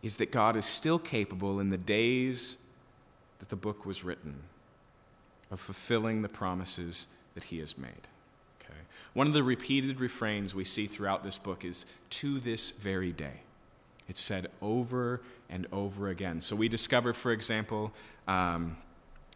is 0.03 0.17
that 0.19 0.31
God 0.31 0.55
is 0.57 0.65
still 0.65 1.01
capable 1.01 1.59
in 1.59 1.71
the 1.71 1.77
days 1.77 2.59
that 3.41 3.49
the 3.49 3.57
book 3.57 3.85
was 3.85 4.05
written 4.05 4.37
of 5.51 5.59
fulfilling 5.59 6.23
the 6.23 6.29
promises 6.29 7.09
that 7.35 7.45
he 7.45 7.59
has 7.59 7.77
made. 7.77 8.07
Okay. 8.71 8.81
One 9.15 9.27
of 9.27 9.33
the 9.33 9.43
repeated 9.43 10.01
refrains 10.01 10.55
we 10.55 10.65
see 10.65 10.87
throughout 10.87 11.25
this 11.25 11.39
book 11.39 11.65
is 11.65 11.87
to 12.11 12.39
this 12.39 12.71
very 12.71 13.13
day. 13.13 13.43
It's 14.09 14.21
said 14.21 14.51
over 14.63 15.21
and 15.49 15.67
over 15.73 16.09
again. 16.09 16.41
So 16.41 16.57
we 16.57 16.69
discover, 16.69 17.13
for 17.13 17.33
example, 17.33 17.93
um, 18.29 18.77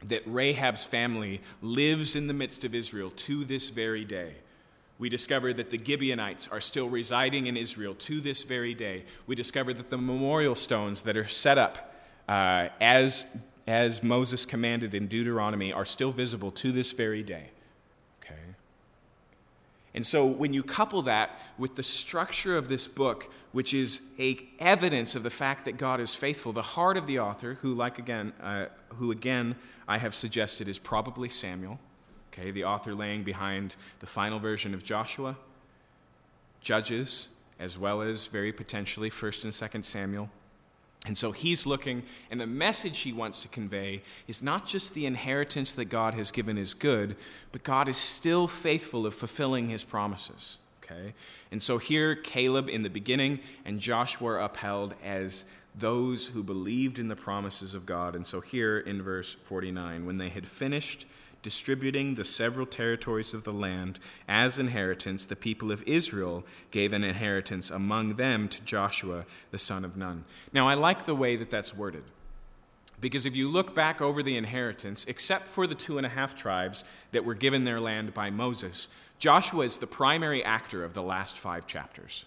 that 0.09 0.23
Rahab's 0.27 0.85
family 0.85 1.41
lives 1.63 2.17
in 2.17 2.27
the 2.27 2.35
midst 2.35 2.65
of 2.65 2.75
Israel 2.75 3.11
to 3.11 3.45
this 3.45 3.71
very 3.71 4.05
day. 4.05 4.35
We 4.99 5.09
discover 5.09 5.53
that 5.55 5.71
the 5.71 5.79
Gibeonites 5.83 6.49
are 6.49 6.61
still 6.61 6.89
residing 6.89 7.47
in 7.47 7.57
Israel 7.57 7.95
to 7.97 8.21
this 8.21 8.45
very 8.45 8.75
day. 8.75 9.05
We 9.27 9.35
discover 9.35 9.73
that 9.75 9.91
the 9.91 9.99
memorial 9.99 10.55
stones 10.55 11.03
that 11.03 11.17
are 11.17 11.27
set 11.27 11.59
up 11.59 11.95
uh, 12.29 12.69
as, 12.81 13.37
as 13.67 14.03
Moses 14.03 14.47
commanded 14.47 14.95
in 14.95 15.09
Deuteronomy 15.09 15.73
are 15.73 15.85
still 15.85 16.13
visible 16.13 16.53
to 16.53 16.71
this 16.71 16.93
very 16.93 17.25
day. 17.25 17.51
And 19.95 20.05
so 20.05 20.27
when 20.27 20.53
you 20.53 20.65
couple 20.65 21.03
that 21.03 21.39
with 21.57 21.77
the 21.77 21.83
structure 21.85 22.57
of 22.57 22.69
this 22.69 22.89
book, 22.89 23.33
which 23.53 23.73
is 23.73 24.03
a 24.19 24.49
evidence 24.59 25.15
of 25.15 25.23
the 25.23 25.31
fact 25.31 25.65
that 25.67 25.77
God 25.77 26.01
is 26.01 26.15
faithful, 26.15 26.53
the 26.53 26.63
heart 26.63 26.97
of 26.97 27.07
the 27.07 27.21
author, 27.21 27.55
who 27.63 27.75
like 27.75 27.99
again, 28.01 28.33
uh, 28.43 28.67
who 28.97 29.13
again 29.13 29.55
I 29.87 29.99
have 29.99 30.15
suggested 30.15 30.67
is 30.67 30.81
probably 30.81 31.29
Samuel, 31.29 31.79
okay, 32.33 32.51
the 32.51 32.65
author 32.65 32.95
laying 32.95 33.23
behind 33.23 33.77
the 34.01 34.07
final 34.07 34.41
version 34.41 34.75
of 34.75 34.83
Joshua, 34.83 35.37
Judges, 36.61 37.29
as 37.61 37.79
well 37.79 38.03
as 38.03 38.27
very 38.27 38.53
potentially 38.53 39.11
First 39.11 39.45
and 39.45 39.55
Second 39.55 39.85
Samuel. 39.85 40.29
And 41.05 41.19
so 41.19 41.33
he's 41.33 41.67
looking, 41.67 42.03
and 42.31 42.41
the 42.41 42.47
message 42.47 43.01
he 43.01 43.13
wants 43.13 43.41
to 43.41 43.49
convey 43.49 44.03
is 44.27 44.43
not 44.43 44.67
just 44.67 44.95
the 44.95 45.05
inheritance 45.05 45.75
that 45.75 45.87
God 45.87 46.15
has 46.15 46.31
given 46.31 46.57
is 46.57 46.73
good, 46.73 47.17
but 47.53 47.63
God 47.63 47.89
is 47.89 47.99
still 47.99 48.49
faithful 48.49 49.05
of 49.05 49.13
fulfilling 49.15 49.69
his 49.69 49.85
promises. 49.85 50.59
Okay? 50.83 51.13
And 51.51 51.63
so 51.63 51.79
here, 51.79 52.15
Caleb 52.15 52.69
in 52.69 52.83
the 52.83 52.91
beginning 52.91 53.41
and 53.65 53.81
Joshua 53.81 54.33
are 54.33 54.41
upheld 54.41 54.95
as 55.05 55.45
those 55.75 56.29
who 56.29 56.43
believed 56.43 56.99
in 56.99 57.09
the 57.09 57.17
promises 57.17 57.75
of 57.75 57.85
God. 57.85 58.15
And 58.15 58.27
so 58.27 58.41
here 58.41 58.79
in 58.79 59.03
verse 59.03 59.35
49, 59.35 60.07
when 60.07 60.19
they 60.19 60.29
had 60.29 60.47
finished 60.47 61.07
distributing 61.45 62.15
the 62.15 62.25
several 62.25 62.67
territories 62.67 63.35
of 63.35 63.45
the 63.45 63.53
land 63.53 64.01
as 64.27 64.59
inheritance, 64.59 65.27
the 65.27 65.37
people 65.37 65.71
of 65.71 65.85
Israel 65.87 66.43
gave 66.73 66.93
an 66.93 67.05
inheritance 67.05 67.71
among 67.71 68.17
them 68.17 68.49
to 68.49 68.65
Joshua, 68.65 69.25
the 69.53 69.59
son 69.59 69.85
of 69.85 69.97
Nun. 69.97 70.25
Now, 70.53 70.67
I 70.67 70.75
like 70.75 71.05
the 71.05 71.15
way 71.15 71.37
that 71.37 71.51
that's 71.51 71.77
worded 71.77 72.03
Because 73.01 73.27
if 73.27 73.37
you 73.37 73.49
look 73.49 73.75
back 73.75 74.01
over 74.01 74.23
the 74.23 74.37
inheritance, 74.37 75.05
except 75.05 75.47
for 75.47 75.67
the 75.67 75.75
two 75.75 75.99
and 75.99 76.07
a 76.07 76.11
half 76.11 76.35
tribes 76.35 76.85
that 77.13 77.25
were 77.25 77.35
given 77.35 77.65
their 77.65 77.81
land 77.81 78.15
by 78.15 78.31
Moses, 78.31 78.89
Joshua 79.19 79.67
is 79.67 79.79
the 79.79 79.87
primary 79.87 80.43
actor 80.43 80.83
of 80.83 80.95
the 80.95 81.03
last 81.03 81.39
five 81.39 81.67
chapters. 81.67 82.25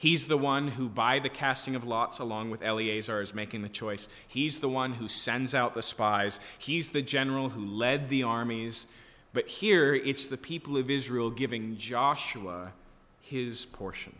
He's 0.00 0.24
the 0.24 0.38
one 0.38 0.68
who, 0.68 0.88
by 0.88 1.18
the 1.18 1.28
casting 1.28 1.76
of 1.76 1.84
lots, 1.84 2.20
along 2.20 2.48
with 2.48 2.62
Eleazar, 2.62 3.20
is 3.20 3.34
making 3.34 3.60
the 3.60 3.68
choice. 3.68 4.08
He's 4.26 4.58
the 4.58 4.68
one 4.68 4.94
who 4.94 5.08
sends 5.08 5.54
out 5.54 5.74
the 5.74 5.82
spies. 5.82 6.40
He's 6.58 6.88
the 6.88 7.02
general 7.02 7.50
who 7.50 7.66
led 7.66 8.08
the 8.08 8.22
armies. 8.22 8.86
But 9.34 9.46
here, 9.46 9.94
it's 9.94 10.26
the 10.26 10.38
people 10.38 10.78
of 10.78 10.88
Israel 10.88 11.28
giving 11.28 11.76
Joshua 11.76 12.72
his 13.20 13.66
portion. 13.66 14.16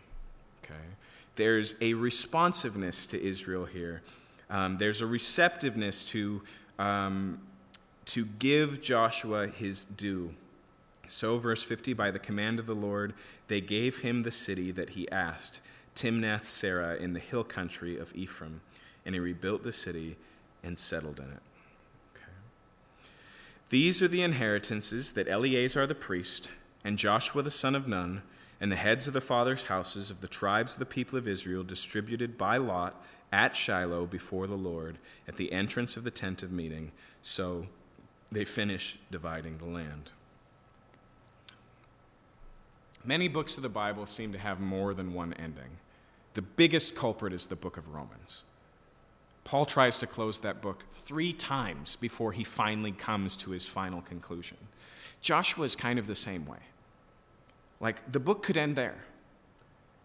Okay? 0.63 0.75
There's 1.35 1.73
a 1.81 1.95
responsiveness 1.95 3.07
to 3.07 3.19
Israel 3.19 3.65
here. 3.65 4.03
Um, 4.51 4.77
there's 4.77 5.01
a 5.01 5.07
receptiveness 5.07 6.03
to, 6.05 6.43
um, 6.77 7.41
to 8.05 8.25
give 8.37 8.83
Joshua 8.83 9.47
his 9.47 9.83
due. 9.83 10.35
So, 11.07 11.39
verse 11.39 11.63
50 11.63 11.93
by 11.93 12.11
the 12.11 12.19
command 12.19 12.59
of 12.59 12.67
the 12.67 12.75
Lord, 12.75 13.15
they 13.47 13.59
gave 13.59 13.97
him 13.97 14.21
the 14.21 14.31
city 14.31 14.71
that 14.71 14.91
he 14.91 15.11
asked, 15.11 15.59
Timnath 15.95 16.45
Serah, 16.45 16.99
in 16.99 17.13
the 17.13 17.19
hill 17.19 17.43
country 17.43 17.97
of 17.97 18.15
Ephraim. 18.15 18.61
And 19.05 19.15
he 19.15 19.19
rebuilt 19.19 19.63
the 19.63 19.71
city 19.71 20.17
and 20.63 20.77
settled 20.77 21.19
in 21.19 21.25
it. 21.25 21.41
Okay. 22.15 22.25
These 23.69 24.01
are 24.01 24.07
the 24.07 24.21
inheritances 24.21 25.13
that 25.13 25.27
Eleazar 25.27 25.87
the 25.87 25.95
priest 25.95 26.51
and 26.83 26.97
Joshua 26.97 27.41
the 27.41 27.51
son 27.51 27.75
of 27.75 27.87
Nun 27.87 28.21
and 28.59 28.71
the 28.71 28.75
heads 28.75 29.07
of 29.07 29.13
the 29.13 29.21
fathers' 29.21 29.63
houses 29.63 30.11
of 30.11 30.21
the 30.21 30.27
tribes 30.27 30.73
of 30.73 30.79
the 30.79 30.85
people 30.85 31.17
of 31.17 31.27
Israel 31.27 31.63
distributed 31.63 32.37
by 32.37 32.57
lot 32.57 33.03
at 33.31 33.55
Shiloh 33.55 34.05
before 34.05 34.45
the 34.45 34.57
Lord 34.57 34.97
at 35.27 35.37
the 35.37 35.51
entrance 35.51 35.97
of 35.97 36.03
the 36.03 36.11
tent 36.11 36.43
of 36.43 36.51
meeting. 36.51 36.91
So 37.21 37.65
they 38.31 38.45
finish 38.45 38.99
dividing 39.09 39.57
the 39.57 39.65
land. 39.65 40.11
Many 43.03 43.27
books 43.27 43.57
of 43.57 43.63
the 43.63 43.69
Bible 43.69 44.05
seem 44.05 44.31
to 44.33 44.37
have 44.37 44.59
more 44.59 44.93
than 44.93 45.13
one 45.13 45.33
ending. 45.33 45.77
The 46.33 46.41
biggest 46.41 46.95
culprit 46.95 47.33
is 47.33 47.47
the 47.47 47.55
book 47.55 47.77
of 47.77 47.93
Romans. 47.93 48.43
Paul 49.43 49.65
tries 49.65 49.97
to 49.97 50.07
close 50.07 50.39
that 50.41 50.61
book 50.61 50.85
three 50.91 51.33
times 51.33 51.95
before 51.95 52.31
he 52.31 52.43
finally 52.43 52.91
comes 52.91 53.35
to 53.37 53.51
his 53.51 53.65
final 53.65 54.01
conclusion. 54.01 54.57
Joshua 55.21 55.65
is 55.65 55.75
kind 55.75 55.97
of 55.97 56.07
the 56.07 56.15
same 56.15 56.45
way. 56.45 56.59
Like, 57.79 58.11
the 58.11 58.19
book 58.19 58.43
could 58.43 58.57
end 58.57 58.75
there. 58.75 59.03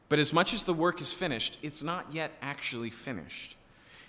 But 0.09 0.19
as 0.19 0.33
much 0.33 0.55
as 0.55 0.65
the 0.65 0.73
work 0.73 1.01
is 1.01 1.13
finished, 1.13 1.59
it's 1.63 1.83
not 1.83 2.07
yet 2.13 2.33
actually 2.41 2.91
finished. 2.91 3.57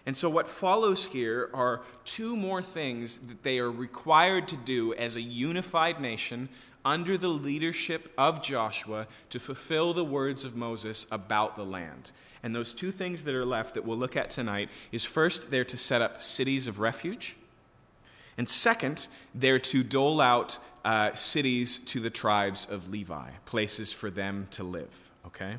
And 0.06 0.16
so, 0.16 0.30
what 0.30 0.48
follows 0.48 1.06
here 1.06 1.50
are 1.54 1.82
two 2.06 2.38
more 2.38 2.62
things 2.62 3.18
that 3.28 3.44
they 3.44 3.60
are 3.60 3.70
required 3.70 4.48
to 4.48 4.56
do 4.56 4.94
as 4.94 5.18
a 5.18 5.22
unified 5.22 6.00
nation 6.00 6.48
under 6.88 7.18
the 7.18 7.28
leadership 7.28 8.14
of 8.18 8.42
Joshua 8.42 9.08
to 9.30 9.42
fulfill 9.42 9.94
the 9.94 10.06
words 10.06 10.46
of 10.46 10.56
Moses 10.56 11.06
about 11.12 11.58
the 11.58 11.66
land. 11.66 12.12
And 12.42 12.56
those 12.56 12.74
two 12.74 12.94
things 12.94 13.24
that 13.24 13.36
are 13.36 13.46
left 13.46 13.74
that 13.74 13.86
we'll 13.86 13.98
look 13.98 14.16
at 14.16 14.30
tonight 14.30 14.70
is 14.94 15.04
first, 15.04 15.52
they're 15.52 15.66
to 15.66 15.78
set 15.78 16.02
up 16.02 16.22
cities 16.22 16.66
of 16.66 16.80
refuge. 16.80 17.36
And 18.38 18.48
second, 18.48 19.10
they're 19.36 19.60
to 19.60 19.84
dole 19.84 20.22
out 20.22 20.60
uh, 20.86 21.14
cities 21.14 21.80
to 21.80 22.00
the 22.00 22.10
tribes 22.10 22.66
of 22.70 22.90
Levi, 22.90 23.32
places 23.44 23.92
for 23.92 24.10
them 24.10 24.48
to 24.52 24.64
live. 24.64 25.12
Okay? 25.26 25.56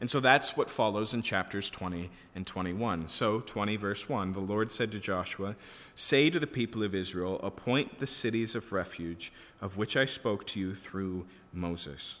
And 0.00 0.08
so 0.08 0.18
that's 0.18 0.56
what 0.56 0.70
follows 0.70 1.12
in 1.12 1.20
chapters 1.20 1.68
20 1.68 2.10
and 2.34 2.46
21. 2.46 3.08
So, 3.08 3.40
20, 3.40 3.76
verse 3.76 4.08
1 4.08 4.32
the 4.32 4.40
Lord 4.40 4.70
said 4.70 4.90
to 4.92 4.98
Joshua, 4.98 5.56
Say 5.94 6.30
to 6.30 6.40
the 6.40 6.46
people 6.46 6.82
of 6.82 6.94
Israel, 6.94 7.38
appoint 7.42 7.98
the 7.98 8.06
cities 8.06 8.54
of 8.54 8.72
refuge 8.72 9.30
of 9.60 9.76
which 9.76 9.96
I 9.96 10.06
spoke 10.06 10.46
to 10.48 10.60
you 10.60 10.74
through 10.74 11.26
Moses. 11.52 12.20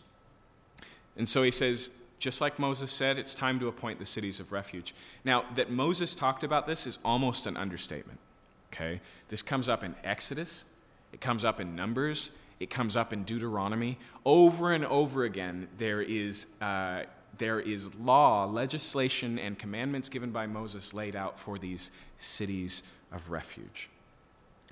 And 1.16 1.28
so 1.28 1.42
he 1.42 1.50
says, 1.50 1.90
just 2.18 2.42
like 2.42 2.58
Moses 2.58 2.92
said, 2.92 3.18
it's 3.18 3.34
time 3.34 3.58
to 3.60 3.68
appoint 3.68 3.98
the 3.98 4.06
cities 4.06 4.40
of 4.40 4.52
refuge. 4.52 4.94
Now, 5.24 5.46
that 5.54 5.70
Moses 5.70 6.14
talked 6.14 6.44
about 6.44 6.66
this 6.66 6.86
is 6.86 6.98
almost 7.02 7.46
an 7.46 7.56
understatement. 7.56 8.18
Okay? 8.72 9.00
This 9.28 9.40
comes 9.40 9.70
up 9.70 9.82
in 9.82 9.96
Exodus, 10.04 10.66
it 11.12 11.20
comes 11.20 11.46
up 11.46 11.60
in 11.60 11.74
Numbers, 11.74 12.30
it 12.60 12.68
comes 12.68 12.94
up 12.94 13.14
in 13.14 13.24
Deuteronomy. 13.24 13.98
Over 14.26 14.72
and 14.72 14.84
over 14.84 15.24
again, 15.24 15.66
there 15.78 16.02
is. 16.02 16.46
Uh, 16.60 17.04
there 17.40 17.58
is 17.58 17.92
law, 17.96 18.44
legislation, 18.44 19.36
and 19.38 19.58
commandments 19.58 20.08
given 20.08 20.30
by 20.30 20.46
Moses 20.46 20.94
laid 20.94 21.16
out 21.16 21.36
for 21.38 21.58
these 21.58 21.90
cities 22.18 22.84
of 23.10 23.30
refuge. 23.30 23.88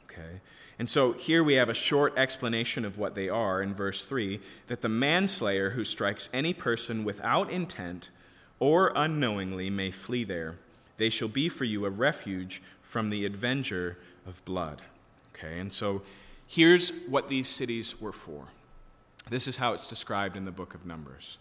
Okay? 0.05 0.41
And 0.79 0.89
so 0.89 1.13
here 1.13 1.43
we 1.43 1.55
have 1.55 1.69
a 1.69 1.75
short 1.75 2.17
explanation 2.17 2.85
of 2.85 2.97
what 2.97 3.17
they 3.17 3.29
are 3.29 3.61
in 3.61 3.75
verse 3.75 4.05
3 4.05 4.41
that 4.69 4.81
the 4.81 4.89
manslayer 4.89 5.71
who 5.71 5.83
strikes 5.83 6.31
any 6.33 6.55
person 6.55 7.05
without 7.05 7.51
intent 7.51 8.11
or 8.61 8.93
unknowingly 8.95 9.71
may 9.71 9.91
flee 9.91 10.23
there. 10.23 10.55
They 10.99 11.11
shall 11.11 11.29
be 11.29 11.49
for 11.49 11.65
you 11.65 11.85
a 11.85 11.91
refuge 11.91 12.63
from 12.83 13.11
the 13.11 13.25
avenger 13.25 13.99
of 14.27 14.45
blood. 14.45 14.83
Okay? 15.35 15.59
And 15.59 15.73
so 15.73 16.03
here's 16.47 16.91
what 17.09 17.29
these 17.29 17.49
cities 17.49 18.01
were 18.01 18.13
for. 18.13 18.45
This 19.31 19.49
is 19.49 19.57
how 19.57 19.73
it's 19.73 19.87
described 19.87 20.37
in 20.37 20.45
the 20.45 20.51
book 20.51 20.75
of 20.75 20.87
Numbers. 20.87 21.39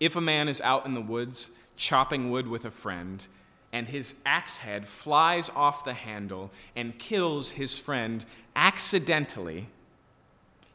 If 0.00 0.16
a 0.16 0.20
man 0.20 0.48
is 0.48 0.60
out 0.60 0.86
in 0.86 0.94
the 0.94 1.00
woods 1.00 1.50
chopping 1.76 2.30
wood 2.30 2.48
with 2.48 2.64
a 2.64 2.70
friend, 2.70 3.26
and 3.72 3.88
his 3.88 4.14
axe 4.24 4.58
head 4.58 4.86
flies 4.86 5.50
off 5.50 5.84
the 5.84 5.92
handle 5.92 6.50
and 6.74 6.98
kills 6.98 7.50
his 7.50 7.78
friend 7.78 8.24
accidentally, 8.54 9.68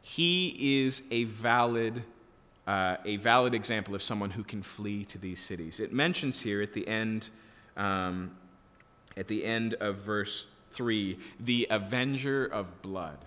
he 0.02 0.84
is 0.84 1.02
a 1.10 1.24
valid, 1.24 2.02
uh, 2.66 2.96
a 3.04 3.16
valid 3.16 3.54
example 3.54 3.94
of 3.94 4.02
someone 4.02 4.30
who 4.30 4.44
can 4.44 4.62
flee 4.62 5.04
to 5.06 5.18
these 5.18 5.40
cities. 5.40 5.80
It 5.80 5.92
mentions 5.92 6.42
here 6.42 6.62
at 6.62 6.72
the 6.72 6.86
end, 6.86 7.30
um, 7.76 8.36
at 9.16 9.28
the 9.28 9.44
end 9.44 9.74
of 9.74 9.96
verse 9.96 10.46
3, 10.70 11.18
the 11.40 11.66
avenger 11.70 12.46
of 12.46 12.82
blood. 12.82 13.18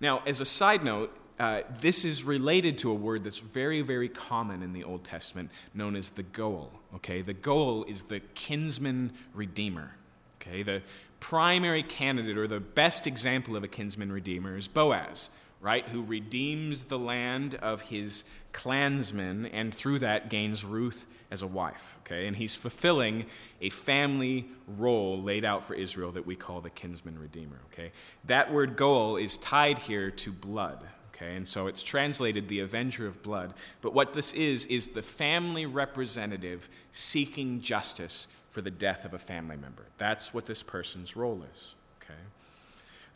Now, 0.00 0.22
as 0.26 0.40
a 0.40 0.44
side 0.44 0.84
note, 0.84 1.16
uh, 1.38 1.62
this 1.80 2.04
is 2.04 2.24
related 2.24 2.78
to 2.78 2.90
a 2.90 2.94
word 2.94 3.24
that's 3.24 3.38
very, 3.38 3.80
very 3.80 4.08
common 4.08 4.62
in 4.62 4.72
the 4.72 4.84
Old 4.84 5.04
Testament, 5.04 5.50
known 5.74 5.94
as 5.94 6.10
the 6.10 6.22
Goel. 6.22 6.72
Okay, 6.96 7.22
the 7.22 7.34
Goel 7.34 7.84
is 7.84 8.04
the 8.04 8.20
kinsman 8.20 9.12
redeemer. 9.34 9.92
Okay, 10.40 10.62
the 10.62 10.82
primary 11.20 11.82
candidate 11.82 12.38
or 12.38 12.46
the 12.46 12.60
best 12.60 13.06
example 13.06 13.56
of 13.56 13.64
a 13.64 13.68
kinsman 13.68 14.10
redeemer 14.12 14.56
is 14.56 14.68
Boaz, 14.68 15.30
right, 15.60 15.88
who 15.88 16.02
redeems 16.02 16.84
the 16.84 16.98
land 16.98 17.54
of 17.56 17.82
his 17.82 18.24
clansmen 18.52 19.46
and 19.46 19.74
through 19.74 20.00
that 20.00 20.30
gains 20.30 20.64
Ruth 20.64 21.06
as 21.30 21.42
a 21.42 21.46
wife. 21.46 21.96
Okay, 22.00 22.26
and 22.26 22.36
he's 22.36 22.56
fulfilling 22.56 23.26
a 23.60 23.70
family 23.70 24.46
role 24.66 25.22
laid 25.22 25.44
out 25.44 25.64
for 25.64 25.74
Israel 25.74 26.12
that 26.12 26.26
we 26.26 26.36
call 26.36 26.60
the 26.60 26.70
kinsman 26.70 27.18
redeemer. 27.18 27.58
Okay, 27.72 27.92
that 28.24 28.52
word 28.52 28.76
Goel 28.76 29.16
is 29.16 29.36
tied 29.36 29.78
here 29.78 30.10
to 30.10 30.32
blood. 30.32 30.84
Okay, 31.20 31.34
and 31.34 31.46
so 31.46 31.66
it's 31.66 31.82
translated 31.82 32.46
the 32.46 32.60
avenger 32.60 33.06
of 33.08 33.22
blood. 33.22 33.52
But 33.80 33.92
what 33.92 34.12
this 34.12 34.32
is, 34.34 34.66
is 34.66 34.88
the 34.88 35.02
family 35.02 35.66
representative 35.66 36.68
seeking 36.92 37.60
justice 37.60 38.28
for 38.50 38.60
the 38.60 38.70
death 38.70 39.04
of 39.04 39.14
a 39.14 39.18
family 39.18 39.56
member. 39.56 39.86
That's 39.98 40.32
what 40.32 40.46
this 40.46 40.62
person's 40.62 41.16
role 41.16 41.44
is. 41.52 41.74
Okay? 42.00 42.20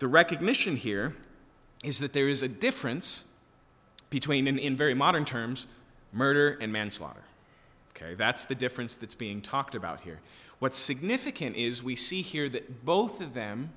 The 0.00 0.08
recognition 0.08 0.74
here 0.74 1.14
is 1.84 2.00
that 2.00 2.12
there 2.12 2.28
is 2.28 2.42
a 2.42 2.48
difference 2.48 3.28
between, 4.10 4.48
in, 4.48 4.58
in 4.58 4.76
very 4.76 4.94
modern 4.94 5.24
terms, 5.24 5.68
murder 6.12 6.58
and 6.60 6.72
manslaughter. 6.72 7.22
Okay, 7.96 8.14
that's 8.14 8.44
the 8.44 8.54
difference 8.54 8.94
that's 8.94 9.14
being 9.14 9.40
talked 9.40 9.74
about 9.74 10.00
here. 10.00 10.18
What's 10.58 10.76
significant 10.76 11.56
is 11.56 11.82
we 11.82 11.94
see 11.94 12.22
here 12.22 12.48
that 12.48 12.84
both 12.84 13.20
of 13.20 13.34
them 13.34 13.70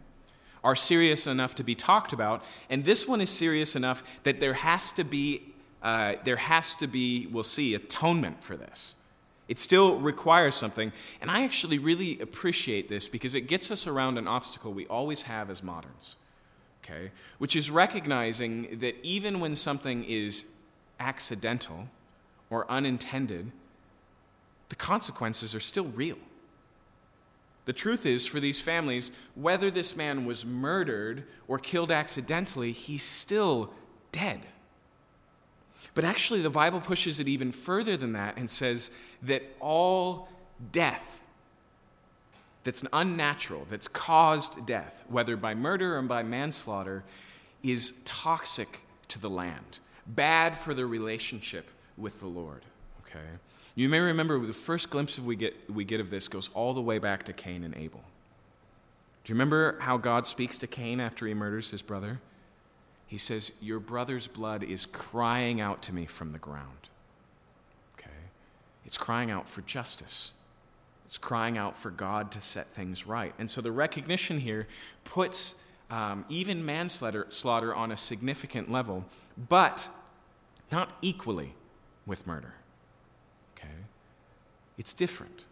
are 0.65 0.75
serious 0.75 1.27
enough 1.27 1.53
to 1.55 1.63
be 1.63 1.75
talked 1.75 2.11
about, 2.11 2.43
and 2.71 2.83
this 2.83 3.07
one 3.07 3.21
is 3.21 3.29
serious 3.29 3.75
enough 3.75 4.03
that 4.23 4.39
there 4.39 4.55
has 4.55 4.91
to 4.93 5.03
be, 5.03 5.43
uh, 5.83 6.15
there 6.23 6.37
has 6.37 6.73
to 6.73 6.87
be, 6.87 7.27
we'll 7.27 7.43
see, 7.43 7.75
atonement 7.75 8.43
for 8.43 8.57
this. 8.57 8.95
It 9.47 9.59
still 9.59 9.99
requires 9.99 10.55
something, 10.55 10.91
and 11.21 11.29
I 11.29 11.43
actually 11.43 11.77
really 11.77 12.19
appreciate 12.19 12.89
this 12.89 13.07
because 13.07 13.35
it 13.35 13.41
gets 13.41 13.69
us 13.69 13.85
around 13.85 14.17
an 14.17 14.27
obstacle 14.27 14.73
we 14.73 14.87
always 14.87 15.21
have 15.21 15.51
as 15.51 15.61
moderns, 15.61 16.15
okay? 16.83 17.11
Which 17.37 17.55
is 17.55 17.69
recognizing 17.69 18.79
that 18.79 18.95
even 19.03 19.39
when 19.39 19.55
something 19.55 20.03
is 20.03 20.45
accidental 20.99 21.89
or 22.49 22.69
unintended, 22.71 23.51
the 24.69 24.75
consequences 24.75 25.53
are 25.53 25.59
still 25.59 25.85
real. 25.85 26.17
The 27.65 27.73
truth 27.73 28.05
is, 28.05 28.27
for 28.27 28.39
these 28.39 28.61
families, 28.61 29.11
whether 29.33 29.71
this 29.71 29.95
man 29.95 30.25
was 30.25 30.45
murdered 30.45 31.23
or 31.47 31.57
killed 31.57 31.91
accidentally, 31.91 32.71
he's 32.71 33.03
still 33.03 33.73
dead. 34.11 34.41
But 35.95 36.03
actually, 36.03 36.41
the 36.41 36.49
Bible 36.49 36.79
pushes 36.79 37.19
it 37.19 37.27
even 37.27 37.51
further 37.51 37.97
than 37.97 38.13
that 38.13 38.37
and 38.37 38.49
says 38.49 38.91
that 39.23 39.43
all 39.59 40.27
death 40.71 41.19
that's 42.63 42.83
unnatural, 42.91 43.65
that's 43.69 43.87
caused 43.87 44.65
death, 44.65 45.03
whether 45.07 45.37
by 45.37 45.53
murder 45.53 45.97
or 45.97 46.01
by 46.01 46.23
manslaughter, 46.23 47.03
is 47.63 47.93
toxic 48.05 48.81
to 49.07 49.19
the 49.19 49.29
land, 49.29 49.79
bad 50.07 50.57
for 50.57 50.73
the 50.73 50.85
relationship 50.85 51.69
with 51.97 52.19
the 52.19 52.27
Lord. 52.27 52.63
Okay? 53.01 53.19
You 53.75 53.89
may 53.89 53.99
remember 53.99 54.39
the 54.39 54.53
first 54.53 54.89
glimpse 54.89 55.19
we 55.19 55.35
get, 55.35 55.69
we 55.69 55.83
get 55.83 55.99
of 55.99 56.09
this 56.09 56.29
goes 56.29 56.49
all 56.53 56.73
the 56.73 56.81
way 56.81 56.97
back 56.97 57.23
to 57.25 57.33
Cain 57.33 57.63
and 57.63 57.75
Abel. 57.75 58.01
Do 59.23 59.31
you 59.31 59.35
remember 59.35 59.77
how 59.81 59.97
God 59.97 60.25
speaks 60.25 60.57
to 60.59 60.67
Cain 60.67 61.01
after 61.01 61.27
he 61.27 61.33
murders 61.33 61.71
his 61.71 61.81
brother? 61.81 62.21
He 63.07 63.17
says, 63.17 63.51
Your 63.59 63.79
brother's 63.79 64.27
blood 64.27 64.63
is 64.63 64.85
crying 64.85 65.59
out 65.59 65.81
to 65.83 65.93
me 65.93 66.05
from 66.05 66.31
the 66.31 66.39
ground. 66.39 66.89
Okay? 67.99 68.09
It's 68.85 68.97
crying 68.97 69.29
out 69.29 69.47
for 69.49 69.61
justice. 69.61 70.31
It's 71.05 71.17
crying 71.17 71.57
out 71.57 71.75
for 71.75 71.91
God 71.91 72.31
to 72.31 72.41
set 72.41 72.67
things 72.67 73.05
right. 73.05 73.33
And 73.37 73.49
so 73.51 73.61
the 73.61 73.71
recognition 73.71 74.39
here 74.39 74.67
puts 75.03 75.61
um, 75.91 76.25
even 76.29 76.65
manslaughter 76.65 77.27
slaughter 77.29 77.75
on 77.75 77.91
a 77.91 77.97
significant 77.97 78.71
level, 78.71 79.05
but 79.49 79.89
not 80.71 80.89
equally 81.01 81.53
with 82.05 82.25
murder. 82.25 82.53
It's 84.77 84.93
different. 84.93 85.45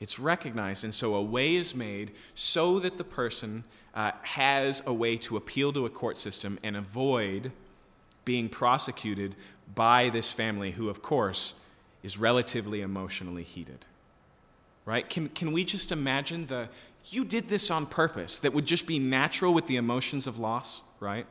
It's 0.00 0.18
recognized, 0.18 0.82
and 0.82 0.94
so 0.94 1.14
a 1.14 1.22
way 1.22 1.54
is 1.54 1.74
made 1.74 2.10
so 2.34 2.80
that 2.80 2.98
the 2.98 3.04
person 3.04 3.62
uh, 3.94 4.10
has 4.22 4.82
a 4.84 4.92
way 4.92 5.16
to 5.18 5.36
appeal 5.36 5.72
to 5.72 5.86
a 5.86 5.90
court 5.90 6.18
system 6.18 6.58
and 6.62 6.76
avoid 6.76 7.52
being 8.24 8.48
prosecuted 8.48 9.36
by 9.74 10.08
this 10.08 10.32
family, 10.32 10.72
who, 10.72 10.88
of 10.88 11.02
course, 11.02 11.54
is 12.02 12.18
relatively 12.18 12.80
emotionally 12.80 13.42
heated. 13.42 13.84
Right? 14.84 15.08
Can, 15.08 15.28
can 15.28 15.52
we 15.52 15.64
just 15.64 15.92
imagine 15.92 16.46
the, 16.46 16.68
you 17.06 17.24
did 17.24 17.48
this 17.48 17.70
on 17.70 17.86
purpose, 17.86 18.40
that 18.40 18.52
would 18.52 18.66
just 18.66 18.86
be 18.86 18.98
natural 18.98 19.54
with 19.54 19.66
the 19.66 19.76
emotions 19.76 20.26
of 20.26 20.38
loss, 20.38 20.82
right? 20.98 21.26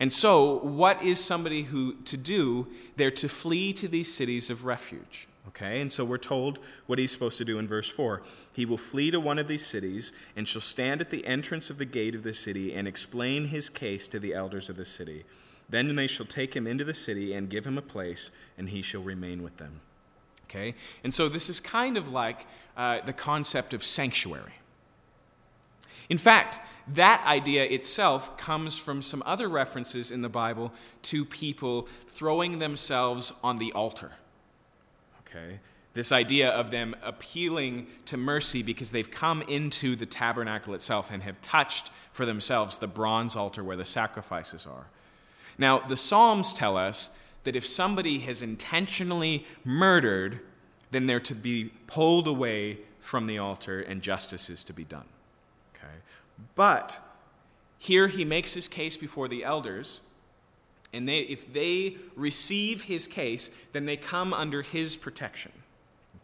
And 0.00 0.12
so, 0.12 0.58
what 0.60 1.02
is 1.02 1.22
somebody 1.22 1.64
who 1.64 1.94
to 2.06 2.16
do? 2.16 2.66
They're 2.96 3.10
to 3.12 3.28
flee 3.28 3.72
to 3.74 3.86
these 3.86 4.12
cities 4.12 4.50
of 4.50 4.64
refuge. 4.64 5.28
Okay, 5.48 5.80
and 5.80 5.90
so 5.90 6.04
we're 6.04 6.18
told 6.18 6.60
what 6.86 7.00
he's 7.00 7.10
supposed 7.10 7.38
to 7.38 7.44
do 7.44 7.58
in 7.58 7.66
verse 7.66 7.88
4. 7.88 8.22
He 8.52 8.64
will 8.64 8.78
flee 8.78 9.10
to 9.10 9.18
one 9.18 9.38
of 9.38 9.48
these 9.48 9.66
cities 9.66 10.12
and 10.36 10.46
shall 10.46 10.60
stand 10.60 11.00
at 11.00 11.10
the 11.10 11.26
entrance 11.26 11.68
of 11.68 11.78
the 11.78 11.84
gate 11.84 12.14
of 12.14 12.22
the 12.22 12.32
city 12.32 12.72
and 12.72 12.86
explain 12.86 13.48
his 13.48 13.68
case 13.68 14.06
to 14.08 14.20
the 14.20 14.34
elders 14.34 14.70
of 14.70 14.76
the 14.76 14.84
city. 14.84 15.24
Then 15.68 15.96
they 15.96 16.06
shall 16.06 16.26
take 16.26 16.54
him 16.54 16.66
into 16.66 16.84
the 16.84 16.94
city 16.94 17.32
and 17.32 17.50
give 17.50 17.66
him 17.66 17.76
a 17.76 17.82
place, 17.82 18.30
and 18.56 18.68
he 18.68 18.82
shall 18.82 19.02
remain 19.02 19.42
with 19.42 19.56
them. 19.56 19.80
Okay, 20.44 20.74
and 21.02 21.12
so 21.12 21.28
this 21.28 21.48
is 21.48 21.58
kind 21.60 21.96
of 21.96 22.12
like 22.12 22.46
uh, 22.76 23.00
the 23.04 23.12
concept 23.12 23.74
of 23.74 23.82
sanctuary. 23.82 24.52
In 26.08 26.18
fact, 26.18 26.60
that 26.88 27.24
idea 27.26 27.64
itself 27.64 28.36
comes 28.36 28.76
from 28.76 29.02
some 29.02 29.22
other 29.24 29.48
references 29.48 30.10
in 30.10 30.20
the 30.20 30.28
Bible 30.28 30.72
to 31.04 31.24
people 31.24 31.88
throwing 32.08 32.58
themselves 32.58 33.32
on 33.42 33.56
the 33.56 33.72
altar 33.72 34.12
okay? 35.34 35.58
This 35.94 36.10
idea 36.10 36.50
of 36.50 36.70
them 36.70 36.96
appealing 37.02 37.86
to 38.06 38.16
mercy 38.16 38.62
because 38.62 38.92
they've 38.92 39.10
come 39.10 39.42
into 39.42 39.94
the 39.94 40.06
tabernacle 40.06 40.74
itself 40.74 41.10
and 41.10 41.22
have 41.22 41.40
touched 41.42 41.90
for 42.12 42.24
themselves 42.24 42.78
the 42.78 42.86
bronze 42.86 43.36
altar 43.36 43.62
where 43.62 43.76
the 43.76 43.84
sacrifices 43.84 44.66
are. 44.66 44.86
Now, 45.58 45.80
the 45.80 45.96
Psalms 45.96 46.54
tell 46.54 46.78
us 46.78 47.10
that 47.44 47.56
if 47.56 47.66
somebody 47.66 48.20
has 48.20 48.40
intentionally 48.40 49.44
murdered, 49.64 50.40
then 50.92 51.06
they're 51.06 51.20
to 51.20 51.34
be 51.34 51.72
pulled 51.86 52.26
away 52.26 52.78
from 52.98 53.26
the 53.26 53.38
altar 53.38 53.80
and 53.80 54.00
justice 54.00 54.48
is 54.48 54.62
to 54.62 54.72
be 54.72 54.84
done. 54.84 55.04
Okay? 55.74 55.94
But 56.54 57.00
here 57.78 58.08
he 58.08 58.24
makes 58.24 58.54
his 58.54 58.68
case 58.68 58.96
before 58.96 59.28
the 59.28 59.44
elders 59.44 60.00
and 60.92 61.08
they, 61.08 61.20
if 61.20 61.52
they 61.52 61.96
receive 62.16 62.82
his 62.84 63.06
case, 63.06 63.50
then 63.72 63.86
they 63.86 63.96
come 63.96 64.34
under 64.34 64.62
his 64.62 64.96
protection. 64.96 65.52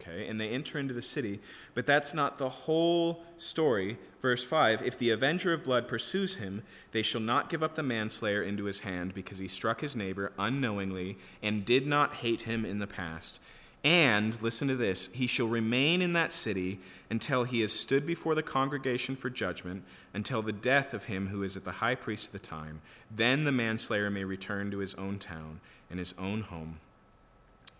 Okay, 0.01 0.27
and 0.27 0.39
they 0.39 0.49
enter 0.49 0.79
into 0.79 0.93
the 0.93 1.01
city. 1.01 1.39
But 1.73 1.85
that's 1.85 2.13
not 2.13 2.37
the 2.37 2.47
whole 2.47 3.23
story. 3.37 3.97
Verse 4.21 4.45
5 4.45 4.81
If 4.81 4.97
the 4.97 5.09
avenger 5.09 5.51
of 5.51 5.63
blood 5.63 5.87
pursues 5.87 6.35
him, 6.35 6.63
they 6.91 7.01
shall 7.01 7.21
not 7.21 7.49
give 7.49 7.63
up 7.63 7.75
the 7.75 7.83
manslayer 7.83 8.41
into 8.41 8.65
his 8.65 8.81
hand, 8.81 9.13
because 9.13 9.39
he 9.39 9.47
struck 9.47 9.81
his 9.81 9.95
neighbor 9.95 10.31
unknowingly 10.37 11.17
and 11.43 11.65
did 11.65 11.85
not 11.85 12.15
hate 12.15 12.41
him 12.41 12.63
in 12.63 12.79
the 12.79 12.87
past. 12.87 13.39
And, 13.83 14.39
listen 14.41 14.67
to 14.67 14.75
this, 14.75 15.09
he 15.13 15.25
shall 15.25 15.47
remain 15.47 16.01
in 16.01 16.13
that 16.13 16.33
city 16.33 16.79
until 17.09 17.45
he 17.45 17.61
has 17.61 17.71
stood 17.71 18.05
before 18.05 18.35
the 18.35 18.43
congregation 18.43 19.15
for 19.15 19.29
judgment, 19.29 19.83
until 20.13 20.41
the 20.41 20.51
death 20.51 20.93
of 20.93 21.05
him 21.05 21.27
who 21.27 21.43
is 21.43 21.55
at 21.55 21.63
the 21.63 21.71
high 21.71 21.95
priest 21.95 22.27
of 22.27 22.31
the 22.33 22.39
time. 22.39 22.81
Then 23.09 23.45
the 23.45 23.53
manslayer 23.53 24.09
may 24.09 24.25
return 24.25 24.69
to 24.71 24.79
his 24.79 24.95
own 24.95 25.17
town 25.17 25.61
and 25.89 25.97
his 25.97 26.13
own 26.17 26.41
home. 26.41 26.79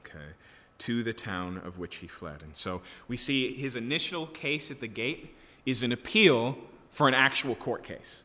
Okay, 0.05 0.25
to 0.79 1.03
the 1.03 1.13
town 1.13 1.61
of 1.65 1.77
which 1.77 1.97
he 1.97 2.07
fled. 2.07 2.41
And 2.43 2.55
so 2.55 2.81
we 3.09 3.17
see 3.17 3.53
his 3.53 3.75
initial 3.75 4.25
case 4.27 4.71
at 4.71 4.79
the 4.79 4.87
gate 4.87 5.35
is 5.65 5.83
an 5.83 5.91
appeal 5.91 6.57
for 6.89 7.07
an 7.07 7.13
actual 7.13 7.55
court 7.55 7.83
case. 7.83 8.23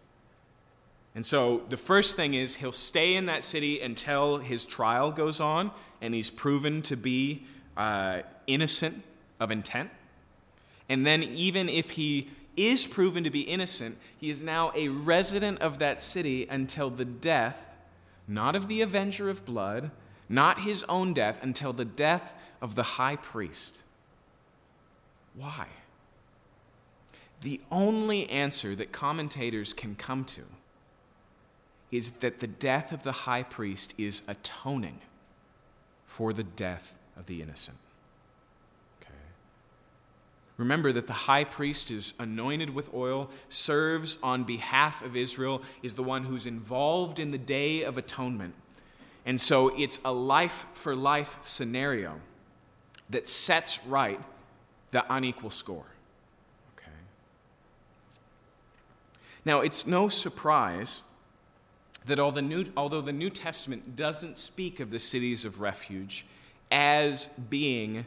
And 1.15 1.25
so 1.27 1.63
the 1.69 1.77
first 1.77 2.17
thing 2.17 2.35
is 2.35 2.57
he'll 2.57 2.73
stay 2.73 3.15
in 3.15 3.27
that 3.27 3.45
city 3.45 3.81
until 3.81 4.39
his 4.39 4.65
trial 4.65 5.13
goes 5.13 5.41
on 5.41 5.71
and 6.01 6.15
he's 6.15 6.31
proven 6.31 6.83
to 6.83 6.97
be 6.97 7.45
uh, 7.77 8.23
innocent 8.47 9.03
of 9.41 9.51
intent. 9.51 9.91
And 10.89 11.07
then, 11.07 11.23
even 11.23 11.69
if 11.69 11.93
he 11.93 12.31
is 12.57 12.87
proven 12.87 13.25
to 13.25 13.31
be 13.31 13.41
innocent, 13.41 13.99
he 14.19 14.31
is 14.31 14.43
now 14.43 14.73
a 14.75 14.89
resident 14.89 15.61
of 15.61 15.79
that 15.79 16.03
city 16.03 16.47
until 16.49 16.91
the 16.91 17.05
death, 17.05 17.75
not 18.29 18.55
of 18.55 18.69
the 18.69 18.81
avenger 18.83 19.29
of 19.29 19.45
blood, 19.45 19.91
not 20.29 20.61
his 20.61 20.85
own 20.85 21.15
death, 21.15 21.39
until 21.43 21.73
the 21.73 21.85
death 21.85 22.35
of 22.61 22.75
the 22.75 22.83
high 22.83 23.17
priest. 23.17 23.83
Why? 25.35 25.67
The 27.41 27.61
only 27.71 28.29
answer 28.31 28.75
that 28.77 28.93
commentators 28.93 29.73
can 29.73 29.97
come 29.97 30.25
to 30.27 30.43
is 31.91 32.11
that 32.11 32.41
the 32.41 32.47
death 32.47 32.93
of 32.93 33.03
the 33.03 33.13
high 33.13 33.43
priest 33.43 33.95
is 33.99 34.23
atoning 34.27 35.01
for 36.07 36.33
the 36.33 36.43
death 36.43 36.99
of 37.17 37.27
the 37.27 37.43
innocent. 37.43 37.79
Okay. 39.01 39.15
Remember 40.57 40.93
that 40.93 41.07
the 41.07 41.13
high 41.13 41.45
priest 41.45 41.91
is 41.91 42.15
anointed 42.19 42.71
with 42.71 42.93
oil, 42.95 43.31
serves 43.49 44.19
on 44.23 44.45
behalf 44.45 45.05
of 45.05 45.17
Israel, 45.17 45.63
is 45.83 45.95
the 45.95 46.03
one 46.03 46.25
who's 46.25 46.47
involved 46.47 47.19
in 47.19 47.31
the 47.31 47.39
day 47.39 47.83
of 47.83 47.99
atonement. 47.99 48.55
And 49.27 49.41
so 49.41 49.69
it's 49.79 49.99
a 50.05 50.13
life 50.13 50.67
for 50.75 50.95
life 50.95 51.39
scenario 51.41 52.21
that 53.11 53.29
sets 53.29 53.85
right 53.87 54.21
the 54.91 55.05
unequal 55.13 55.51
score. 55.51 55.87
Okay. 56.77 56.91
Now, 59.45 59.61
it's 59.61 59.87
no 59.87 60.09
surprise 60.09 61.03
that 62.07 62.19
although 62.19 62.37
the, 62.37 62.43
New, 62.43 62.65
although 62.77 63.01
the 63.01 63.13
New 63.13 63.31
Testament 63.31 63.97
doesn't 63.97 64.37
speak 64.37 64.81
of 64.81 64.91
the 64.91 64.99
cities 64.99 65.45
of 65.45 65.61
refuge, 65.61 66.27
as 66.75 67.29
being 67.29 68.05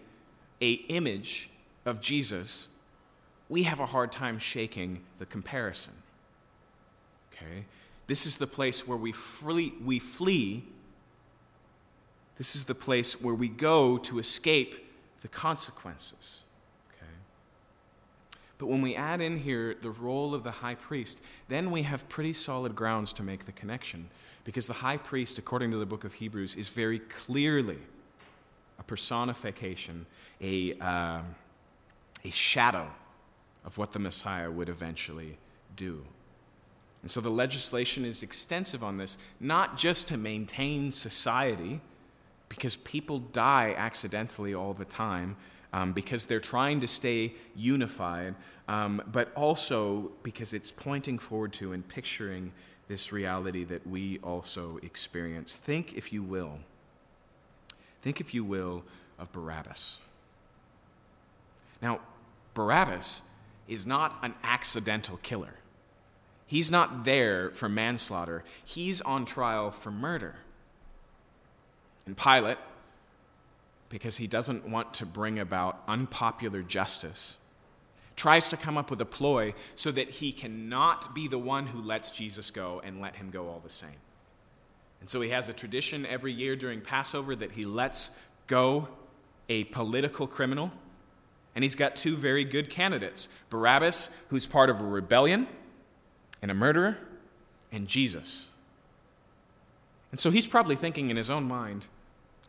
a 0.61 0.71
image 0.73 1.49
of 1.85 2.01
Jesus, 2.01 2.67
we 3.47 3.63
have 3.63 3.79
a 3.79 3.85
hard 3.85 4.11
time 4.11 4.37
shaking 4.37 4.99
the 5.19 5.25
comparison. 5.25 5.93
Okay? 7.31 7.63
This 8.07 8.25
is 8.25 8.35
the 8.37 8.45
place 8.45 8.85
where 8.85 8.97
we 8.97 9.13
flee, 9.13 9.73
we 9.83 9.99
flee. 9.99 10.65
This 12.35 12.57
is 12.57 12.65
the 12.65 12.75
place 12.75 13.21
where 13.21 13.33
we 13.33 13.47
go 13.47 13.97
to 13.99 14.19
escape 14.19 14.75
the 15.21 15.29
consequences. 15.29 16.43
Okay? 16.89 17.11
But 18.57 18.67
when 18.67 18.81
we 18.81 18.95
add 18.95 19.21
in 19.21 19.37
here 19.37 19.77
the 19.81 19.91
role 19.91 20.35
of 20.35 20.43
the 20.43 20.51
high 20.51 20.75
priest, 20.75 21.21
then 21.47 21.71
we 21.71 21.83
have 21.83 22.09
pretty 22.09 22.33
solid 22.33 22.75
grounds 22.75 23.13
to 23.13 23.23
make 23.23 23.45
the 23.45 23.53
connection. 23.53 24.09
Because 24.43 24.67
the 24.67 24.73
high 24.73 24.97
priest, 24.97 25.37
according 25.37 25.71
to 25.71 25.77
the 25.77 25.85
book 25.85 26.03
of 26.03 26.15
Hebrews, 26.15 26.55
is 26.55 26.67
very 26.67 26.99
clearly 26.99 27.77
a 28.79 28.83
personification, 28.83 30.05
a, 30.41 30.73
uh, 30.79 31.21
a 32.23 32.31
shadow 32.31 32.87
of 33.65 33.77
what 33.77 33.91
the 33.91 33.99
Messiah 33.99 34.49
would 34.49 34.69
eventually 34.69 35.37
do. 35.75 36.03
And 37.01 37.11
so 37.11 37.21
the 37.21 37.29
legislation 37.29 38.05
is 38.05 38.23
extensive 38.23 38.83
on 38.83 38.97
this, 38.97 39.17
not 39.39 39.77
just 39.77 40.07
to 40.09 40.17
maintain 40.17 40.91
society, 40.91 41.79
because 42.49 42.75
people 42.77 43.19
die 43.19 43.75
accidentally 43.77 44.53
all 44.53 44.73
the 44.73 44.85
time, 44.85 45.35
um, 45.73 45.93
because 45.93 46.25
they're 46.25 46.39
trying 46.39 46.79
to 46.79 46.87
stay 46.87 47.33
unified, 47.55 48.35
um, 48.67 49.01
but 49.11 49.31
also 49.35 50.11
because 50.23 50.53
it's 50.53 50.71
pointing 50.71 51.19
forward 51.19 51.53
to 51.53 51.73
and 51.73 51.87
picturing 51.87 52.51
this 52.87 53.11
reality 53.11 53.63
that 53.65 53.85
we 53.85 54.17
also 54.19 54.79
experience. 54.81 55.57
Think, 55.57 55.93
if 55.93 56.13
you 56.13 56.23
will, 56.23 56.59
Think, 58.01 58.21
if 58.21 58.33
you 58.33 58.43
will, 58.43 58.83
of 59.17 59.31
Barabbas. 59.31 59.99
Now, 61.81 61.99
Barabbas 62.53 63.21
is 63.67 63.85
not 63.85 64.17
an 64.23 64.33
accidental 64.43 65.17
killer. 65.17 65.55
He's 66.45 66.71
not 66.71 67.03
there 67.03 67.51
for 67.51 67.67
manslaughter, 67.67 68.43
he's 68.63 69.01
on 69.01 69.25
trial 69.25 69.71
for 69.71 69.91
murder. 69.91 70.35
And 72.05 72.17
Pilate, 72.17 72.57
because 73.89 74.17
he 74.17 74.27
doesn't 74.27 74.67
want 74.67 74.93
to 74.95 75.05
bring 75.05 75.39
about 75.39 75.83
unpopular 75.87 76.61
justice, 76.61 77.37
tries 78.15 78.47
to 78.47 78.57
come 78.57 78.77
up 78.77 78.89
with 78.89 79.01
a 79.01 79.05
ploy 79.05 79.53
so 79.75 79.91
that 79.91 80.09
he 80.09 80.31
cannot 80.31 81.13
be 81.13 81.27
the 81.27 81.37
one 81.37 81.67
who 81.67 81.81
lets 81.81 82.11
Jesus 82.11 82.49
go 82.49 82.81
and 82.83 83.01
let 83.01 83.17
him 83.17 83.29
go 83.29 83.49
all 83.49 83.59
the 83.61 83.69
same. 83.69 83.89
And 84.99 85.09
so 85.09 85.21
he 85.21 85.29
has 85.29 85.49
a 85.49 85.53
tradition 85.53 86.05
every 86.05 86.33
year 86.33 86.55
during 86.55 86.81
Passover 86.81 87.35
that 87.35 87.51
he 87.51 87.63
lets 87.63 88.17
go 88.47 88.87
a 89.49 89.65
political 89.65 90.27
criminal. 90.27 90.71
And 91.55 91.63
he's 91.63 91.75
got 91.75 91.95
two 91.95 92.15
very 92.15 92.43
good 92.43 92.69
candidates 92.69 93.29
Barabbas, 93.49 94.09
who's 94.29 94.45
part 94.45 94.69
of 94.69 94.79
a 94.79 94.83
rebellion 94.83 95.47
and 96.41 96.51
a 96.51 96.53
murderer, 96.53 96.97
and 97.71 97.87
Jesus. 97.87 98.49
And 100.11 100.19
so 100.19 100.29
he's 100.29 100.47
probably 100.47 100.75
thinking 100.75 101.09
in 101.09 101.17
his 101.17 101.29
own 101.29 101.45
mind, 101.45 101.87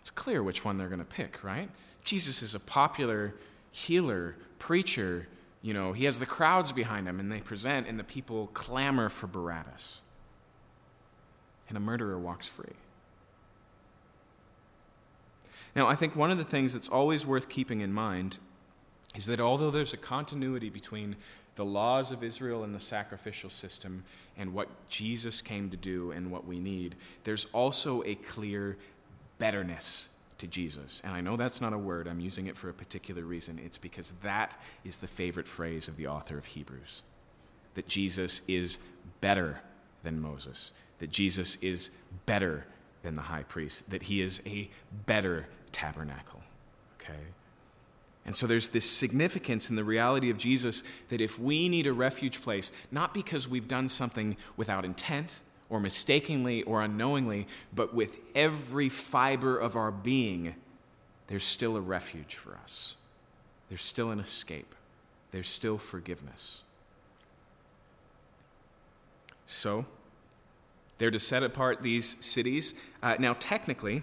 it's 0.01 0.11
clear 0.11 0.43
which 0.43 0.65
one 0.65 0.77
they're 0.77 0.89
going 0.89 1.01
to 1.01 1.05
pick, 1.05 1.43
right? 1.43 1.69
Jesus 2.05 2.43
is 2.43 2.55
a 2.55 2.61
popular 2.61 3.35
healer, 3.71 4.37
preacher. 4.59 5.27
You 5.63 5.75
know, 5.75 5.93
he 5.93 6.05
has 6.05 6.19
the 6.19 6.27
crowds 6.27 6.73
behind 6.73 7.09
him, 7.09 7.19
and 7.19 7.31
they 7.31 7.41
present, 7.41 7.87
and 7.87 7.99
the 7.99 8.05
people 8.05 8.49
clamor 8.49 9.09
for 9.09 9.27
Barabbas. 9.27 10.01
And 11.69 11.77
a 11.77 11.81
murderer 11.81 12.19
walks 12.19 12.47
free. 12.47 12.75
Now, 15.77 15.87
I 15.87 15.95
think 15.95 16.17
one 16.17 16.31
of 16.31 16.39
the 16.39 16.45
things 16.45 16.73
that's 16.73 16.89
always 16.89 17.27
worth 17.27 17.49
keeping 17.49 17.81
in 17.81 17.93
mind 17.93 18.39
is 19.15 19.27
that 19.27 19.41
although 19.41 19.71
there's 19.71 19.93
a 19.93 19.99
continuity 19.99 20.71
between 20.71 21.17
the 21.57 21.65
laws 21.65 22.11
of 22.11 22.23
Israel 22.23 22.65
and 22.65 22.75
the 22.75 22.81
sacrificial 22.81 23.51
system 23.51 24.05
and 24.37 24.55
what 24.55 24.69
Jesus 24.89 25.43
came 25.43 25.71
to 25.71 25.77
do 25.77 26.13
and 26.13 26.31
what 26.31 26.47
we 26.47 26.59
need, 26.59 26.95
there's 27.25 27.47
also 27.47 28.03
a 28.05 28.15
clear 28.15 28.77
betterness 29.39 30.09
to 30.39 30.47
Jesus. 30.47 31.03
And 31.05 31.13
I 31.13 31.21
know 31.21 31.37
that's 31.37 31.61
not 31.61 31.73
a 31.73 31.79
word, 31.79 32.07
I'm 32.07 32.21
using 32.21 32.47
it 32.47 32.57
for 32.57 32.69
a 32.69 32.75
particular 32.75 33.23
reason. 33.23 33.61
It's 33.65 33.79
because 33.79 34.13
that 34.23 34.57
is 34.85 34.99
the 34.99 35.09
favorite 35.09 35.49
phrase 35.49 35.89
of 35.89 35.97
the 35.97 36.07
author 36.07 36.39
of 36.39 36.45
Hebrews 36.45 37.03
that 37.75 37.87
Jesus 37.87 38.41
is 38.49 38.79
better 39.21 39.61
than 40.03 40.21
Moses, 40.21 40.73
that 40.99 41.11
Jesus 41.11 41.57
is 41.57 41.91
better 42.27 42.65
than 43.03 43.15
the 43.15 43.23
high 43.23 43.43
priest, 43.45 43.91
that 43.91 44.05
he 44.05 44.21
is 44.21 44.41
a 44.47 44.69
better 45.07 45.47
tabernacle. 45.73 46.41
Okay? 47.01 47.21
And 48.27 48.37
so 48.37 48.47
there's 48.47 48.69
this 48.69 48.89
significance 48.89 49.71
in 49.71 49.77
the 49.77 49.85
reality 49.85 50.29
of 50.29 50.37
Jesus 50.37 50.83
that 51.09 51.21
if 51.21 51.39
we 51.39 51.69
need 51.69 51.87
a 51.87 51.93
refuge 51.93 52.43
place, 52.43 52.73
not 52.91 53.15
because 53.15 53.49
we've 53.49 53.69
done 53.69 53.89
something 53.89 54.37
without 54.57 54.85
intent 54.85 55.41
or 55.71 55.81
mistakenly 55.81 56.63
or 56.65 56.83
unknowingly, 56.83 57.47
but 57.75 57.95
with 57.95 58.19
every 58.35 58.89
fiber 58.89 59.57
of 59.57 59.77
our 59.77 59.91
being, 59.91 60.55
there's 61.29 61.45
still 61.45 61.77
a 61.77 61.81
refuge 61.81 62.35
for 62.35 62.55
us. 62.63 62.97
There's 63.69 63.83
still 63.83 64.11
an 64.11 64.21
escape. 64.21 64.75
There's 65.31 65.49
still 65.49 65.79
forgiveness. 65.79 66.65
So, 69.51 69.85
they're 70.99 71.11
to 71.11 71.19
set 71.19 71.43
apart 71.43 71.83
these 71.83 72.25
cities. 72.25 72.75
Uh, 73.03 73.17
now, 73.19 73.35
technically, 73.39 74.03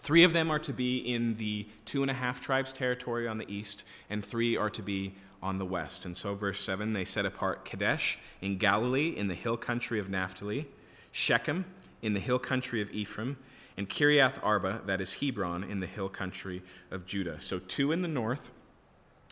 Three 0.00 0.22
of 0.22 0.32
them 0.32 0.50
are 0.50 0.60
to 0.60 0.72
be 0.72 0.98
in 0.98 1.36
the 1.36 1.66
two 1.84 2.02
and 2.02 2.10
a 2.10 2.14
half 2.14 2.40
tribes 2.40 2.72
territory 2.72 3.26
on 3.26 3.38
the 3.38 3.52
east, 3.52 3.84
and 4.08 4.24
three 4.24 4.56
are 4.56 4.70
to 4.70 4.82
be 4.82 5.14
on 5.42 5.58
the 5.58 5.64
west. 5.64 6.04
And 6.04 6.16
so, 6.16 6.34
verse 6.34 6.60
7 6.60 6.92
they 6.92 7.04
set 7.04 7.26
apart 7.26 7.64
Kadesh 7.64 8.18
in 8.40 8.58
Galilee 8.58 9.14
in 9.16 9.28
the 9.28 9.34
hill 9.34 9.56
country 9.56 9.98
of 9.98 10.08
Naphtali, 10.08 10.68
Shechem 11.10 11.64
in 12.00 12.14
the 12.14 12.20
hill 12.20 12.38
country 12.38 12.80
of 12.80 12.92
Ephraim, 12.92 13.36
and 13.76 13.88
Kiriath 13.88 14.38
Arba, 14.42 14.82
that 14.86 15.00
is 15.00 15.14
Hebron, 15.14 15.64
in 15.64 15.80
the 15.80 15.86
hill 15.86 16.08
country 16.08 16.62
of 16.90 17.06
Judah. 17.06 17.40
So, 17.40 17.58
two 17.58 17.90
in 17.92 18.02
the 18.02 18.08
north 18.08 18.50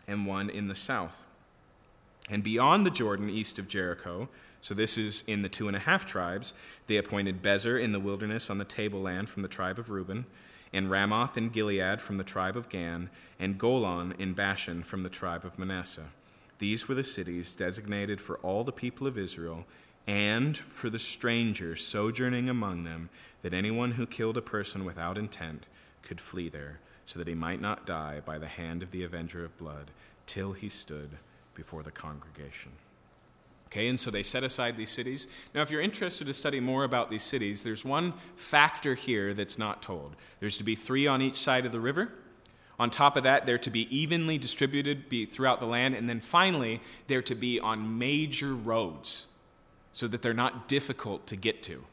and 0.07 0.25
one 0.25 0.49
in 0.49 0.65
the 0.65 0.75
south. 0.75 1.25
And 2.29 2.43
beyond 2.43 2.85
the 2.85 2.91
Jordan, 2.91 3.29
east 3.29 3.57
of 3.57 3.69
Jericho, 3.69 4.27
so 4.61 4.73
this 4.73 4.97
is 4.97 5.23
in 5.27 5.41
the 5.41 5.49
two 5.49 5.67
and 5.67 5.75
a 5.75 5.79
half 5.79 6.05
tribes, 6.05 6.53
they 6.87 6.97
appointed 6.97 7.41
Bezer 7.41 7.81
in 7.81 7.91
the 7.91 7.99
wilderness 7.99 8.49
on 8.49 8.57
the 8.57 8.65
tableland 8.65 9.29
from 9.29 9.41
the 9.41 9.47
tribe 9.47 9.79
of 9.79 9.89
Reuben 9.89 10.25
and 10.73 10.91
Ramoth 10.91 11.37
in 11.37 11.49
Gilead 11.49 12.01
from 12.01 12.17
the 12.17 12.23
tribe 12.23 12.57
of 12.57 12.69
Gad, 12.69 13.09
and 13.39 13.57
Golan 13.57 14.13
in 14.19 14.33
Bashan 14.33 14.83
from 14.83 15.03
the 15.03 15.09
tribe 15.09 15.45
of 15.45 15.57
Manasseh. 15.57 16.09
These 16.59 16.87
were 16.87 16.95
the 16.95 17.03
cities 17.03 17.55
designated 17.55 18.19
for 18.19 18.37
all 18.39 18.63
the 18.63 18.71
people 18.71 19.07
of 19.07 19.17
Israel 19.17 19.65
and 20.07 20.57
for 20.57 20.89
the 20.89 20.99
stranger 20.99 21.75
sojourning 21.75 22.49
among 22.49 22.83
them, 22.83 23.09
that 23.41 23.53
anyone 23.53 23.91
who 23.91 24.05
killed 24.05 24.37
a 24.37 24.41
person 24.41 24.85
without 24.85 25.17
intent 25.17 25.67
could 26.01 26.21
flee 26.21 26.49
there, 26.49 26.79
so 27.05 27.19
that 27.19 27.27
he 27.27 27.35
might 27.35 27.61
not 27.61 27.85
die 27.85 28.21
by 28.25 28.37
the 28.37 28.47
hand 28.47 28.81
of 28.81 28.91
the 28.91 29.03
avenger 29.03 29.43
of 29.43 29.57
blood, 29.57 29.91
till 30.25 30.53
he 30.53 30.69
stood 30.69 31.17
before 31.53 31.83
the 31.83 31.91
congregation. 31.91 32.71
Okay, 33.67 33.89
and 33.89 33.99
so 33.99 34.09
they 34.09 34.23
set 34.23 34.43
aside 34.43 34.77
these 34.77 34.89
cities. 34.89 35.27
Now, 35.53 35.61
if 35.61 35.71
you're 35.71 35.81
interested 35.81 36.27
to 36.27 36.33
study 36.33 36.61
more 36.61 36.85
about 36.85 37.09
these 37.09 37.23
cities, 37.23 37.63
there's 37.63 37.83
one 37.83 38.13
factor 38.37 38.95
here 38.95 39.33
that's 39.33 39.59
not 39.59 39.81
told. 39.81 40.15
There's 40.39 40.57
to 40.57 40.63
be 40.63 40.75
three 40.75 41.05
on 41.05 41.21
each 41.21 41.35
side 41.35 41.65
of 41.65 41.73
the 41.73 41.79
river. 41.79 42.09
On 42.79 42.89
top 42.89 43.17
of 43.17 43.23
that, 43.23 43.45
they're 43.45 43.57
to 43.57 43.69
be 43.69 43.93
evenly 43.95 44.37
distributed 44.37 45.09
be 45.09 45.25
throughout 45.25 45.59
the 45.59 45.65
land. 45.65 45.95
And 45.95 46.07
then 46.07 46.21
finally, 46.21 46.79
they're 47.07 47.21
to 47.23 47.35
be 47.35 47.59
on 47.59 47.97
major 47.97 48.53
roads 48.53 49.27
so 49.91 50.07
that 50.07 50.21
they're 50.21 50.33
not 50.33 50.67
difficult 50.67 51.27
to 51.27 51.35
get 51.35 51.61
to. 51.63 51.83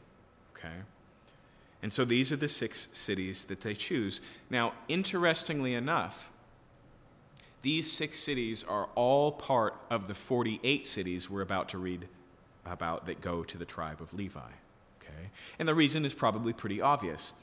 Okay? 0.55 0.75
And 1.83 1.91
so 1.91 2.05
these 2.05 2.31
are 2.31 2.37
the 2.37 2.47
six 2.47 2.87
cities 2.93 3.45
that 3.45 3.61
they 3.61 3.73
choose. 3.73 4.21
Now, 4.49 4.73
interestingly 4.87 5.73
enough, 5.73 6.31
these 7.65 7.91
six 7.91 8.19
cities 8.19 8.63
are 8.63 8.87
all 8.93 9.31
part 9.31 9.73
of 9.89 10.07
the 10.07 10.13
48 10.13 10.85
cities 10.85 11.31
we're 11.31 11.41
about 11.41 11.69
to 11.69 11.79
read 11.79 12.07
about 12.63 13.07
that 13.07 13.21
go 13.21 13.43
to 13.43 13.57
the 13.57 13.65
tribe 13.65 13.99
of 14.01 14.13
Levi. 14.13 14.39
Okay? 15.01 15.29
And 15.57 15.67
the 15.67 15.73
reason 15.73 16.05
is 16.05 16.13
probably 16.13 16.53
pretty 16.53 16.79
obvious 16.79 17.33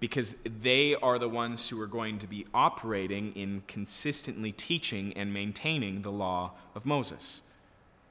because 0.00 0.34
they 0.44 0.96
are 0.96 1.20
the 1.20 1.28
ones 1.28 1.68
who 1.68 1.80
are 1.80 1.86
going 1.86 2.18
to 2.18 2.26
be 2.26 2.46
operating 2.52 3.32
in 3.36 3.62
consistently 3.68 4.50
teaching 4.50 5.12
and 5.12 5.32
maintaining 5.32 6.02
the 6.02 6.10
law 6.10 6.52
of 6.74 6.84
Moses. 6.84 7.40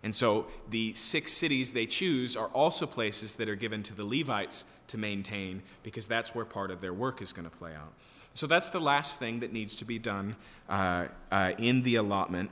And 0.01 0.15
so 0.15 0.47
the 0.69 0.93
six 0.93 1.33
cities 1.33 1.73
they 1.73 1.87
choose 1.87 2.37
are 2.37 2.47
also 2.47 2.85
places 2.85 3.35
that 3.35 3.49
are 3.49 3.55
given 3.55 3.83
to 3.83 3.93
the 3.93 4.05
Levites 4.05 4.63
to 4.87 4.97
maintain 4.97 5.61
because 5.83 6.07
that's 6.07 6.33
where 6.33 6.45
part 6.45 6.71
of 6.71 6.79
their 6.79 6.93
work 6.93 7.21
is 7.21 7.33
going 7.33 7.49
to 7.49 7.57
play 7.57 7.75
out. 7.75 7.91
So 8.33 8.47
that's 8.47 8.69
the 8.69 8.79
last 8.79 9.19
thing 9.19 9.39
that 9.41 9.51
needs 9.51 9.75
to 9.75 9.85
be 9.85 9.99
done 9.99 10.35
uh, 10.69 11.07
uh, 11.31 11.51
in 11.57 11.83
the 11.83 11.95
allotment 11.95 12.51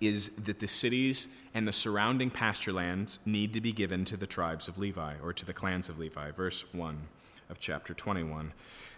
is 0.00 0.30
that 0.36 0.60
the 0.60 0.68
cities 0.68 1.28
and 1.54 1.66
the 1.66 1.72
surrounding 1.72 2.30
pasture 2.30 2.72
lands 2.72 3.18
need 3.26 3.52
to 3.52 3.60
be 3.60 3.72
given 3.72 4.04
to 4.04 4.16
the 4.16 4.26
tribes 4.26 4.68
of 4.68 4.78
Levi 4.78 5.14
or 5.22 5.32
to 5.32 5.44
the 5.44 5.52
clans 5.52 5.88
of 5.88 5.98
Levi. 5.98 6.30
Verse 6.30 6.72
1 6.72 6.98
of 7.50 7.58
chapter 7.58 7.94
21. 7.94 8.52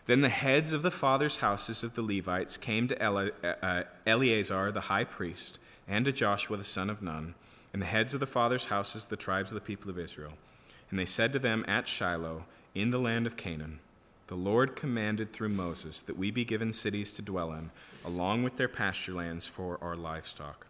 Then 0.06 0.20
the 0.20 0.28
heads 0.28 0.72
of 0.72 0.82
the 0.82 0.90
fathers' 0.90 1.38
houses 1.38 1.82
of 1.82 1.94
the 1.94 2.02
Levites 2.02 2.56
came 2.56 2.88
to 2.88 3.00
Ele- 3.00 3.30
uh, 3.44 3.84
Eleazar 4.06 4.72
the 4.72 4.80
high 4.80 5.04
priest 5.04 5.58
and 5.88 6.04
to 6.04 6.12
Joshua 6.12 6.56
the 6.56 6.64
son 6.64 6.90
of 6.90 7.02
Nun, 7.02 7.34
and 7.72 7.82
the 7.82 7.86
heads 7.86 8.14
of 8.14 8.20
the 8.20 8.26
fathers' 8.26 8.66
houses, 8.66 9.04
the 9.04 9.16
tribes 9.16 9.50
of 9.50 9.54
the 9.54 9.60
people 9.60 9.90
of 9.90 9.98
Israel. 9.98 10.32
And 10.90 10.98
they 10.98 11.06
said 11.06 11.32
to 11.32 11.38
them 11.38 11.64
at 11.68 11.88
Shiloh, 11.88 12.44
in 12.74 12.90
the 12.90 12.98
land 12.98 13.26
of 13.26 13.36
Canaan, 13.36 13.80
the 14.30 14.36
Lord 14.36 14.76
commanded 14.76 15.32
through 15.32 15.48
Moses 15.48 16.02
that 16.02 16.16
we 16.16 16.30
be 16.30 16.44
given 16.44 16.72
cities 16.72 17.10
to 17.12 17.20
dwell 17.20 17.52
in, 17.52 17.68
along 18.04 18.44
with 18.44 18.56
their 18.56 18.68
pasture 18.68 19.12
lands 19.12 19.44
for 19.44 19.76
our 19.82 19.96
livestock. 19.96 20.68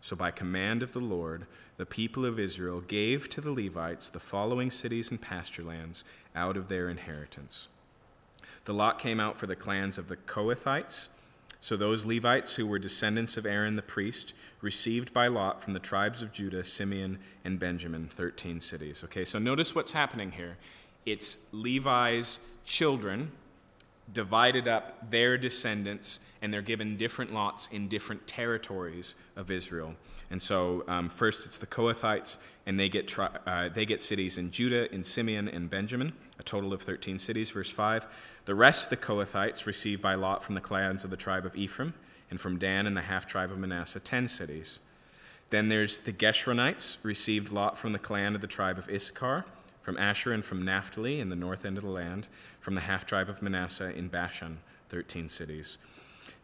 So, 0.00 0.16
by 0.16 0.30
command 0.30 0.82
of 0.82 0.94
the 0.94 1.00
Lord, 1.00 1.46
the 1.76 1.84
people 1.84 2.24
of 2.24 2.40
Israel 2.40 2.80
gave 2.80 3.28
to 3.28 3.42
the 3.42 3.52
Levites 3.52 4.08
the 4.08 4.20
following 4.20 4.70
cities 4.70 5.10
and 5.10 5.20
pasture 5.20 5.62
lands 5.62 6.04
out 6.34 6.56
of 6.56 6.68
their 6.68 6.88
inheritance. 6.88 7.68
The 8.64 8.72
lot 8.72 8.98
came 8.98 9.20
out 9.20 9.36
for 9.36 9.46
the 9.46 9.54
clans 9.54 9.98
of 9.98 10.08
the 10.08 10.16
Kohathites. 10.16 11.08
So, 11.60 11.76
those 11.76 12.06
Levites 12.06 12.54
who 12.54 12.66
were 12.66 12.78
descendants 12.78 13.36
of 13.36 13.44
Aaron 13.44 13.76
the 13.76 13.82
priest 13.82 14.32
received 14.62 15.12
by 15.12 15.26
lot 15.26 15.62
from 15.62 15.74
the 15.74 15.78
tribes 15.78 16.22
of 16.22 16.32
Judah, 16.32 16.64
Simeon, 16.64 17.18
and 17.44 17.58
Benjamin 17.58 18.08
13 18.08 18.62
cities. 18.62 19.04
Okay, 19.04 19.26
so 19.26 19.38
notice 19.38 19.74
what's 19.74 19.92
happening 19.92 20.30
here. 20.30 20.56
It's 21.06 21.38
Levi's 21.52 22.40
children 22.64 23.30
divided 24.12 24.68
up 24.68 25.10
their 25.10 25.38
descendants, 25.38 26.20
and 26.42 26.52
they're 26.52 26.62
given 26.62 26.96
different 26.96 27.32
lots 27.32 27.68
in 27.68 27.88
different 27.88 28.26
territories 28.26 29.14
of 29.36 29.50
Israel. 29.50 29.94
And 30.30 30.40
so, 30.40 30.84
um, 30.88 31.08
first 31.08 31.46
it's 31.46 31.58
the 31.58 31.66
Kohathites, 31.66 32.38
and 32.66 32.78
they 32.78 32.88
get, 32.88 33.08
tri- 33.08 33.30
uh, 33.46 33.68
they 33.68 33.86
get 33.86 34.02
cities 34.02 34.36
in 34.36 34.50
Judah, 34.50 34.92
in 34.92 35.02
Simeon, 35.02 35.48
and 35.48 35.70
Benjamin, 35.70 36.12
a 36.38 36.42
total 36.42 36.72
of 36.72 36.82
13 36.82 37.18
cities. 37.18 37.50
Verse 37.50 37.70
5 37.70 38.06
The 38.44 38.54
rest 38.54 38.90
the 38.90 38.96
Kohathites 38.96 39.66
received 39.66 40.02
by 40.02 40.14
lot 40.14 40.42
from 40.42 40.54
the 40.54 40.60
clans 40.60 41.04
of 41.04 41.10
the 41.10 41.16
tribe 41.16 41.46
of 41.46 41.56
Ephraim, 41.56 41.94
and 42.30 42.40
from 42.40 42.58
Dan 42.58 42.86
and 42.86 42.96
the 42.96 43.02
half 43.02 43.26
tribe 43.26 43.50
of 43.50 43.58
Manasseh, 43.58 44.00
10 44.00 44.28
cities. 44.28 44.80
Then 45.50 45.68
there's 45.68 45.98
the 45.98 46.12
Gershonites, 46.12 46.96
received 47.04 47.52
lot 47.52 47.78
from 47.78 47.92
the 47.92 47.98
clan 47.98 48.34
of 48.34 48.40
the 48.40 48.46
tribe 48.46 48.78
of 48.78 48.88
Issachar, 48.88 49.44
from 49.84 49.98
Asher 49.98 50.32
and 50.32 50.42
from 50.42 50.64
Naphtali 50.64 51.20
in 51.20 51.28
the 51.28 51.36
north 51.36 51.66
end 51.66 51.76
of 51.76 51.84
the 51.84 51.90
land, 51.90 52.30
from 52.58 52.74
the 52.74 52.80
half 52.80 53.04
tribe 53.04 53.28
of 53.28 53.42
Manasseh 53.42 53.94
in 53.94 54.08
Bashan, 54.08 54.60
13 54.88 55.28
cities. 55.28 55.76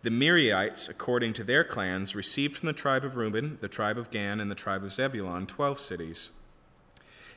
The 0.03 0.11
Merarites, 0.11 0.91
according 0.91 1.33
to 1.35 1.45
their 1.45 1.65
clans, 1.65 2.15
received 2.15 2.59
from 2.59 2.67
the 2.67 2.75
tribe 2.75 3.03
of 3.03 3.17
Reuben, 3.17 3.57
the 3.63 3.67
tribe 3.69 3.97
of 3.97 4.11
Gad, 4.11 4.41
and 4.41 4.51
the 4.51 4.55
tribe 4.55 4.85
of 4.85 4.93
Zebulun 4.93 5.47
12 5.47 5.81
cities. 5.81 6.31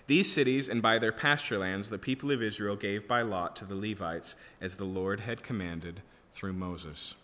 These 0.07 0.29
cities, 0.29 0.67
and 0.67 0.81
by 0.81 0.99
their 0.99 1.13
pasture 1.13 1.59
lands, 1.59 1.89
the 1.89 1.97
people 1.97 2.31
of 2.31 2.43
Israel 2.43 2.75
gave 2.75 3.07
by 3.07 3.21
lot 3.21 3.55
to 3.55 3.65
the 3.65 3.73
Levites, 3.73 4.35
as 4.59 4.75
the 4.75 4.83
Lord 4.83 5.21
had 5.21 5.41
commanded 5.41 6.01
through 6.33 6.51
Moses. 6.51 7.15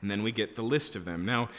And 0.00 0.10
then 0.10 0.22
we 0.22 0.32
get 0.32 0.56
the 0.56 0.62
list 0.62 0.96
of 0.96 1.04
them. 1.04 1.26
Now, 1.26 1.50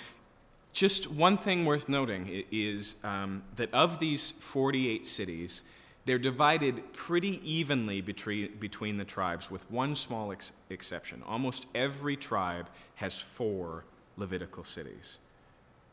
just 0.78 1.10
one 1.10 1.40
thing 1.40 1.66
worth 1.66 1.90
noting 1.90 2.44
is 2.52 2.98
um, 3.04 3.42
that 3.56 3.74
of 3.74 3.98
these 3.98 4.30
48 4.40 5.08
cities, 5.08 5.64
they're 6.06 6.20
divided 6.20 6.94
pretty 6.94 7.42
evenly 7.44 8.00
between, 8.00 8.56
between 8.60 8.98
the 8.98 9.04
tribes, 9.04 9.50
with 9.50 9.70
one 9.72 9.96
small 9.96 10.32
ex- 10.32 10.54
exception. 10.70 11.24
Almost 11.26 11.66
every 11.74 12.16
tribe 12.16 12.70
has 12.94 13.20
four 13.20 13.86
Levitical 14.18 14.64
cities. 14.64 15.18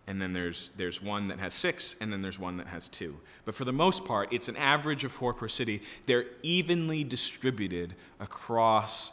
And 0.07 0.21
then 0.21 0.35
there's, 0.35 0.69
there's 0.77 1.03
one 1.03 1.29
that 1.29 1.39
has 1.39 1.55
six, 1.55 1.97
and 2.03 2.13
then 2.13 2.21
there's 2.21 2.39
one 2.39 2.59
that 2.59 2.67
has 2.67 2.87
two. 2.91 3.17
But 3.47 3.55
for 3.55 3.65
the 3.65 3.73
most 3.73 4.05
part, 4.05 4.31
it's 4.35 4.49
an 4.49 4.57
average 4.59 5.03
of 5.05 5.13
four 5.13 5.33
per 5.33 5.49
city. 5.49 5.81
They're 6.05 6.27
evenly 6.43 7.05
distributed 7.05 7.95
across 8.21 9.13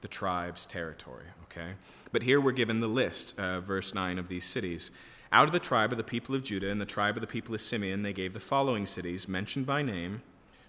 the 0.00 0.08
tribe's 0.08 0.66
territory, 0.66 1.26
okay? 1.44 1.72
But 2.12 2.22
here 2.22 2.40
we're 2.40 2.52
given 2.52 2.80
the 2.80 2.88
list, 2.88 3.38
uh, 3.38 3.60
verse 3.60 3.94
9 3.94 4.18
of 4.18 4.28
these 4.28 4.44
cities. 4.44 4.90
Out 5.32 5.44
of 5.44 5.52
the 5.52 5.60
tribe 5.60 5.92
of 5.92 5.98
the 5.98 6.04
people 6.04 6.34
of 6.34 6.42
Judah 6.42 6.70
and 6.70 6.80
the 6.80 6.86
tribe 6.86 7.16
of 7.16 7.20
the 7.20 7.26
people 7.26 7.54
of 7.54 7.60
Simeon, 7.60 8.02
they 8.02 8.12
gave 8.12 8.32
the 8.32 8.40
following 8.40 8.86
cities, 8.86 9.28
mentioned 9.28 9.66
by 9.66 9.82
name, 9.82 10.22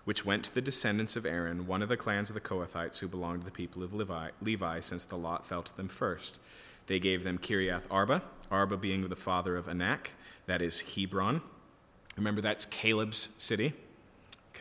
which 0.04 0.26
went 0.26 0.44
to 0.46 0.54
the 0.54 0.62
descendants 0.62 1.16
of 1.16 1.26
Aaron, 1.26 1.68
one 1.68 1.82
of 1.82 1.90
the 1.90 1.98
clans 1.98 2.30
of 2.30 2.34
the 2.34 2.42
Kohathites 2.42 3.00
who 3.00 3.08
belonged 3.08 3.42
to 3.42 3.46
the 3.46 3.52
people 3.52 3.84
of 3.84 3.94
Levi, 3.94 4.30
Levi 4.42 4.80
since 4.80 5.06
the 5.06 5.18
lot 5.18 5.46
fell 5.46 5.64
to 5.64 5.76
them 5.78 5.88
first. 5.88 6.40
They 6.88 7.00
gave 7.00 7.24
them 7.24 7.38
Kiriath 7.38 7.88
Arba, 7.90 8.22
Arba 8.50 8.78
being 8.78 9.08
the 9.08 9.16
father 9.16 9.56
of 9.56 9.68
Anak, 9.68 10.12
that 10.46 10.62
is 10.62 10.82
Hebron. 10.82 11.42
Remember, 12.18 12.42
that's 12.42 12.66
Caleb's 12.66 13.30
city 13.38 13.74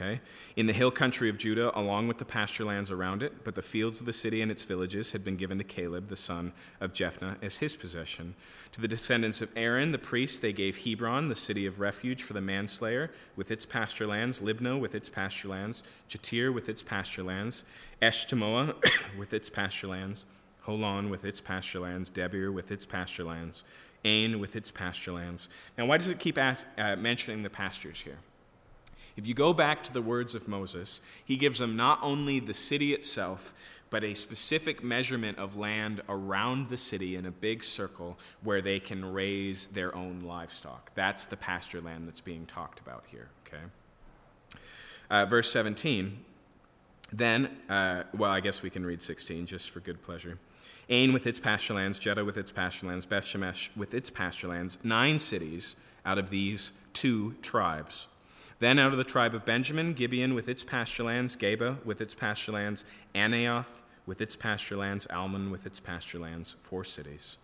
okay, 0.00 0.20
in 0.56 0.66
the 0.66 0.72
hill 0.72 0.90
country 0.90 1.28
of 1.28 1.38
Judah, 1.38 1.76
along 1.78 2.08
with 2.08 2.18
the 2.18 2.24
pasture 2.24 2.64
lands 2.64 2.90
around 2.90 3.22
it, 3.22 3.44
but 3.44 3.54
the 3.54 3.62
fields 3.62 4.00
of 4.00 4.06
the 4.06 4.12
city 4.12 4.40
and 4.40 4.50
its 4.50 4.62
villages 4.62 5.12
had 5.12 5.24
been 5.24 5.36
given 5.36 5.58
to 5.58 5.64
Caleb, 5.64 6.08
the 6.08 6.16
son 6.16 6.52
of 6.80 6.92
Jephunneh, 6.92 7.36
as 7.42 7.58
his 7.58 7.76
possession. 7.76 8.34
To 8.72 8.80
the 8.80 8.88
descendants 8.88 9.42
of 9.42 9.50
Aaron, 9.56 9.92
the 9.92 9.98
priest, 9.98 10.42
they 10.42 10.52
gave 10.52 10.84
Hebron, 10.84 11.28
the 11.28 11.36
city 11.36 11.66
of 11.66 11.80
refuge 11.80 12.22
for 12.22 12.32
the 12.32 12.40
manslayer, 12.40 13.10
with 13.36 13.50
its 13.50 13.66
pasture 13.66 14.06
lands, 14.06 14.40
Libnah 14.40 14.80
with 14.80 14.94
its 14.94 15.08
pasture 15.08 15.48
lands, 15.48 15.82
Jattir 16.08 16.52
with 16.52 16.68
its 16.68 16.82
pasture 16.82 17.22
lands, 17.22 17.64
Eshtemoa 18.00 18.74
with 19.18 19.34
its 19.34 19.50
pasture 19.50 19.88
lands, 19.88 20.26
Holon 20.64 21.10
with 21.10 21.24
its 21.24 21.40
pasture 21.40 21.80
lands, 21.80 22.10
Debir 22.10 22.52
with 22.52 22.70
its 22.70 22.86
pasture 22.86 23.24
lands, 23.24 23.64
Ain 24.04 24.40
with 24.40 24.56
its 24.56 24.70
pasture 24.70 25.12
lands. 25.12 25.50
Now, 25.76 25.84
why 25.84 25.98
does 25.98 26.08
it 26.08 26.18
keep 26.18 26.38
ask, 26.38 26.66
uh, 26.78 26.96
mentioning 26.96 27.42
the 27.42 27.50
pastures 27.50 28.00
here? 28.00 28.16
If 29.16 29.26
you 29.26 29.34
go 29.34 29.52
back 29.52 29.82
to 29.84 29.92
the 29.92 30.02
words 30.02 30.34
of 30.34 30.48
Moses, 30.48 31.00
he 31.24 31.36
gives 31.36 31.58
them 31.58 31.76
not 31.76 31.98
only 32.02 32.40
the 32.40 32.54
city 32.54 32.94
itself, 32.94 33.52
but 33.90 34.04
a 34.04 34.14
specific 34.14 34.82
measurement 34.82 35.38
of 35.38 35.56
land 35.56 36.00
around 36.08 36.68
the 36.68 36.76
city 36.76 37.16
in 37.16 37.26
a 37.26 37.30
big 37.30 37.64
circle 37.64 38.16
where 38.42 38.60
they 38.60 38.78
can 38.78 39.12
raise 39.12 39.66
their 39.68 39.94
own 39.94 40.20
livestock. 40.20 40.92
That's 40.94 41.26
the 41.26 41.36
pasture 41.36 41.80
land 41.80 42.06
that's 42.06 42.20
being 42.20 42.46
talked 42.46 42.78
about 42.80 43.04
here, 43.08 43.28
okay? 43.46 43.62
Uh, 45.10 45.26
verse 45.26 45.50
17. 45.50 46.24
Then, 47.12 47.50
uh, 47.68 48.04
well, 48.16 48.30
I 48.30 48.38
guess 48.38 48.62
we 48.62 48.70
can 48.70 48.86
read 48.86 49.02
16 49.02 49.46
just 49.46 49.70
for 49.70 49.80
good 49.80 50.00
pleasure. 50.02 50.38
Ain 50.88 51.12
with 51.12 51.26
its 51.26 51.40
pasture 51.40 51.74
lands, 51.74 51.98
Juttah 51.98 52.24
with 52.24 52.36
its 52.36 52.52
pasture 52.52 52.86
lands, 52.86 53.06
Beth 53.06 53.24
Shemesh 53.24 53.76
with 53.76 53.94
its 53.94 54.10
pasture 54.10 54.48
lands, 54.48 54.78
nine 54.84 55.18
cities 55.18 55.74
out 56.06 56.18
of 56.18 56.30
these 56.30 56.72
two 56.92 57.34
tribes. 57.42 58.06
Then 58.60 58.78
out 58.78 58.92
of 58.92 58.98
the 58.98 59.04
tribe 59.04 59.34
of 59.34 59.46
Benjamin, 59.46 59.94
Gibeon 59.94 60.34
with 60.34 60.46
its 60.46 60.62
pasture 60.62 61.04
lands, 61.04 61.34
Geba 61.34 61.82
with 61.82 62.02
its 62.02 62.14
pasture 62.14 62.52
lands, 62.52 62.84
with 63.14 64.20
its 64.20 64.36
pasture 64.36 64.76
lands, 64.76 65.06
Almon 65.08 65.50
with 65.50 65.64
its 65.64 65.80
pasture 65.80 66.18
lands, 66.18 66.56
four 66.62 66.84
cities. 66.84 67.38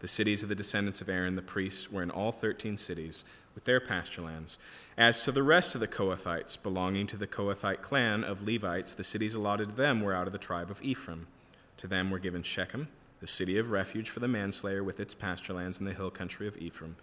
The 0.00 0.08
cities 0.08 0.42
of 0.42 0.48
the 0.48 0.56
descendants 0.56 1.00
of 1.00 1.08
Aaron, 1.08 1.36
the 1.36 1.42
priests, 1.42 1.90
were 1.90 2.02
in 2.02 2.10
all 2.10 2.32
thirteen 2.32 2.76
cities 2.76 3.24
with 3.54 3.64
their 3.64 3.78
pasture 3.78 4.22
lands. 4.22 4.58
As 4.98 5.22
to 5.22 5.30
the 5.30 5.44
rest 5.44 5.76
of 5.76 5.80
the 5.80 5.86
Kohathites, 5.86 6.60
belonging 6.60 7.06
to 7.06 7.16
the 7.16 7.28
Kohathite 7.28 7.80
clan 7.80 8.24
of 8.24 8.42
Levites, 8.42 8.92
the 8.92 9.04
cities 9.04 9.36
allotted 9.36 9.70
to 9.70 9.76
them 9.76 10.00
were 10.00 10.14
out 10.14 10.26
of 10.26 10.32
the 10.32 10.38
tribe 10.38 10.70
of 10.70 10.82
Ephraim. 10.82 11.28
To 11.76 11.86
them 11.86 12.10
were 12.10 12.18
given 12.18 12.42
Shechem, 12.42 12.88
the 13.20 13.28
city 13.28 13.56
of 13.56 13.70
refuge 13.70 14.10
for 14.10 14.18
the 14.18 14.26
manslayer 14.26 14.82
with 14.82 14.98
its 14.98 15.14
pasture 15.14 15.52
lands 15.52 15.78
in 15.78 15.86
the 15.86 15.94
hill 15.94 16.10
country 16.10 16.48
of 16.48 16.58
Ephraim, 16.58 16.96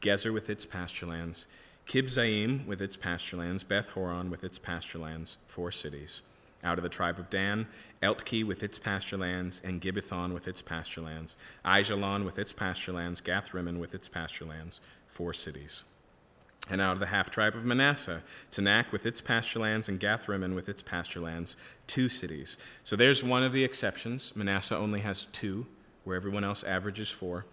Gezer 0.00 0.32
with 0.32 0.48
its 0.48 0.64
pasture 0.64 1.06
lands, 1.06 1.48
Kibzaim 1.88 2.66
with 2.66 2.82
its 2.82 2.98
pasturelands, 2.98 3.66
Beth 3.66 3.88
Horon 3.88 4.28
with 4.28 4.44
its 4.44 4.58
pasturelands, 4.58 5.38
four 5.46 5.72
cities. 5.72 6.20
Out 6.62 6.76
of 6.76 6.82
the 6.82 6.90
tribe 6.90 7.18
of 7.18 7.30
Dan, 7.30 7.66
Elteke 8.02 8.46
with 8.46 8.62
its 8.62 8.78
pasturelands, 8.78 9.64
and 9.64 9.80
Gibbethon 9.80 10.34
with 10.34 10.48
its 10.48 10.60
pasturelands, 10.60 11.36
Aijalon 11.64 12.26
with 12.26 12.38
its 12.38 12.52
pasturelands, 12.52 13.22
Gathrimmon 13.22 13.78
with 13.78 13.94
its 13.94 14.06
pasturelands, 14.06 14.80
four 15.06 15.32
cities. 15.32 15.84
And 16.68 16.82
out 16.82 16.92
of 16.92 17.00
the 17.00 17.06
half 17.06 17.30
tribe 17.30 17.54
of 17.54 17.64
Manasseh, 17.64 18.22
Taanach 18.52 18.92
with 18.92 19.06
its 19.06 19.22
pasturelands 19.22 19.88
and 19.88 19.98
Gathrimmon 19.98 20.54
with 20.54 20.68
its 20.68 20.82
pasturelands, 20.82 21.56
two 21.86 22.10
cities. 22.10 22.58
So 22.84 22.96
there's 22.96 23.24
one 23.24 23.42
of 23.42 23.52
the 23.52 23.64
exceptions. 23.64 24.36
Manasseh 24.36 24.76
only 24.76 25.00
has 25.00 25.24
two, 25.32 25.64
where 26.04 26.16
everyone 26.16 26.44
else 26.44 26.64
averages 26.64 27.08
four. 27.08 27.46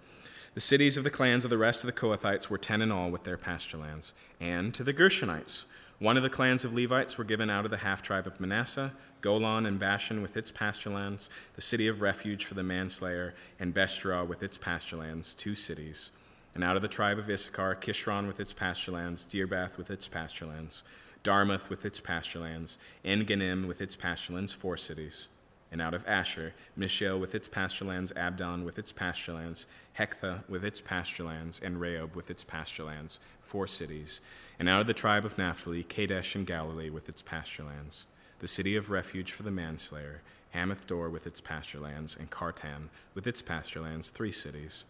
The 0.55 0.61
cities 0.61 0.95
of 0.95 1.03
the 1.03 1.09
clans 1.09 1.43
of 1.43 1.49
the 1.49 1.57
rest 1.57 1.83
of 1.83 1.87
the 1.87 1.91
Kohathites 1.91 2.49
were 2.49 2.57
ten 2.57 2.81
in 2.81 2.89
all 2.89 3.11
with 3.11 3.25
their 3.25 3.35
pasture 3.35 3.75
lands. 3.75 4.13
And 4.39 4.73
to 4.73 4.85
the 4.85 4.93
Gershonites, 4.93 5.65
one 5.99 6.15
of 6.15 6.23
the 6.23 6.29
clans 6.29 6.63
of 6.63 6.73
Levites 6.73 7.17
were 7.17 7.25
given 7.25 7.49
out 7.49 7.65
of 7.65 7.71
the 7.71 7.77
half 7.77 8.01
tribe 8.01 8.25
of 8.25 8.39
Manasseh, 8.39 8.93
Golan 9.19 9.65
and 9.65 9.77
Bashan 9.77 10.21
with 10.21 10.37
its 10.37 10.51
pasture 10.51 10.91
lands, 10.91 11.29
the 11.55 11.61
city 11.61 11.89
of 11.89 11.99
refuge 11.99 12.45
for 12.45 12.53
the 12.53 12.63
manslayer, 12.63 13.33
and 13.59 13.73
Bestra 13.73 14.25
with 14.25 14.43
its 14.43 14.57
pasture 14.57 14.95
lands, 14.95 15.33
two 15.33 15.55
cities. 15.55 16.11
And 16.53 16.63
out 16.63 16.77
of 16.77 16.81
the 16.81 16.87
tribe 16.87 17.19
of 17.19 17.29
Issachar, 17.29 17.75
Kishion 17.75 18.25
with 18.25 18.39
its 18.39 18.53
pasture 18.53 18.93
lands, 18.93 19.25
Daberath 19.29 19.75
with 19.75 19.91
its 19.91 20.07
pasture 20.07 20.45
lands, 20.45 20.83
Darmuth 21.25 21.67
with 21.67 21.83
its 21.83 21.99
pasture 21.99 22.39
lands, 22.39 22.77
En 23.03 23.25
Gannim 23.25 23.67
with 23.67 23.81
its 23.81 23.97
pasture 23.97 24.31
lands, 24.31 24.53
four 24.53 24.77
cities 24.77 25.27
and 25.75 25.81
out 25.81 25.93
of 25.93 26.07
Asher, 26.07 26.53
Mishael 26.77 27.19
with 27.19 27.35
its 27.35 27.49
pasturelands, 27.49 28.15
Abdon 28.15 28.63
with 28.63 28.79
its 28.79 28.93
pasturelands, 28.93 29.65
Helkath 29.97 30.47
with 30.49 30.65
its 30.65 30.81
pasturelands, 30.81 31.61
and 31.61 31.77
Rehob 31.77 32.15
with 32.15 32.29
its 32.29 32.43
pasturelands, 32.43 33.19
four 33.41 33.67
cities. 33.67 34.21
And 34.59 34.67
out 34.67 34.81
of 34.81 34.87
the 34.87 34.93
tribe 34.93 35.25
of 35.25 35.37
Naphtali, 35.37 35.83
Kadesh 35.83 36.35
and 36.35 36.45
Galilee 36.45 36.89
with 36.89 37.07
its 37.07 37.21
pasturelands, 37.21 38.05
the 38.39 38.47
city 38.47 38.75
of 38.75 38.89
refuge 38.89 39.31
for 39.31 39.43
the 39.43 39.51
manslayer, 39.51 40.21
Hammoth 40.53 40.87
Dor 40.87 41.09
with 41.09 41.25
its 41.25 41.41
pasturelands, 41.41 42.17
and 42.17 42.29
Kartan 42.29 42.89
with 43.13 43.27
its 43.27 43.41
pasturelands, 43.41 44.11
three 44.11 44.31
cities. 44.31 44.83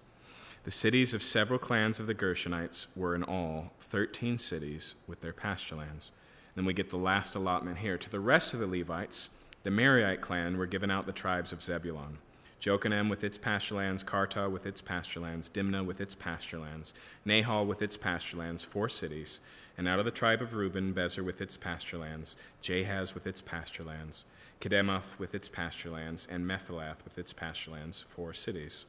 The 0.64 0.72
cities 0.72 1.14
of 1.14 1.22
several 1.22 1.60
clans 1.60 1.99
of 1.99 2.08
the 2.08 2.16
Gershonites 2.16 2.88
were 2.95 3.14
in 3.14 3.24
all 3.24 3.72
thirteen 3.80 4.39
cities 4.39 4.95
with 5.08 5.22
their 5.22 5.34
pasturelands. 5.34 6.10
Then 6.56 6.66
we 6.66 6.74
get 6.74 6.89
the 6.89 6.97
last 6.97 7.36
allotment 7.36 7.78
here. 7.78 7.97
To 7.99 8.10
the 8.10 8.20
rest 8.20 8.56
of 8.56 8.60
the 8.60 8.66
Levites, 8.66 9.30
the 9.62 9.70
Merarite 9.70 10.22
clan 10.22 10.58
were 10.58 10.66
given 10.66 10.89
out 10.89 11.06
the 11.06 11.12
tribes 11.12 11.53
of 11.53 11.62
Zebulun. 11.62 12.18
Jokneam 12.66 13.11
with 13.11 13.24
its 13.24 13.38
pasturelands, 13.38 14.03
Kartah 14.03 14.49
with 14.49 14.66
its 14.66 14.82
pasturelands, 14.82 15.51
Dimnah 15.51 15.86
with 15.86 16.01
its 16.01 16.16
pasturelands, 16.16 16.93
Nahal 17.24 17.68
with 17.68 17.84
its 17.84 17.95
pasturelands, 17.95 18.66
four 18.66 18.89
cities, 18.89 19.39
and 19.78 19.88
out 19.88 19.99
of 19.99 20.05
the 20.05 20.09
tribe 20.09 20.41
of 20.41 20.55
Reuben, 20.55 20.91
Bezer 20.91 21.24
with 21.24 21.41
its 21.41 21.59
pasturelands, 21.59 22.36
Jahaz 22.63 23.13
with 23.13 23.28
its 23.28 23.39
pasturelands, 23.39 24.24
Kedemoth 24.61 25.20
with 25.20 25.36
its 25.36 25.47
pasturelands, 25.47 26.28
and 26.28 26.47
Mephilath 26.47 27.03
with 27.03 27.20
its 27.20 27.36
pasturelands, 27.36 28.03
four 28.03 28.34
cities. 28.34 28.86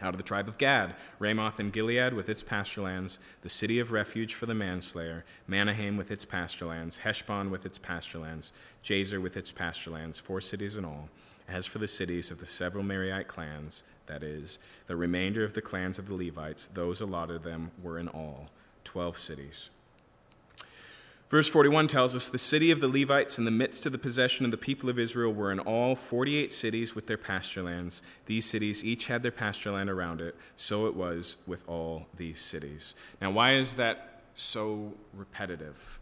Out 0.00 0.14
of 0.14 0.18
the 0.18 0.22
tribe 0.22 0.46
of 0.46 0.56
Gad, 0.58 0.94
Ramoth 1.18 1.58
and 1.58 1.72
Gilead 1.72 2.14
with 2.14 2.28
its 2.28 2.44
pasturelands, 2.44 3.18
the 3.40 3.48
city 3.48 3.80
of 3.80 3.90
refuge 3.90 4.34
for 4.34 4.46
the 4.46 4.54
manslayer, 4.54 5.24
Manahaim 5.50 5.96
with 5.96 6.12
its 6.12 6.24
pasturelands, 6.24 7.00
Heshbon 7.00 7.50
with 7.50 7.66
its 7.66 7.80
pasturelands, 7.80 8.52
Jazer 8.84 9.20
with 9.20 9.36
its 9.36 9.50
pasturelands, 9.50 10.20
four 10.20 10.40
cities 10.40 10.78
in 10.78 10.84
all. 10.84 11.08
As 11.48 11.66
for 11.66 11.78
the 11.78 11.88
cities 11.88 12.30
of 12.30 12.38
the 12.38 12.46
several 12.46 12.84
Merarite 12.84 13.26
clans, 13.26 13.84
that 14.06 14.22
is, 14.22 14.58
the 14.86 14.96
remainder 14.96 15.44
of 15.44 15.52
the 15.52 15.62
clans 15.62 15.98
of 15.98 16.06
the 16.06 16.14
Levites, 16.14 16.66
those 16.66 17.00
allotted 17.00 17.42
them 17.42 17.70
were 17.82 17.98
in 17.98 18.08
all 18.08 18.50
twelve 18.84 19.18
cities. 19.18 19.70
Verse 21.32 21.48
41 21.48 21.86
tells 21.86 22.14
us 22.14 22.28
the 22.28 22.36
city 22.36 22.70
of 22.70 22.82
the 22.82 22.88
Levites 22.88 23.38
in 23.38 23.46
the 23.46 23.50
midst 23.50 23.86
of 23.86 23.92
the 23.92 23.98
possession 23.98 24.44
of 24.44 24.50
the 24.50 24.58
people 24.58 24.90
of 24.90 24.98
Israel 24.98 25.32
were 25.32 25.50
in 25.50 25.60
all 25.60 25.96
48 25.96 26.52
cities 26.52 26.94
with 26.94 27.06
their 27.06 27.16
pasture 27.16 27.62
lands. 27.62 28.02
These 28.26 28.44
cities 28.44 28.84
each 28.84 29.06
had 29.06 29.22
their 29.22 29.32
pasture 29.32 29.70
land 29.70 29.88
around 29.88 30.20
it. 30.20 30.36
So 30.56 30.86
it 30.88 30.94
was 30.94 31.38
with 31.46 31.66
all 31.66 32.06
these 32.14 32.38
cities. 32.38 32.94
Now, 33.18 33.30
why 33.30 33.54
is 33.54 33.76
that 33.76 34.20
so 34.34 34.92
repetitive? 35.14 36.00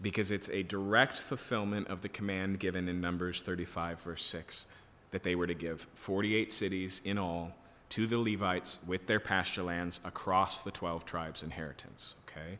Because 0.00 0.30
it's 0.30 0.48
a 0.48 0.62
direct 0.62 1.16
fulfillment 1.16 1.88
of 1.88 2.02
the 2.02 2.08
command 2.08 2.58
given 2.58 2.88
in 2.88 3.00
Numbers 3.00 3.40
35, 3.40 4.00
verse 4.00 4.24
6, 4.24 4.66
that 5.10 5.22
they 5.22 5.34
were 5.34 5.46
to 5.46 5.54
give 5.54 5.86
48 5.94 6.52
cities 6.52 7.00
in 7.04 7.18
all 7.18 7.52
to 7.90 8.06
the 8.06 8.18
Levites 8.18 8.78
with 8.86 9.06
their 9.06 9.20
pasture 9.20 9.62
lands 9.62 10.00
across 10.04 10.62
the 10.62 10.70
12 10.70 11.04
tribes' 11.04 11.42
inheritance. 11.42 12.16
Okay? 12.26 12.58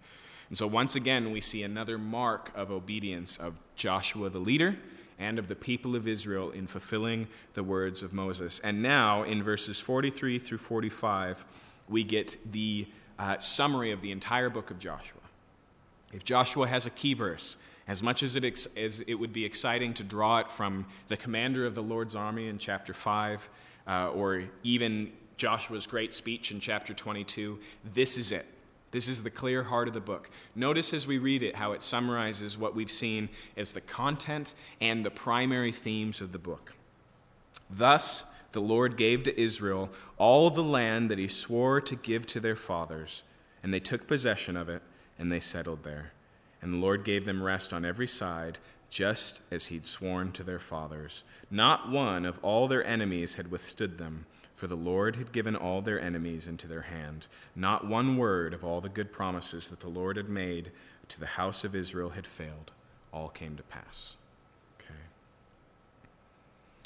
And 0.50 0.58
so, 0.58 0.66
once 0.66 0.94
again, 0.94 1.32
we 1.32 1.40
see 1.40 1.62
another 1.62 1.96
mark 1.96 2.52
of 2.54 2.70
obedience 2.70 3.38
of 3.38 3.54
Joshua 3.74 4.28
the 4.28 4.38
leader 4.38 4.76
and 5.18 5.38
of 5.38 5.48
the 5.48 5.56
people 5.56 5.96
of 5.96 6.06
Israel 6.06 6.50
in 6.50 6.66
fulfilling 6.66 7.28
the 7.54 7.62
words 7.62 8.02
of 8.02 8.12
Moses. 8.12 8.60
And 8.60 8.82
now, 8.82 9.22
in 9.22 9.42
verses 9.42 9.80
43 9.80 10.38
through 10.38 10.58
45, 10.58 11.46
we 11.88 12.04
get 12.04 12.36
the 12.50 12.86
uh, 13.18 13.38
summary 13.38 13.92
of 13.92 14.02
the 14.02 14.10
entire 14.10 14.50
book 14.50 14.70
of 14.70 14.78
Joshua. 14.78 15.21
If 16.12 16.24
Joshua 16.24 16.66
has 16.68 16.86
a 16.86 16.90
key 16.90 17.14
verse, 17.14 17.56
as 17.88 18.02
much 18.02 18.22
as 18.22 18.36
it, 18.36 18.44
ex- 18.44 18.68
as 18.76 19.00
it 19.00 19.14
would 19.14 19.32
be 19.32 19.44
exciting 19.44 19.94
to 19.94 20.04
draw 20.04 20.38
it 20.38 20.48
from 20.48 20.86
the 21.08 21.16
commander 21.16 21.66
of 21.66 21.74
the 21.74 21.82
Lord's 21.82 22.14
army 22.14 22.48
in 22.48 22.58
chapter 22.58 22.94
5, 22.94 23.48
uh, 23.86 24.10
or 24.10 24.44
even 24.62 25.12
Joshua's 25.36 25.86
great 25.86 26.14
speech 26.14 26.52
in 26.52 26.60
chapter 26.60 26.94
22, 26.94 27.58
this 27.92 28.16
is 28.16 28.30
it. 28.30 28.46
This 28.92 29.08
is 29.08 29.22
the 29.22 29.30
clear 29.30 29.62
heart 29.62 29.88
of 29.88 29.94
the 29.94 30.00
book. 30.00 30.30
Notice 30.54 30.92
as 30.92 31.06
we 31.06 31.16
read 31.16 31.42
it 31.42 31.56
how 31.56 31.72
it 31.72 31.82
summarizes 31.82 32.58
what 32.58 32.74
we've 32.74 32.90
seen 32.90 33.30
as 33.56 33.72
the 33.72 33.80
content 33.80 34.54
and 34.80 35.04
the 35.04 35.10
primary 35.10 35.72
themes 35.72 36.20
of 36.20 36.32
the 36.32 36.38
book. 36.38 36.74
Thus, 37.70 38.26
the 38.52 38.60
Lord 38.60 38.98
gave 38.98 39.24
to 39.24 39.40
Israel 39.40 39.88
all 40.18 40.50
the 40.50 40.62
land 40.62 41.10
that 41.10 41.18
he 41.18 41.26
swore 41.26 41.80
to 41.80 41.96
give 41.96 42.26
to 42.26 42.40
their 42.40 42.54
fathers, 42.54 43.22
and 43.62 43.72
they 43.72 43.80
took 43.80 44.06
possession 44.06 44.58
of 44.58 44.68
it, 44.68 44.82
and 45.18 45.30
they 45.30 45.40
settled 45.40 45.84
there. 45.84 46.12
And 46.60 46.72
the 46.72 46.78
Lord 46.78 47.04
gave 47.04 47.24
them 47.24 47.42
rest 47.42 47.72
on 47.72 47.84
every 47.84 48.06
side, 48.06 48.58
just 48.90 49.40
as 49.50 49.66
he'd 49.66 49.86
sworn 49.86 50.32
to 50.32 50.42
their 50.42 50.58
fathers. 50.58 51.24
Not 51.50 51.90
one 51.90 52.24
of 52.24 52.38
all 52.42 52.68
their 52.68 52.84
enemies 52.84 53.34
had 53.34 53.50
withstood 53.50 53.98
them 53.98 54.26
for 54.62 54.68
the 54.68 54.76
Lord 54.76 55.16
had 55.16 55.32
given 55.32 55.56
all 55.56 55.82
their 55.82 56.00
enemies 56.00 56.46
into 56.46 56.68
their 56.68 56.82
hand. 56.82 57.26
Not 57.56 57.84
one 57.84 58.16
word 58.16 58.54
of 58.54 58.64
all 58.64 58.80
the 58.80 58.88
good 58.88 59.12
promises 59.12 59.66
that 59.70 59.80
the 59.80 59.88
Lord 59.88 60.16
had 60.16 60.28
made 60.28 60.70
to 61.08 61.18
the 61.18 61.26
house 61.26 61.64
of 61.64 61.74
Israel 61.74 62.10
had 62.10 62.28
failed. 62.28 62.70
All 63.12 63.28
came 63.28 63.56
to 63.56 63.64
pass. 63.64 64.14
Okay. 64.78 65.00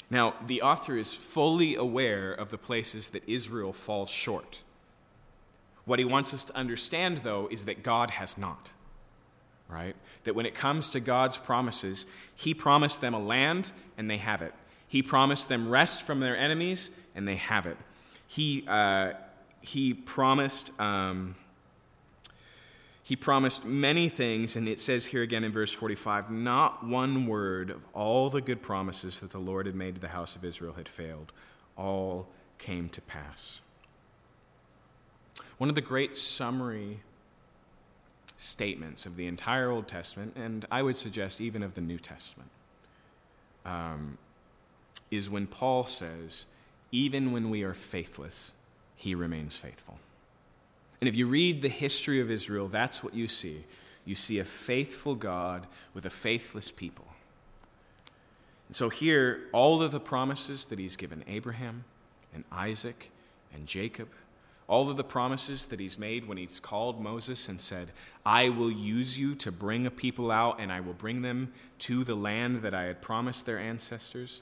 Now, 0.09 0.33
the 0.47 0.63
author 0.63 0.97
is 0.97 1.13
fully 1.13 1.75
aware 1.75 2.31
of 2.31 2.49
the 2.49 2.57
places 2.57 3.11
that 3.11 3.29
Israel 3.29 3.73
falls 3.73 4.09
short. 4.09 4.63
What 5.87 5.99
he 5.99 6.05
wants 6.05 6.33
us 6.33 6.43
to 6.43 6.55
understand, 6.55 7.19
though, 7.19 7.47
is 7.49 7.65
that 7.65 7.81
God 7.81 8.11
has 8.11 8.37
not. 8.37 8.71
Right? 9.69 9.95
That 10.25 10.35
when 10.35 10.45
it 10.45 10.53
comes 10.53 10.89
to 10.89 10.99
God's 10.99 11.37
promises, 11.37 12.05
he 12.35 12.53
promised 12.53 13.01
them 13.01 13.13
a 13.13 13.19
land 13.19 13.71
and 13.97 14.09
they 14.09 14.17
have 14.17 14.41
it. 14.41 14.53
He 14.87 15.01
promised 15.01 15.49
them 15.49 15.69
rest 15.69 16.03
from 16.03 16.19
their 16.19 16.37
enemies, 16.37 16.97
and 17.15 17.27
they 17.27 17.35
have 17.35 17.65
it. 17.65 17.77
He, 18.27 18.63
uh, 18.67 19.13
he 19.61 19.93
promised. 19.93 20.77
Um, 20.79 21.35
he 23.03 23.15
promised 23.15 23.63
many 23.63 24.09
things, 24.09 24.57
and 24.57 24.67
it 24.67 24.81
says 24.81 25.05
here 25.05 25.21
again 25.21 25.45
in 25.45 25.51
verse 25.53 25.71
45 25.71 26.29
not 26.29 26.85
one 26.85 27.25
word 27.25 27.69
of 27.69 27.81
all 27.93 28.29
the 28.29 28.41
good 28.41 28.61
promises 28.61 29.21
that 29.21 29.31
the 29.31 29.39
Lord 29.39 29.65
had 29.65 29.75
made 29.75 29.95
to 29.95 30.01
the 30.01 30.09
house 30.09 30.35
of 30.35 30.43
Israel 30.43 30.73
had 30.73 30.89
failed. 30.89 31.31
All 31.77 32.27
came 32.57 32.89
to 32.89 33.01
pass. 33.01 33.61
One 35.57 35.69
of 35.69 35.75
the 35.75 35.81
great 35.81 36.17
summary 36.17 36.99
statements 38.35 39.05
of 39.05 39.15
the 39.15 39.27
entire 39.27 39.69
Old 39.69 39.87
Testament, 39.87 40.33
and 40.35 40.65
I 40.71 40.83
would 40.83 40.97
suggest 40.97 41.41
even 41.41 41.63
of 41.63 41.73
the 41.73 41.81
New 41.81 41.97
Testament, 41.97 42.49
um, 43.65 44.17
is 45.09 45.29
when 45.29 45.47
Paul 45.47 45.85
says, 45.85 46.45
even 46.91 47.31
when 47.31 47.49
we 47.49 47.63
are 47.63 47.73
faithless, 47.73 48.53
he 48.95 49.15
remains 49.15 49.57
faithful. 49.57 49.99
And 51.01 51.07
if 51.07 51.15
you 51.15 51.27
read 51.27 51.61
the 51.61 51.69
history 51.69 52.19
of 52.19 52.31
Israel, 52.31 52.67
that's 52.67 53.03
what 53.03 53.13
you 53.13 53.27
see. 53.27 53.65
You 54.05 54.15
see 54.15 54.39
a 54.39 54.43
faithful 54.43 55.15
God 55.15 55.67
with 55.93 56.05
a 56.05 56.09
faithless 56.09 56.71
people. 56.71 57.05
And 58.67 58.75
so 58.75 58.89
here, 58.89 59.41
all 59.51 59.81
of 59.81 59.91
the 59.91 59.99
promises 59.99 60.65
that 60.65 60.79
he's 60.79 60.97
given 60.97 61.23
Abraham 61.27 61.83
and 62.33 62.43
Isaac 62.51 63.11
and 63.53 63.65
Jacob, 63.65 64.09
all 64.67 64.89
of 64.89 64.97
the 64.97 65.03
promises 65.03 65.67
that 65.67 65.79
he's 65.79 65.97
made 65.97 66.27
when 66.27 66.37
he's 66.37 66.59
called 66.59 67.01
Moses 67.01 67.47
and 67.47 67.59
said, 67.59 67.89
I 68.25 68.49
will 68.49 68.71
use 68.71 69.17
you 69.17 69.33
to 69.35 69.51
bring 69.51 69.85
a 69.85 69.91
people 69.91 70.29
out 70.29 70.59
and 70.59 70.71
I 70.71 70.81
will 70.81 70.93
bring 70.93 71.21
them 71.21 71.53
to 71.79 72.03
the 72.03 72.15
land 72.15 72.61
that 72.63 72.73
I 72.73 72.83
had 72.83 73.01
promised 73.01 73.45
their 73.45 73.59
ancestors. 73.59 74.41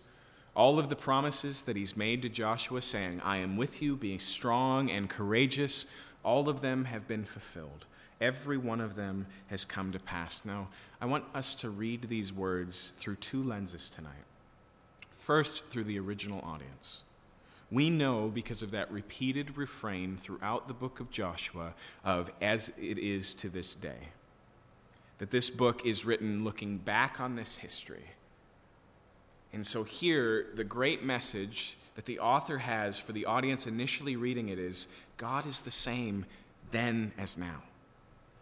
All 0.56 0.80
of 0.80 0.90
the 0.90 0.96
promises 0.96 1.62
that 1.64 1.76
he's 1.76 1.96
made 1.96 2.24
to 2.24 2.30
Joshua, 2.30 2.82
saying, 2.82 3.22
I 3.24 3.38
am 3.38 3.56
with 3.56 3.82
you, 3.82 3.96
being 3.96 4.20
strong 4.20 4.90
and 4.90 5.10
courageous, 5.10 5.86
all 6.24 6.50
of 6.50 6.62
them 6.62 6.86
have 6.86 7.08
been 7.08 7.26
fulfilled. 7.26 7.86
Every 8.20 8.58
one 8.58 8.82
of 8.82 8.96
them 8.96 9.28
has 9.48 9.64
come 9.66 9.92
to 9.92 10.00
pass. 10.00 10.44
Now, 10.44 10.70
I 11.02 11.06
want 11.06 11.26
us 11.36 11.54
to 11.56 11.70
read 11.70 12.10
these 12.10 12.34
words 12.34 12.94
through 12.98 13.18
two 13.18 13.44
lenses 13.44 13.90
tonight. 13.90 14.14
First, 15.12 15.66
through 15.66 15.84
the 15.84 16.00
original 16.00 16.40
audience. 16.42 17.02
We 17.72 17.90
know 17.90 18.30
because 18.34 18.62
of 18.62 18.72
that 18.72 18.92
repeated 18.92 19.58
refrain 19.58 20.18
throughout 20.18 20.68
the 20.68 20.74
book 20.74 21.00
of 21.00 21.10
Joshua 21.10 21.74
of 22.04 22.32
as 22.42 22.70
it 22.78 22.98
is 22.98 23.34
to 23.36 23.50
this 23.50 23.74
day. 23.74 24.10
That 25.18 25.32
this 25.32 25.50
book 25.50 25.86
is 25.86 26.06
written 26.06 26.44
looking 26.44 26.78
back 26.78 27.20
on 27.20 27.36
this 27.36 27.58
history 27.58 28.06
and 29.56 29.66
so, 29.66 29.86
here, 29.86 30.48
the 30.54 30.66
great 30.66 31.02
message 31.02 31.78
that 31.96 32.04
the 32.04 32.20
author 32.20 32.58
has 32.58 33.00
for 33.00 33.14
the 33.14 33.26
audience 33.26 33.66
initially 33.66 34.18
reading 34.18 34.50
it 34.50 34.60
is 34.60 34.90
God 35.16 35.46
is 35.46 35.62
the 35.62 35.72
same 35.72 36.26
then 36.72 37.14
as 37.18 37.38
now. 37.38 37.64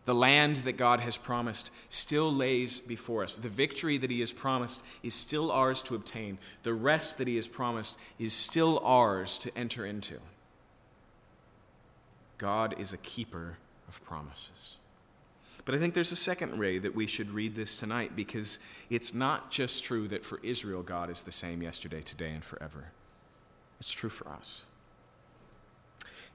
The 0.06 0.16
land 0.16 0.58
that 0.58 0.74
God 0.74 1.00
has 1.00 1.16
promised 1.16 1.72
still 1.90 2.34
lays 2.34 2.80
before 2.80 3.24
us. 3.24 3.38
The 3.38 3.50
victory 3.50 3.98
that 3.98 4.12
He 4.12 4.20
has 4.20 4.32
promised 4.32 4.84
is 5.02 5.14
still 5.14 5.52
ours 5.52 5.82
to 5.84 5.96
obtain. 5.96 6.38
The 6.64 6.74
rest 6.74 7.18
that 7.18 7.28
He 7.28 7.38
has 7.38 7.48
promised 7.48 7.98
is 8.20 8.34
still 8.34 8.80
ours 8.84 9.38
to 9.40 9.58
enter 9.58 9.86
into. 9.86 10.20
God 12.38 12.76
is 12.78 12.92
a 12.92 12.98
keeper 12.98 13.58
of 13.88 14.04
promises. 14.04 14.78
But 15.66 15.76
I 15.76 15.78
think 15.78 15.94
there's 15.94 16.12
a 16.12 16.18
second 16.18 16.60
way 16.60 16.78
that 16.80 16.94
we 16.94 17.08
should 17.08 17.30
read 17.30 17.56
this 17.56 17.78
tonight 17.78 18.16
because 18.16 18.60
it's 18.90 19.14
not 19.14 19.50
just 19.50 19.86
true 19.86 20.10
that 20.10 20.26
for 20.26 20.40
Israel, 20.44 20.84
God 20.84 21.10
is 21.10 21.22
the 21.22 21.32
same 21.32 21.62
yesterday, 21.62 22.02
today, 22.02 22.32
and 22.32 22.44
forever. 22.44 22.92
It's 23.80 23.92
true 23.92 24.10
for 24.10 24.28
us. 24.28 24.66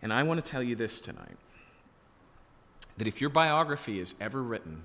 And 0.00 0.12
I 0.12 0.22
want 0.22 0.42
to 0.42 0.50
tell 0.50 0.62
you 0.62 0.76
this 0.76 1.00
tonight 1.00 1.36
that 2.98 3.06
if 3.06 3.20
your 3.20 3.30
biography 3.30 4.00
is 4.00 4.14
ever 4.20 4.42
written, 4.42 4.82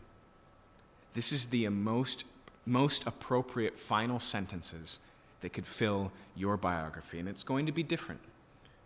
this 1.14 1.32
is 1.32 1.48
the 1.48 1.68
most, 1.70 2.24
most 2.66 3.06
appropriate 3.06 3.80
final 3.80 4.20
sentences 4.20 5.00
that 5.42 5.52
could 5.52 5.66
fill 5.66 6.12
your 6.36 6.56
biography. 6.56 7.20
And 7.20 7.28
it's 7.28 7.44
going 7.44 7.66
to 7.66 7.72
be 7.72 7.84
different. 7.84 8.22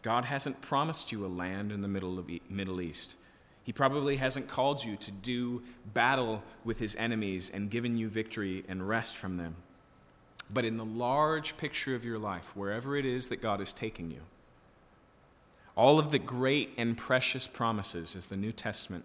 God 0.02 0.26
hasn't 0.26 0.62
promised 0.62 1.12
you 1.12 1.26
a 1.26 1.28
land 1.28 1.72
in 1.72 1.82
the 1.82 1.88
middle 1.88 2.18
of 2.18 2.30
Middle 2.50 2.82
East. 2.82 3.18
He 3.64 3.74
probably 3.74 4.16
hasn't 4.16 4.48
called 4.48 4.84
you 4.84 4.96
to 4.96 5.12
do 5.12 5.62
battle 5.94 6.42
with 6.64 6.80
his 6.80 6.96
enemies 6.96 7.52
and 7.54 7.70
given 7.70 7.98
you 7.98 8.08
victory 8.08 8.64
and 8.70 8.88
rest 8.88 9.18
from 9.18 9.36
them. 9.36 9.56
But 10.50 10.64
in 10.64 10.78
the 10.78 10.86
large 10.86 11.58
picture 11.58 11.94
of 11.94 12.06
your 12.06 12.18
life, 12.18 12.56
wherever 12.56 12.96
it 12.96 13.06
is 13.06 13.28
that 13.28 13.42
God 13.42 13.60
is 13.60 13.74
taking 13.74 14.10
you, 14.10 14.22
all 15.76 16.00
of 16.00 16.12
the 16.12 16.20
great 16.20 16.70
and 16.78 16.98
precious 16.98 17.46
promises, 17.46 18.16
as 18.16 18.28
the 18.28 18.38
New 18.38 18.54
Testament 18.54 19.04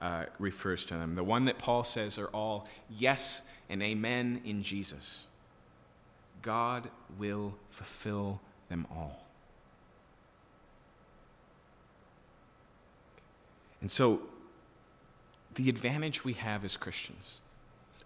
uh, 0.00 0.24
refers 0.38 0.84
to 0.86 0.94
them, 0.94 1.14
the 1.14 1.24
one 1.24 1.44
that 1.46 1.58
Paul 1.58 1.84
says 1.84 2.18
are 2.18 2.28
all 2.28 2.68
yes 2.90 3.42
and 3.68 3.82
amen 3.82 4.40
in 4.44 4.62
Jesus, 4.62 5.26
God 6.42 6.88
will 7.18 7.54
fulfill 7.70 8.40
them 8.68 8.86
all. 8.90 9.24
And 13.80 13.90
so, 13.90 14.22
the 15.54 15.68
advantage 15.68 16.24
we 16.24 16.32
have 16.34 16.64
as 16.64 16.76
Christians, 16.76 17.40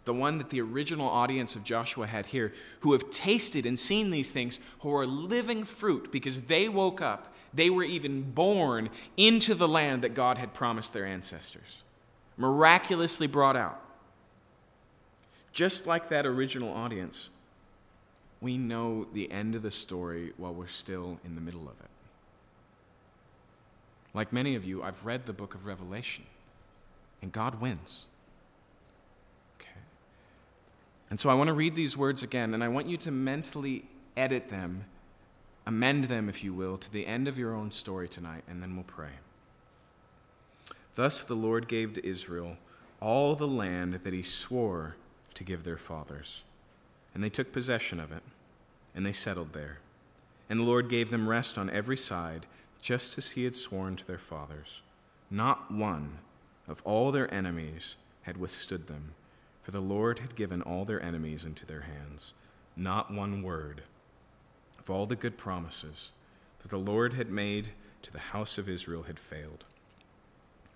the 0.04 0.14
one 0.14 0.38
that 0.38 0.50
the 0.50 0.60
original 0.60 1.08
audience 1.08 1.54
of 1.54 1.64
Joshua 1.64 2.06
had 2.06 2.26
here, 2.26 2.52
who 2.80 2.92
have 2.92 3.10
tasted 3.10 3.66
and 3.66 3.78
seen 3.78 4.10
these 4.10 4.30
things, 4.30 4.58
who 4.80 4.94
are 4.94 5.06
living 5.06 5.64
fruit 5.64 6.10
because 6.10 6.42
they 6.42 6.68
woke 6.68 7.00
up, 7.00 7.32
they 7.54 7.70
were 7.70 7.84
even 7.84 8.22
born 8.22 8.90
into 9.16 9.54
the 9.54 9.68
land 9.68 10.02
that 10.02 10.14
God 10.14 10.38
had 10.38 10.54
promised 10.54 10.92
their 10.92 11.06
ancestors, 11.06 11.82
miraculously 12.36 13.26
brought 13.26 13.56
out. 13.56 13.80
Just 15.52 15.86
like 15.86 16.08
that 16.10 16.26
original 16.26 16.72
audience, 16.72 17.30
we 18.40 18.56
know 18.56 19.06
the 19.12 19.30
end 19.30 19.54
of 19.54 19.62
the 19.62 19.70
story 19.70 20.32
while 20.36 20.52
we're 20.52 20.68
still 20.68 21.18
in 21.24 21.34
the 21.34 21.40
middle 21.40 21.62
of 21.62 21.74
it. 21.80 21.90
Like 24.14 24.32
many 24.32 24.54
of 24.54 24.64
you, 24.64 24.82
I've 24.82 25.04
read 25.04 25.26
the 25.26 25.32
book 25.32 25.54
of 25.54 25.66
Revelation, 25.66 26.24
and 27.22 27.32
God 27.32 27.60
wins. 27.60 28.06
Okay. 29.60 29.80
And 31.10 31.18
so 31.18 31.28
I 31.28 31.34
want 31.34 31.48
to 31.48 31.54
read 31.54 31.74
these 31.74 31.96
words 31.96 32.22
again, 32.22 32.54
and 32.54 32.62
I 32.62 32.68
want 32.68 32.88
you 32.88 32.96
to 32.98 33.10
mentally 33.10 33.84
edit 34.16 34.48
them, 34.48 34.84
amend 35.68 36.04
them, 36.04 36.30
if 36.30 36.42
you 36.42 36.54
will, 36.54 36.78
to 36.78 36.90
the 36.90 37.06
end 37.06 37.28
of 37.28 37.38
your 37.38 37.54
own 37.54 37.70
story 37.70 38.08
tonight, 38.08 38.42
and 38.48 38.62
then 38.62 38.74
we'll 38.74 38.84
pray. 38.84 39.10
Thus 40.94 41.22
the 41.22 41.34
Lord 41.34 41.68
gave 41.68 41.92
to 41.92 42.06
Israel 42.06 42.56
all 43.02 43.34
the 43.34 43.46
land 43.46 44.00
that 44.02 44.14
he 44.14 44.22
swore 44.22 44.96
to 45.34 45.44
give 45.44 45.64
their 45.64 45.76
fathers. 45.76 46.42
And 47.14 47.22
they 47.22 47.28
took 47.28 47.52
possession 47.52 48.00
of 48.00 48.10
it, 48.10 48.22
and 48.94 49.04
they 49.04 49.12
settled 49.12 49.52
there. 49.52 49.80
And 50.48 50.58
the 50.58 50.64
Lord 50.64 50.88
gave 50.88 51.10
them 51.10 51.28
rest 51.28 51.58
on 51.58 51.68
every 51.68 51.98
side, 51.98 52.46
just 52.80 53.18
as 53.18 53.32
he 53.32 53.44
had 53.44 53.54
sworn 53.54 53.94
to 53.96 54.06
their 54.06 54.16
fathers. 54.16 54.80
Not 55.30 55.70
one 55.70 56.18
of 56.66 56.80
all 56.86 57.12
their 57.12 57.32
enemies 57.32 57.96
had 58.22 58.38
withstood 58.38 58.86
them, 58.86 59.12
for 59.62 59.72
the 59.72 59.80
Lord 59.80 60.20
had 60.20 60.34
given 60.34 60.62
all 60.62 60.86
their 60.86 61.02
enemies 61.02 61.44
into 61.44 61.66
their 61.66 61.82
hands. 61.82 62.32
Not 62.74 63.12
one 63.12 63.42
word 63.42 63.82
of 64.88 64.94
all 64.94 65.04
the 65.04 65.16
good 65.16 65.36
promises 65.36 66.12
that 66.60 66.70
the 66.70 66.78
Lord 66.78 67.12
had 67.12 67.30
made 67.30 67.66
to 68.00 68.10
the 68.10 68.18
house 68.18 68.56
of 68.56 68.70
Israel 68.70 69.02
had 69.02 69.18
failed. 69.18 69.66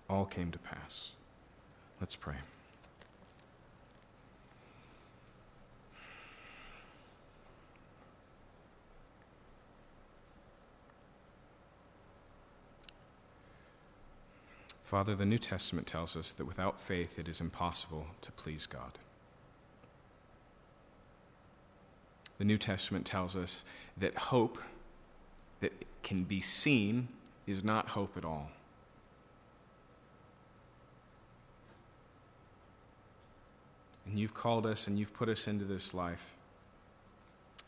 All 0.07 0.25
came 0.25 0.51
to 0.51 0.59
pass. 0.59 1.13
Let's 1.99 2.15
pray. 2.15 2.35
Father, 14.83 15.15
the 15.15 15.25
New 15.25 15.39
Testament 15.39 15.87
tells 15.87 16.15
us 16.15 16.31
that 16.33 16.45
without 16.45 16.79
faith 16.79 17.17
it 17.17 17.27
is 17.27 17.41
impossible 17.41 18.05
to 18.21 18.31
please 18.33 18.67
God. 18.67 18.99
The 22.43 22.47
New 22.47 22.57
Testament 22.57 23.05
tells 23.05 23.37
us 23.37 23.63
that 23.95 24.17
hope 24.17 24.57
that 25.61 25.71
can 26.03 26.25
be 26.25 26.41
seen 26.41 27.07
is 27.47 27.63
not 27.63 27.87
hope 27.87 28.17
at 28.17 28.25
all. 28.25 28.49
And 34.05 34.19
you've 34.19 34.33
called 34.33 34.65
us 34.65 34.87
and 34.87 34.99
you've 34.99 35.13
put 35.13 35.29
us 35.29 35.47
into 35.47 35.63
this 35.63 35.93
life. 35.93 36.35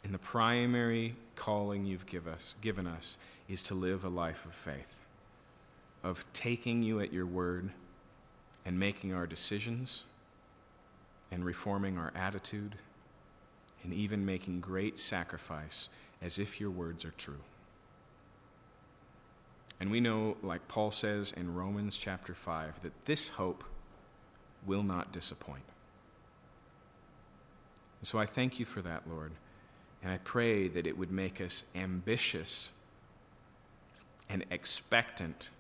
And 0.03 0.13
the 0.13 0.19
primary 0.19 1.15
calling 1.37 1.85
you've 1.85 2.05
give 2.05 2.27
us, 2.27 2.57
given 2.59 2.85
us 2.85 3.17
is 3.47 3.63
to 3.63 3.75
live 3.75 4.03
a 4.03 4.09
life 4.09 4.43
of 4.43 4.53
faith, 4.53 5.03
of 6.03 6.25
taking 6.33 6.83
you 6.83 6.99
at 6.99 7.13
your 7.13 7.25
word 7.25 7.69
and 8.65 8.77
making 8.77 9.13
our 9.13 9.25
decisions 9.25 10.03
and 11.31 11.45
reforming 11.45 11.97
our 11.97 12.11
attitude 12.13 12.75
and 13.85 13.93
even 13.93 14.25
making 14.25 14.59
great 14.59 14.97
sacrifice 14.97 15.89
as 16.21 16.39
if 16.39 16.59
your 16.59 16.71
words 16.71 17.05
are 17.05 17.13
true. 17.17 17.41
And 19.79 19.91
we 19.91 19.99
know, 19.99 20.37
like 20.41 20.67
Paul 20.67 20.89
says 20.89 21.31
in 21.31 21.53
Romans 21.53 21.95
chapter 21.95 22.33
5, 22.33 22.81
that 22.81 23.05
this 23.05 23.29
hope 23.29 23.63
will 24.65 24.81
not 24.81 25.11
disappoint. 25.11 25.63
And 28.01 28.07
so 28.07 28.17
I 28.17 28.25
thank 28.25 28.59
you 28.59 28.65
for 28.65 28.81
that, 28.81 29.03
Lord. 29.07 29.33
And 30.01 30.11
I 30.11 30.17
pray 30.17 30.67
that 30.67 30.87
it 30.87 30.97
would 30.97 31.11
make 31.11 31.39
us 31.39 31.65
ambitious 31.75 32.71
and 34.29 34.45
expectant 34.49 35.51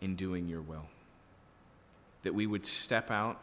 in 0.00 0.14
doing 0.14 0.48
your 0.48 0.60
will. 0.60 0.86
That 2.22 2.34
we 2.34 2.46
would 2.46 2.64
step 2.64 3.10
out 3.10 3.42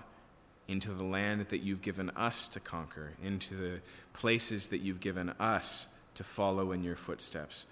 into 0.71 0.91
the 0.91 1.03
land 1.03 1.45
that 1.49 1.61
you've 1.61 1.81
given 1.81 2.09
us 2.11 2.47
to 2.47 2.59
conquer, 2.59 3.11
into 3.21 3.55
the 3.55 3.79
places 4.13 4.67
that 4.69 4.79
you've 4.79 5.01
given 5.01 5.29
us 5.39 5.89
to 6.15 6.23
follow 6.23 6.71
in 6.71 6.81
your 6.83 6.95
footsteps. 6.95 7.65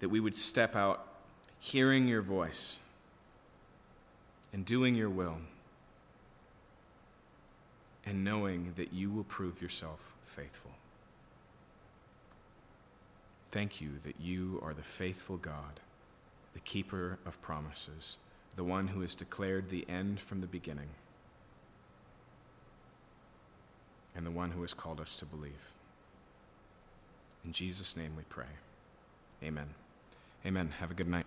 That 0.00 0.10
we 0.10 0.20
would 0.20 0.36
step 0.36 0.76
out 0.76 1.06
hearing 1.58 2.06
your 2.06 2.20
voice 2.20 2.78
and 4.52 4.64
doing 4.64 4.94
your 4.94 5.10
will, 5.10 5.38
and 8.06 8.24
knowing 8.24 8.72
that 8.76 8.92
you 8.92 9.10
will 9.10 9.24
prove 9.24 9.60
yourself 9.60 10.14
faithful. 10.22 10.70
Thank 13.50 13.80
you 13.80 13.90
that 14.04 14.20
you 14.20 14.60
are 14.62 14.74
the 14.74 14.82
faithful 14.82 15.38
God, 15.38 15.80
the 16.52 16.60
keeper 16.60 17.18
of 17.26 17.40
promises, 17.40 18.18
the 18.56 18.64
one 18.64 18.88
who 18.88 19.00
has 19.00 19.14
declared 19.14 19.70
the 19.70 19.86
end 19.88 20.20
from 20.20 20.40
the 20.40 20.46
beginning 20.46 20.88
and 24.18 24.26
the 24.26 24.32
one 24.32 24.50
who 24.50 24.62
has 24.62 24.74
called 24.74 25.00
us 25.00 25.14
to 25.14 25.24
believe. 25.24 25.72
In 27.44 27.52
Jesus' 27.52 27.96
name 27.96 28.14
we 28.16 28.24
pray. 28.28 28.50
Amen. 29.44 29.68
Amen. 30.44 30.74
Have 30.80 30.90
a 30.90 30.94
good 30.94 31.06
night. 31.06 31.24